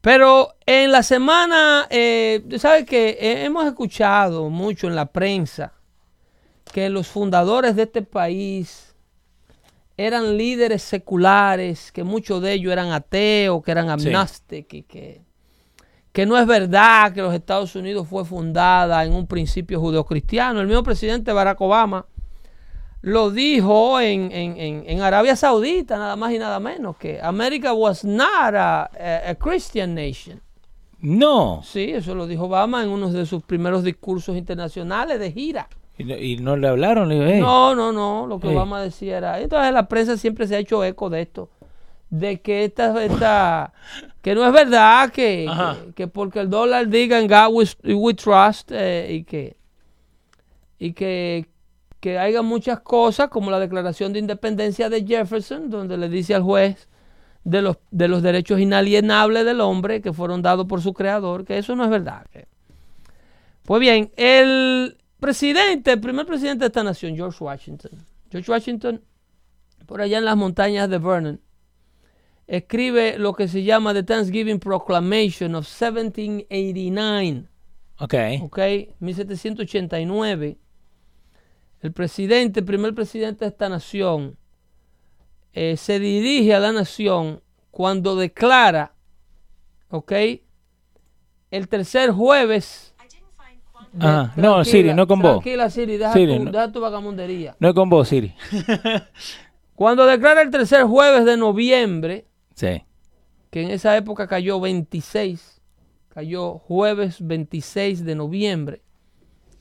Pero 0.00 0.54
en 0.66 0.92
la 0.92 1.02
semana, 1.02 1.86
eh, 1.90 2.44
sabes 2.58 2.84
que 2.86 3.10
eh, 3.20 3.44
hemos 3.44 3.66
escuchado 3.66 4.50
mucho 4.50 4.86
en 4.86 4.94
la 4.94 5.06
prensa 5.06 5.72
que 6.72 6.88
los 6.90 7.08
fundadores 7.08 7.74
de 7.76 7.82
este 7.84 8.02
país 8.02 8.85
eran 9.96 10.36
líderes 10.36 10.82
seculares, 10.82 11.90
que 11.92 12.04
muchos 12.04 12.42
de 12.42 12.52
ellos 12.52 12.72
eran 12.72 12.92
ateos, 12.92 13.62
que 13.62 13.70
eran 13.70 13.88
agnósticos, 13.88 14.84
que, 14.88 15.22
que 16.12 16.26
no 16.26 16.36
es 16.38 16.46
verdad 16.46 17.12
que 17.12 17.22
los 17.22 17.32
Estados 17.34 17.74
Unidos 17.76 18.06
fue 18.08 18.24
fundada 18.24 19.04
en 19.04 19.12
un 19.14 19.26
principio 19.26 19.80
judeocristiano. 19.80 20.60
El 20.60 20.66
mismo 20.66 20.82
presidente 20.82 21.32
Barack 21.32 21.60
Obama 21.60 22.06
lo 23.02 23.30
dijo 23.30 24.00
en, 24.00 24.32
en- 24.32 24.56
en- 24.58 24.84
en 24.86 25.00
Arabia 25.00 25.36
Saudita, 25.36 25.96
nada 25.96 26.16
más 26.16 26.32
y 26.32 26.38
nada 26.38 26.58
menos, 26.60 26.96
que 26.96 27.20
America 27.22 27.72
was 27.72 28.04
not 28.04 28.54
a, 28.54 28.82
a- 28.84 29.30
a 29.30 29.34
Christian 29.36 29.94
nation. 29.94 30.40
No. 30.98 31.60
Sí, 31.62 31.90
eso 31.92 32.14
lo 32.14 32.26
dijo 32.26 32.44
Obama 32.46 32.82
en 32.82 32.88
uno 32.88 33.10
de 33.12 33.24
sus 33.26 33.42
primeros 33.42 33.84
discursos 33.84 34.36
internacionales 34.36 35.20
de 35.20 35.30
gira. 35.30 35.68
Y 35.98 36.04
no, 36.04 36.16
y 36.16 36.36
no 36.38 36.56
le 36.56 36.68
hablaron, 36.68 37.08
le 37.08 37.14
digo, 37.14 37.26
"Hey". 37.26 37.40
No, 37.40 37.74
no, 37.74 37.92
no, 37.92 38.26
lo 38.26 38.38
que 38.38 38.48
Ey. 38.48 38.54
Obama 38.54 38.82
decía 38.82 39.16
era... 39.16 39.40
Entonces 39.40 39.72
la 39.72 39.88
prensa 39.88 40.16
siempre 40.16 40.46
se 40.46 40.56
ha 40.56 40.58
hecho 40.58 40.84
eco 40.84 41.08
de 41.08 41.22
esto, 41.22 41.48
de 42.10 42.40
que 42.40 42.64
esta, 42.64 43.02
esta 43.02 43.72
que 44.22 44.34
no 44.34 44.46
es 44.46 44.52
verdad 44.52 45.10
que, 45.10 45.48
que, 45.86 45.92
que 45.94 46.08
porque 46.08 46.40
el 46.40 46.50
dólar 46.50 46.88
diga 46.88 47.18
en 47.18 47.28
God 47.28 47.52
we, 47.52 47.94
we 47.94 48.14
trust 48.14 48.70
eh, 48.72 49.08
y 49.10 49.24
que 49.24 49.56
y 50.78 50.92
que, 50.92 51.46
que 52.00 52.18
haya 52.18 52.42
muchas 52.42 52.80
cosas 52.80 53.28
como 53.28 53.50
la 53.50 53.58
declaración 53.58 54.12
de 54.12 54.18
independencia 54.18 54.88
de 54.88 55.04
Jefferson, 55.06 55.70
donde 55.70 55.96
le 55.96 56.08
dice 56.08 56.34
al 56.34 56.42
juez 56.42 56.88
de 57.44 57.62
los, 57.62 57.78
de 57.90 58.08
los 58.08 58.22
derechos 58.22 58.60
inalienables 58.60 59.44
del 59.44 59.60
hombre 59.60 60.02
que 60.02 60.12
fueron 60.12 60.42
dados 60.42 60.66
por 60.66 60.82
su 60.82 60.92
creador, 60.92 61.44
que 61.44 61.58
eso 61.58 61.76
no 61.76 61.84
es 61.84 61.90
verdad. 61.90 62.26
Pues 63.64 63.80
bien, 63.80 64.10
el 64.16 64.98
presidente, 65.26 65.90
el 65.90 66.00
primer 66.00 66.24
presidente 66.24 66.60
de 66.60 66.66
esta 66.68 66.84
nación, 66.84 67.16
George 67.16 67.42
Washington, 67.42 67.90
George 68.30 68.48
Washington, 68.48 69.02
por 69.84 70.00
allá 70.00 70.18
en 70.18 70.24
las 70.24 70.36
montañas 70.36 70.88
de 70.88 70.98
Vernon, 70.98 71.40
escribe 72.46 73.18
lo 73.18 73.32
que 73.32 73.48
se 73.48 73.64
llama 73.64 73.92
The 73.92 74.04
Thanksgiving 74.04 74.60
Proclamation 74.60 75.56
of 75.56 75.66
1789. 75.66 77.48
Ok. 77.98 78.14
¿ok? 78.42 78.58
1789, 79.00 80.58
el 81.80 81.92
presidente, 81.92 82.60
el 82.60 82.66
primer 82.66 82.94
presidente 82.94 83.46
de 83.46 83.48
esta 83.48 83.68
nación, 83.68 84.38
eh, 85.54 85.76
se 85.76 85.98
dirige 85.98 86.54
a 86.54 86.60
la 86.60 86.70
nación 86.70 87.42
cuando 87.72 88.14
declara, 88.14 88.94
¿ok? 89.88 90.12
El 91.50 91.66
tercer 91.68 92.12
jueves. 92.12 92.94
No, 94.36 94.64
Siri, 94.64 94.92
no 94.94 95.06
con 95.06 95.20
vos. 95.20 95.32
Tranquila, 95.42 95.70
Siri, 95.70 95.96
deja, 95.96 96.12
Siri, 96.12 96.36
tu, 96.38 96.44
no. 96.44 96.50
deja 96.52 96.70
tu 96.72 96.80
vagamundería. 96.80 97.56
No 97.58 97.68
es 97.68 97.74
con 97.74 97.88
vos, 97.88 98.08
Siri. 98.08 98.34
Cuando 99.74 100.06
declara 100.06 100.42
el 100.42 100.50
tercer 100.50 100.84
jueves 100.84 101.24
de 101.24 101.36
noviembre, 101.36 102.26
Sí. 102.54 102.84
que 103.50 103.62
en 103.62 103.70
esa 103.70 103.96
época 103.96 104.26
cayó 104.26 104.58
26, 104.60 105.60
cayó 106.08 106.58
jueves 106.58 107.16
26 107.20 108.04
de 108.04 108.14
noviembre 108.14 108.80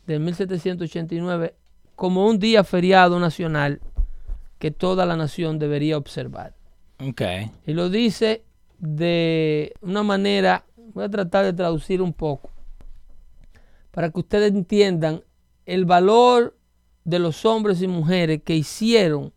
de 0.07 0.19
1789, 0.19 1.55
como 1.95 2.27
un 2.27 2.39
día 2.39 2.63
feriado 2.63 3.19
nacional 3.19 3.81
que 4.59 4.71
toda 4.71 5.05
la 5.05 5.17
nación 5.17 5.59
debería 5.59 5.97
observar. 5.97 6.53
Ok. 7.05 7.21
Y 7.67 7.73
lo 7.73 7.89
dice 7.89 8.43
de 8.79 9.73
una 9.81 10.03
manera, 10.03 10.63
voy 10.93 11.03
a 11.05 11.09
tratar 11.09 11.43
de 11.45 11.53
traducir 11.53 12.01
un 12.01 12.13
poco, 12.13 12.49
para 13.95 14.09
que 14.09 14.19
ustedes 14.19 14.51
entiendan 14.51 15.23
el 15.65 15.85
valor 15.85 16.57
de 17.05 17.17
los 17.17 17.45
hombres 17.45 17.81
y 17.81 17.87
mujeres 17.87 18.41
que 18.43 18.53
hicieron 18.53 19.31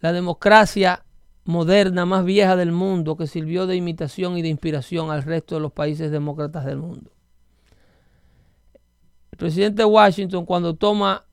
la 0.00 0.12
democracia 0.14 1.04
moderna 1.44 2.06
más 2.06 2.24
vieja 2.24 2.56
del 2.56 2.72
mundo, 2.72 3.18
que 3.18 3.26
sirvió 3.26 3.66
de 3.66 3.76
imitación 3.76 4.38
y 4.38 4.42
de 4.42 4.48
inspiración 4.48 5.10
al 5.10 5.24
resto 5.24 5.56
de 5.56 5.60
los 5.60 5.72
países 5.72 6.10
demócratas 6.10 6.64
del 6.64 6.78
mundo. 6.78 7.10
El 9.32 9.36
presidente 9.36 9.84
Washington, 9.84 10.46
cuando 10.46 10.74
toma 10.74 11.26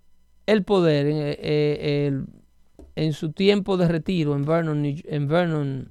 el 0.47 0.63
poder 0.65 1.07
en, 1.07 1.17
eh, 1.17 1.37
eh, 1.39 2.21
en 2.97 3.13
su 3.13 3.31
tiempo 3.31 3.77
de 3.77 3.87
retiro 3.87 4.35
en 4.35 4.43
Vernon, 4.43 4.81
New- 4.81 5.01
en 5.05 5.29
Vernon, 5.29 5.89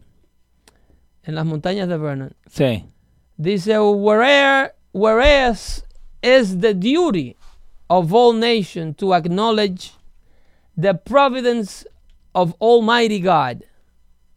en 1.22 1.34
las 1.34 1.47
montañas 1.47 1.89
de 1.89 1.97
Vernon, 1.97 2.37
Sí. 2.47 2.84
dice, 3.39 3.78
whereas, 3.78 4.72
whereas 4.93 5.86
is 6.22 6.58
the 6.58 6.74
duty 6.74 7.36
of 7.88 8.12
all 8.12 8.32
nations 8.32 8.96
to 8.98 9.14
acknowledge 9.14 9.92
the 10.76 10.94
providence 10.94 11.86
of 12.34 12.54
Almighty 12.60 13.20
God. 13.20 13.64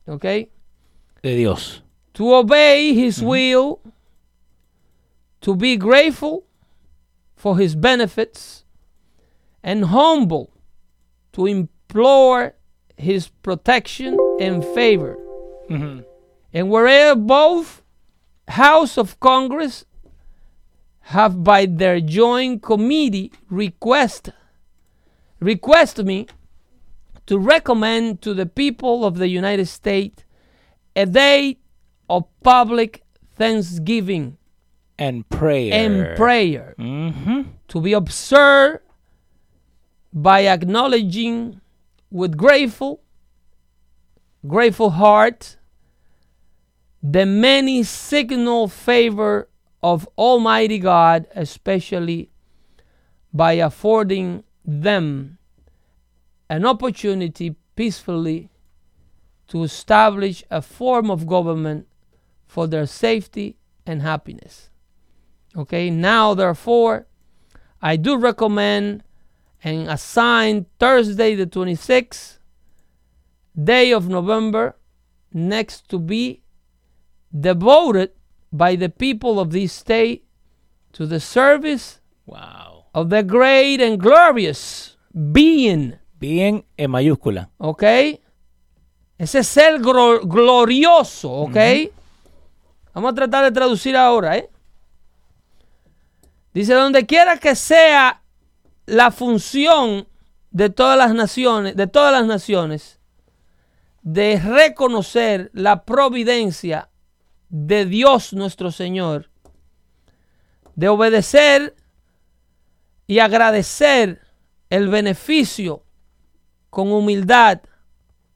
Okay? 0.08 0.50
De 1.22 1.36
Dios. 1.36 1.82
To 2.14 2.36
obey 2.36 2.94
His 2.94 3.18
mm-hmm. 3.18 3.28
will, 3.28 3.80
to 5.42 5.56
be 5.56 5.78
grateful 5.78 6.44
for 7.36 7.58
His 7.58 7.76
benefits, 7.76 8.64
and 9.64 9.86
humble 9.86 10.52
to 11.34 11.46
implore 11.46 12.56
His 12.98 13.28
protection 13.28 14.18
and 14.40 14.64
favor. 14.64 15.18
Ujú. 15.70 16.04
And 16.54 16.70
whereas 16.70 17.16
both 17.16 17.84
House 18.48 18.98
of 18.98 19.20
Congress 19.20 19.86
have 21.10 21.44
by 21.44 21.66
their 21.66 22.00
joint 22.00 22.62
committee 22.62 23.32
request 23.50 24.30
request 25.40 25.98
me 26.04 26.28
to 27.26 27.38
recommend 27.40 28.22
to 28.22 28.34
the 28.34 28.46
people 28.46 29.04
of 29.06 29.18
the 29.18 29.28
United 29.28 29.66
States 29.68 30.24
a 30.96 31.06
day 31.06 31.58
of 32.10 32.24
public 32.44 33.04
thanksgiving 33.36 34.38
And 35.00 35.28
prayer. 35.30 35.74
and 35.74 36.16
prayer 36.18 36.76
Ujú. 36.78 37.46
to 37.70 37.82
be 37.82 37.94
observed 37.94 38.84
by 40.14 40.46
acknowledging 40.48 41.60
with 42.12 42.38
grateful 42.38 43.02
grateful 44.46 44.92
heart 44.92 45.58
the 47.02 47.26
many 47.26 47.82
signal 47.84 48.68
favor 48.68 49.49
of 49.82 50.08
almighty 50.18 50.80
god 50.80 51.26
especially 51.36 52.30
by 53.34 53.54
affording 53.54 54.44
them 54.66 55.38
an 56.50 56.66
opportunity 56.66 57.56
peacefully 57.76 58.50
to 59.48 59.64
establish 59.64 60.44
a 60.50 60.62
form 60.62 61.10
of 61.10 61.28
government 61.28 61.88
for 62.46 62.68
their 62.68 62.86
safety 62.86 63.58
and 63.86 64.02
happiness. 64.02 64.70
Okay 65.56 65.90
now 65.90 66.34
therefore 66.34 67.08
I 67.82 67.96
do 67.96 68.18
recommend 68.18 69.04
and 69.64 69.88
assign 69.88 70.66
Thursday 70.80 71.36
the 71.36 71.46
26th 71.46 72.40
day 73.62 73.92
of 73.92 74.08
November 74.08 74.76
next 75.34 75.90
to 75.90 76.00
be 76.00 76.42
devoted 77.38 78.12
by 78.52 78.76
the 78.78 78.90
people 78.90 79.40
of 79.40 79.50
this 79.52 79.72
state 79.74 80.24
to 80.94 81.08
the 81.08 81.20
service 81.20 82.02
Wow. 82.26 82.86
of 82.94 83.10
the 83.10 83.24
great 83.24 83.82
and 83.82 83.98
glorious 84.02 84.98
being, 85.14 85.96
Bien 86.20 86.66
en 86.78 86.92
mayúscula. 86.92 87.50
¿ok? 87.58 87.84
Ese 89.18 89.44
ser 89.44 89.80
glorioso, 89.80 91.32
¿ok? 91.32 91.58
Vamos 92.94 93.12
a 93.12 93.16
tratar 93.16 93.44
de 93.46 93.52
traducir 93.52 93.96
ahora, 93.96 94.38
¿eh? 94.38 94.50
Dice, 96.54 96.74
donde 96.74 97.06
quiera 97.06 97.38
que 97.38 97.56
sea 97.56 98.22
la 98.86 99.12
función 99.12 100.08
de 100.52 100.70
todas 100.70 100.98
las 100.98 101.14
naciones, 101.14 101.76
de 101.76 101.88
todas 101.88 102.12
las 102.12 102.26
naciones, 102.26 103.00
de 104.02 104.40
reconocer 104.40 105.52
la 105.54 105.84
providencia 105.84 106.89
de 107.50 107.86
Dios 107.86 108.34
nuestro 108.34 108.72
Señor, 108.72 109.30
de 110.76 110.88
obedecer 110.88 111.76
y 113.08 113.20
agradecer 113.20 114.22
el 114.70 114.88
beneficio 114.88 115.84
con 116.70 116.92
humildad, 116.92 117.62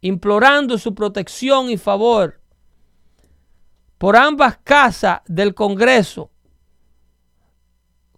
implorando 0.01 0.78
su 0.78 0.93
protección 0.95 1.70
y 1.70 1.78
favor 1.78 2.41
por 3.97 4.18
ambas 4.18 4.57
casas 4.64 5.22
del 5.28 5.53
Congreso, 5.53 6.30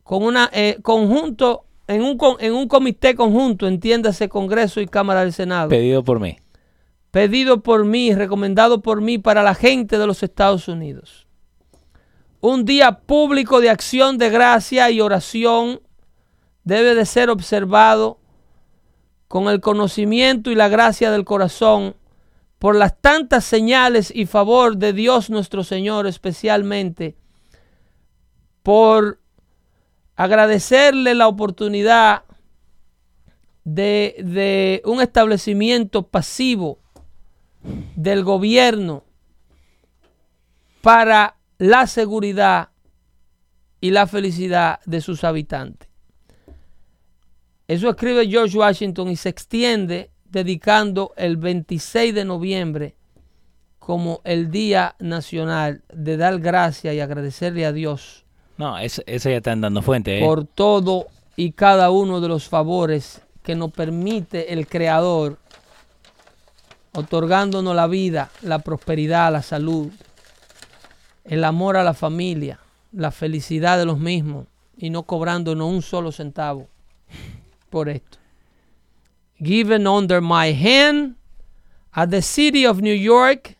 con 0.04 0.24
un 0.24 0.36
conjunto 0.82 1.66
en 1.88 2.02
un, 2.02 2.18
en 2.40 2.54
un 2.54 2.68
comité 2.68 3.16
conjunto, 3.16 3.68
entiéndase 3.68 4.28
Congreso 4.30 4.82
y 4.82 4.88
Cámara 4.88 5.22
del 5.22 5.34
Senado, 5.34 5.70
Pedido 5.70 6.04
por 6.04 6.20
mí. 6.20 6.38
Pedido 7.16 7.64
por 7.64 7.86
mí, 7.86 8.14
recomendado 8.14 8.82
por 8.82 9.00
mí 9.00 9.18
para 9.18 9.42
la 9.42 9.56
gente 9.56 9.98
de 9.98 10.06
los 10.06 10.22
Estados 10.22 10.68
Unidos. 10.68 11.28
Un 12.42 12.66
día 12.66 13.00
público 13.00 13.62
de 13.62 13.70
acción 13.70 14.18
de 14.18 14.30
gracia 14.30 14.92
y 14.92 15.00
oración 15.00 15.80
debe 16.66 16.94
de 16.94 17.06
ser 17.06 17.30
observado 17.30 18.20
con 19.30 19.48
el 19.48 19.62
conocimiento 19.62 20.52
y 20.52 20.56
la 20.56 20.68
gracia 20.68 21.10
del 21.10 21.24
corazón 21.24 21.96
por 22.60 22.76
las 22.76 23.00
tantas 23.00 23.46
señales 23.46 24.12
y 24.14 24.26
favor 24.26 24.76
de 24.76 24.92
Dios 24.92 25.30
nuestro 25.30 25.64
Señor, 25.64 26.08
especialmente 26.08 27.16
por 28.62 29.22
agradecerle 30.18 31.16
la 31.16 31.30
oportunidad 31.30 32.24
de, 33.64 34.18
de 34.20 34.82
un 34.84 35.00
establecimiento 35.00 36.10
pasivo 36.10 36.80
del 37.96 38.24
gobierno 38.24 39.04
para 40.82 41.36
la 41.58 41.88
seguridad 41.88 42.70
y 43.82 43.92
la 43.92 44.08
felicidad 44.08 44.80
de 44.86 45.02
sus 45.02 45.24
habitantes. 45.24 45.90
Eso 47.68 47.90
escribe 47.90 48.28
George 48.28 48.58
Washington 48.58 49.10
y 49.10 49.16
se 49.16 49.30
extiende 49.30 50.12
dedicando 50.26 51.14
el 51.18 51.38
26 51.38 52.14
de 52.14 52.26
noviembre 52.26 52.96
como 53.80 54.22
el 54.24 54.52
Día 54.52 54.96
Nacional 55.00 55.84
de 55.94 56.18
dar 56.18 56.40
gracias 56.40 56.94
y 56.94 57.00
agradecerle 57.00 57.66
a 57.66 57.72
Dios 57.72 58.26
No, 58.58 58.78
ese, 58.78 59.04
ese 59.06 59.32
ya 59.32 59.38
están 59.38 59.62
dando 59.62 59.82
fuente, 59.82 60.18
¿eh? 60.18 60.22
por 60.26 60.46
todo 60.46 61.08
y 61.36 61.52
cada 61.52 61.92
uno 61.92 62.22
de 62.22 62.28
los 62.28 62.48
favores 62.48 63.22
que 63.44 63.56
nos 63.56 63.72
permite 63.72 64.54
el 64.54 64.68
Creador, 64.68 65.38
otorgándonos 66.96 67.76
la 67.76 67.88
vida, 67.88 68.30
la 68.42 68.60
prosperidad, 68.60 69.32
la 69.32 69.42
salud, 69.42 69.92
el 71.24 71.44
amor 71.44 71.78
a 71.78 71.84
la 71.84 71.94
familia, 71.94 72.60
la 72.92 73.12
felicidad 73.12 73.78
de 73.78 73.86
los 73.86 74.00
mismos 74.00 74.48
y 74.78 74.90
no 74.90 75.04
cobrándonos 75.04 75.70
un 75.70 75.82
solo 75.82 76.12
centavo 76.12 76.68
por 77.70 77.90
esto. 77.90 78.18
Given 79.40 79.86
under 79.88 80.22
my 80.22 80.54
hand 80.54 81.16
at 81.92 82.10
the 82.10 82.22
city 82.22 82.66
of 82.66 82.82
New 82.82 82.96
York, 82.96 83.56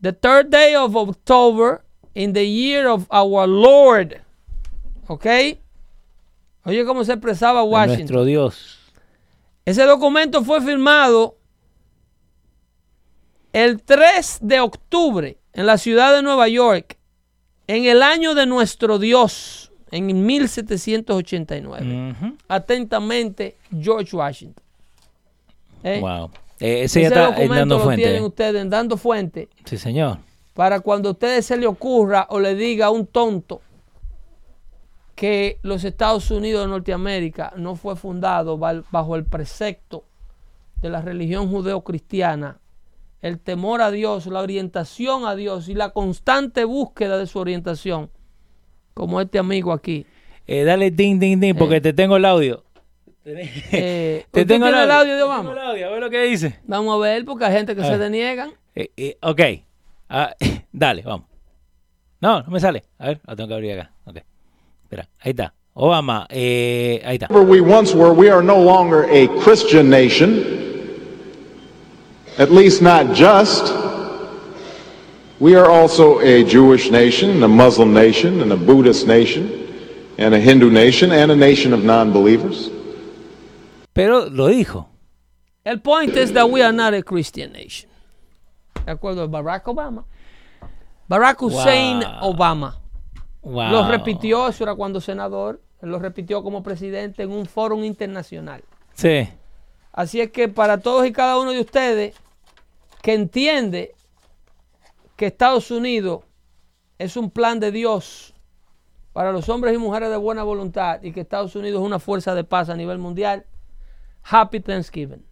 the 0.00 0.12
third 0.12 0.50
day 0.50 0.74
of 0.74 0.96
October, 0.96 1.82
in 2.18 2.32
the 2.32 2.44
year 2.44 2.88
of 2.88 3.06
our 3.10 3.46
Lord. 3.46 4.20
¿Ok? 5.06 5.26
Oye, 6.64 6.84
cómo 6.84 7.04
se 7.04 7.12
expresaba 7.12 7.62
De 7.62 7.68
Washington. 7.68 7.98
Nuestro 7.98 8.24
Dios. 8.24 8.78
Ese 9.64 9.84
documento 9.84 10.42
fue 10.42 10.60
firmado 10.60 11.37
el 13.64 13.82
3 13.82 14.38
de 14.42 14.60
octubre 14.60 15.38
en 15.52 15.66
la 15.66 15.78
ciudad 15.78 16.14
de 16.14 16.22
Nueva 16.22 16.48
York, 16.48 16.96
en 17.66 17.84
el 17.84 18.02
año 18.02 18.34
de 18.34 18.46
nuestro 18.46 18.98
Dios, 18.98 19.72
en 19.90 20.26
1789. 20.26 22.10
Ujú. 22.12 22.36
Atentamente, 22.48 23.56
George 23.80 24.14
Washington. 24.16 24.64
¿Eh? 25.82 26.00
Wow. 26.00 26.30
Eh, 26.60 26.82
ese 26.84 27.02
ya 27.02 27.08
está 27.08 27.22
eh, 27.22 27.26
documento 27.26 27.54
dando 27.54 27.78
lo 27.78 27.84
fuente. 27.84 28.02
tienen 28.02 28.24
ustedes 28.24 28.62
en 28.62 28.70
dando 28.70 28.96
fuente 28.96 29.48
Sí, 29.64 29.78
señor. 29.78 30.18
para 30.54 30.80
cuando 30.80 31.10
a 31.10 31.12
ustedes 31.12 31.46
se 31.46 31.56
le 31.56 31.68
ocurra 31.68 32.26
o 32.30 32.40
le 32.40 32.56
diga 32.56 32.86
a 32.86 32.90
un 32.90 33.06
tonto 33.06 33.60
que 35.14 35.58
los 35.62 35.84
Estados 35.84 36.30
Unidos 36.32 36.62
de 36.62 36.68
Norteamérica 36.68 37.52
no 37.56 37.76
fue 37.76 37.94
fundado 37.96 38.56
bajo 38.58 39.16
el 39.16 39.24
precepto 39.24 40.04
de 40.80 40.90
la 40.90 41.00
religión 41.00 41.48
judeocristiana, 41.50 42.58
el 43.22 43.40
temor 43.40 43.82
a 43.82 43.90
Dios, 43.90 44.26
la 44.26 44.40
orientación 44.40 45.26
a 45.26 45.34
Dios 45.34 45.68
y 45.68 45.74
la 45.74 45.90
constante 45.90 46.64
búsqueda 46.64 47.18
de 47.18 47.26
su 47.26 47.38
orientación, 47.38 48.10
como 48.94 49.20
este 49.20 49.38
amigo 49.38 49.72
aquí. 49.72 50.06
Eh, 50.46 50.64
dale 50.64 50.90
ding, 50.90 51.18
ding, 51.18 51.38
ding, 51.40 51.54
porque 51.54 51.80
te 51.80 51.92
tengo 51.92 52.16
el 52.16 52.24
audio. 52.24 52.64
Eh, 53.24 54.24
Te 54.30 54.40
¿usted 54.40 54.46
tengo 54.46 54.66
el 54.68 54.74
audio 54.90 55.12
de 55.12 55.18
Te 55.18 55.24
tengo 55.24 55.26
Obama? 55.26 55.52
el 55.52 55.58
audio, 55.58 55.86
a 55.88 55.90
ver 55.90 56.00
lo 56.00 56.10
que 56.10 56.22
dice. 56.22 56.58
Vamos 56.64 56.94
a 56.94 56.98
ver, 56.98 57.24
porque 57.24 57.44
hay 57.44 57.52
gente 57.52 57.74
que 57.76 57.82
A 57.82 57.84
se 57.84 57.98
deniegan. 57.98 58.52
Eh, 58.74 58.90
eh, 58.96 59.18
ok. 59.20 59.40
Ah, 60.08 60.34
dale, 60.72 61.02
vamos. 61.02 61.26
No, 62.20 62.42
no 62.42 62.50
me 62.50 62.58
sale. 62.60 62.84
A 62.98 63.08
ver, 63.08 63.20
lo 63.26 63.36
tengo 63.36 63.48
que 63.48 63.54
abrir 63.54 63.72
acá. 63.80 63.92
Ok. 64.06 64.16
Espera, 64.84 65.08
ahí 65.20 65.30
está. 65.30 65.52
Obama, 65.74 66.26
eh, 66.30 67.00
ahí 67.04 67.16
está. 67.16 67.28
Where 67.28 67.44
we 67.46 67.60
once 67.60 67.94
were, 67.94 68.12
we 68.12 68.30
are 68.30 68.42
no 68.42 68.56
longer 68.58 69.04
a 69.04 69.28
Christian 69.44 69.88
nation, 69.90 70.42
at 72.38 72.50
least 72.50 72.80
not 72.80 73.14
just. 73.14 73.74
We 75.40 75.54
are 75.54 75.70
also 75.70 76.20
a 76.20 76.42
Jewish 76.44 76.90
nation, 76.90 77.42
a 77.42 77.48
Muslim 77.48 77.92
nation, 77.92 78.40
and 78.40 78.52
a 78.52 78.56
Buddhist 78.56 79.06
nation, 79.06 79.68
and 80.18 80.34
a 80.34 80.40
Hindu 80.40 80.70
nation, 80.70 81.12
and 81.12 81.30
a 81.30 81.36
nation 81.36 81.72
of 81.72 81.84
non 81.84 82.12
believers. 82.12 82.70
Pero 83.94 84.28
lo 84.30 84.48
dijo. 84.48 84.86
El 85.64 85.80
point 85.80 86.16
is 86.16 86.32
that 86.32 86.48
we 86.50 86.62
are 86.62 86.72
not 86.72 86.94
a 86.94 87.02
Christian 87.02 87.52
nation. 87.52 87.90
De 88.86 88.92
acuerdo 88.92 89.22
a 89.22 89.28
Barack 89.28 89.64
Obama. 89.64 90.04
Barack 91.08 91.42
Hussein 91.42 92.00
Wow. 92.00 92.32
Obama. 92.32 92.74
Wow. 93.42 93.70
Lo 93.70 93.88
repitió, 93.88 94.48
eso 94.48 94.64
era 94.64 94.74
cuando 94.74 95.00
senador, 95.00 95.60
lo 95.82 95.98
repitió 95.98 96.42
como 96.42 96.62
presidente 96.62 97.22
en 97.22 97.30
un 97.30 97.46
foro 97.46 97.82
internacional. 97.84 98.62
Sí. 98.94 99.28
Así 99.92 100.20
es 100.20 100.30
que 100.30 100.48
para 100.48 100.78
todos 100.78 101.06
y 101.06 101.12
cada 101.12 101.38
uno 101.38 101.52
de 101.52 101.60
ustedes 101.60 102.14
que 103.02 103.14
entiende 103.14 103.94
que 105.16 105.26
Estados 105.26 105.70
Unidos 105.70 106.24
es 106.98 107.16
un 107.16 107.30
plan 107.30 107.60
de 107.60 107.72
Dios 107.72 108.34
para 109.12 109.32
los 109.32 109.48
hombres 109.48 109.74
y 109.74 109.78
mujeres 109.78 110.10
de 110.10 110.16
buena 110.16 110.42
voluntad 110.42 111.02
y 111.02 111.12
que 111.12 111.20
Estados 111.20 111.56
Unidos 111.56 111.80
es 111.80 111.86
una 111.86 111.98
fuerza 111.98 112.34
de 112.34 112.44
paz 112.44 112.68
a 112.68 112.76
nivel 112.76 112.98
mundial, 112.98 113.46
Happy 114.22 114.60
Thanksgiving. 114.60 115.24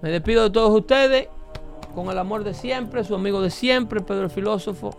Me 0.00 0.10
despido 0.10 0.44
de 0.44 0.50
todos 0.50 0.70
ustedes 0.74 1.28
con 1.94 2.08
el 2.08 2.18
amor 2.18 2.42
de 2.44 2.54
siempre, 2.54 3.04
su 3.04 3.14
amigo 3.14 3.40
de 3.40 3.50
siempre, 3.50 4.00
Pedro 4.00 4.24
el 4.24 4.30
Filósofo. 4.30 4.96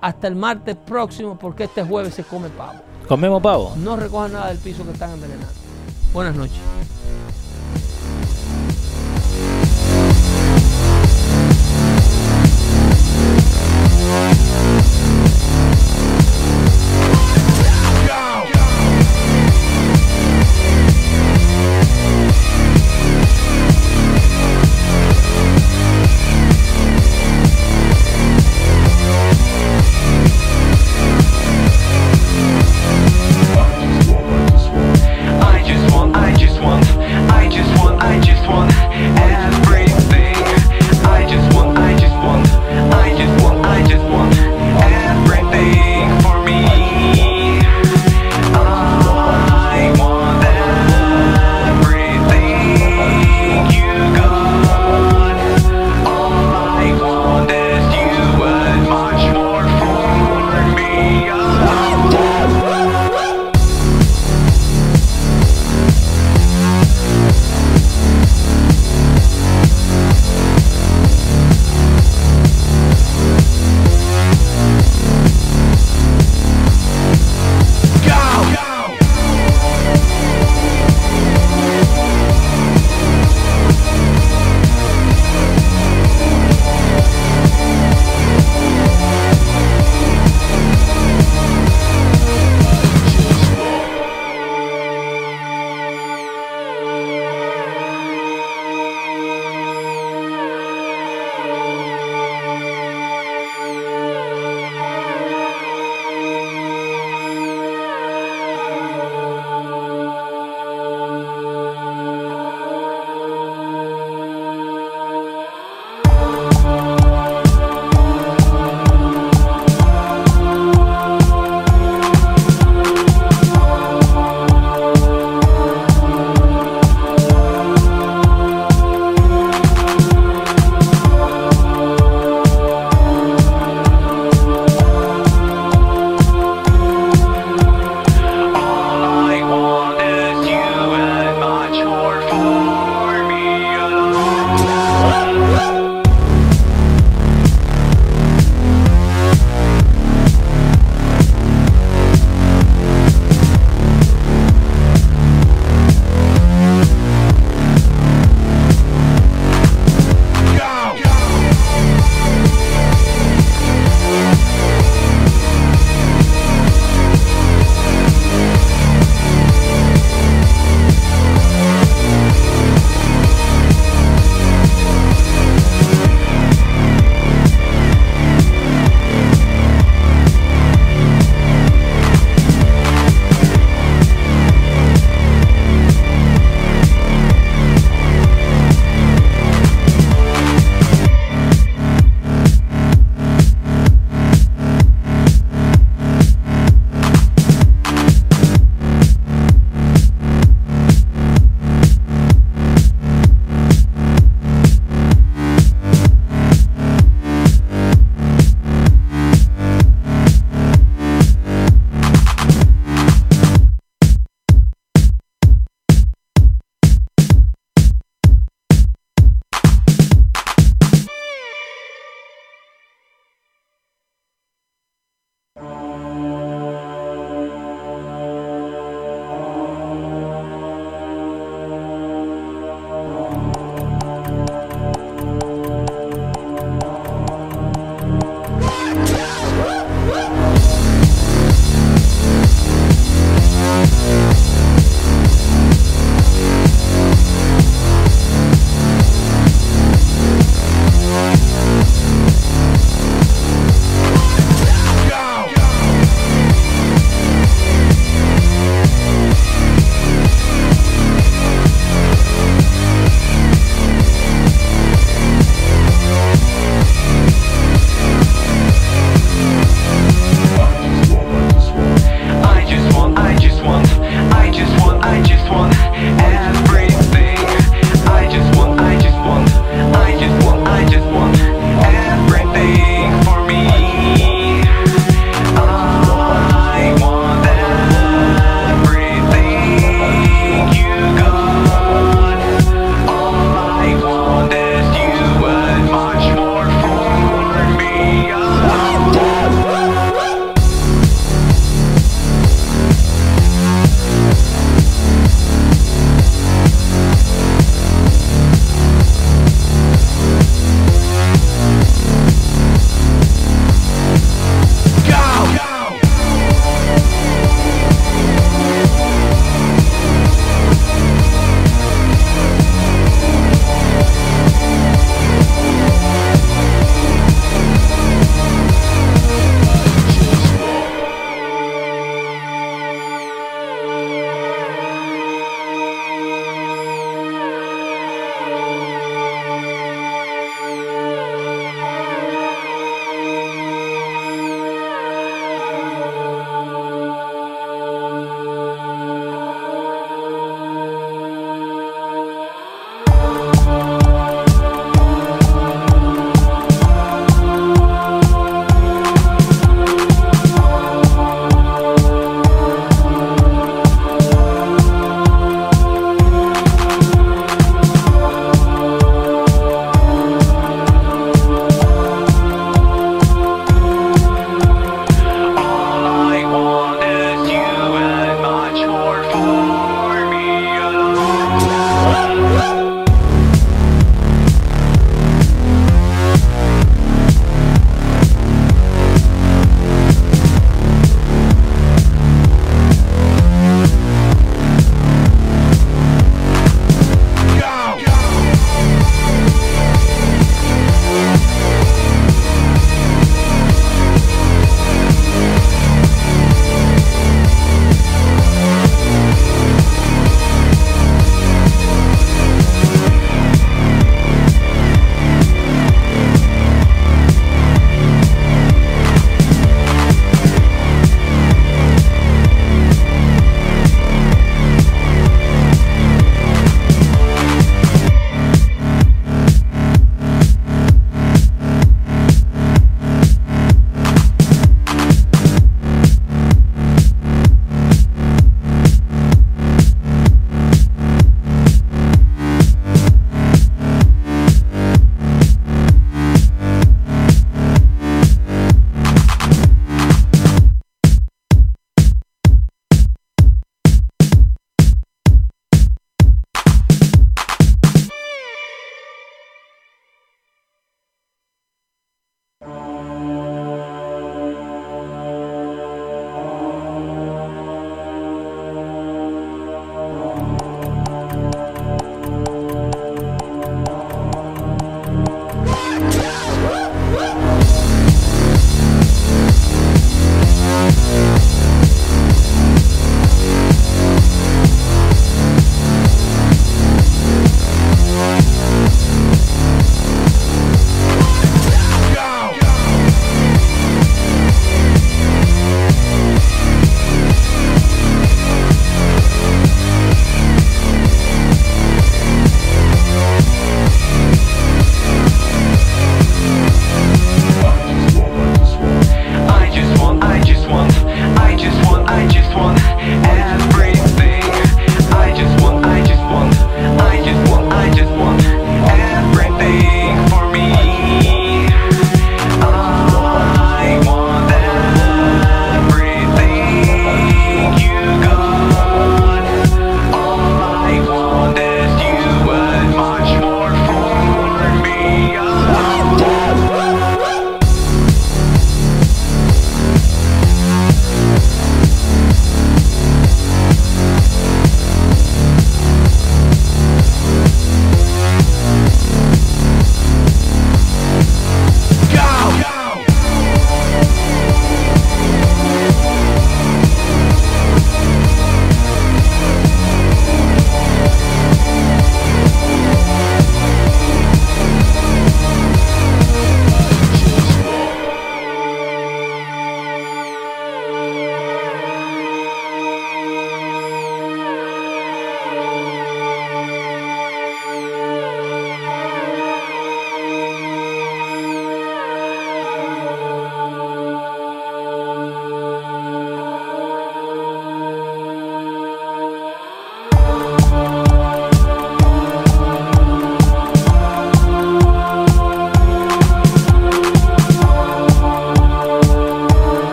Hasta 0.00 0.26
el 0.26 0.34
martes 0.34 0.76
próximo 0.76 1.38
porque 1.38 1.64
este 1.64 1.84
jueves 1.84 2.14
se 2.14 2.24
come 2.24 2.48
pavo. 2.48 2.80
Comemos 3.06 3.40
pavo. 3.42 3.74
No 3.76 3.96
recojan 3.96 4.32
nada 4.32 4.48
del 4.48 4.58
piso 4.58 4.84
que 4.84 4.92
están 4.92 5.12
envenenando. 5.12 5.52
Buenas 6.12 6.34
noches. 6.34 6.58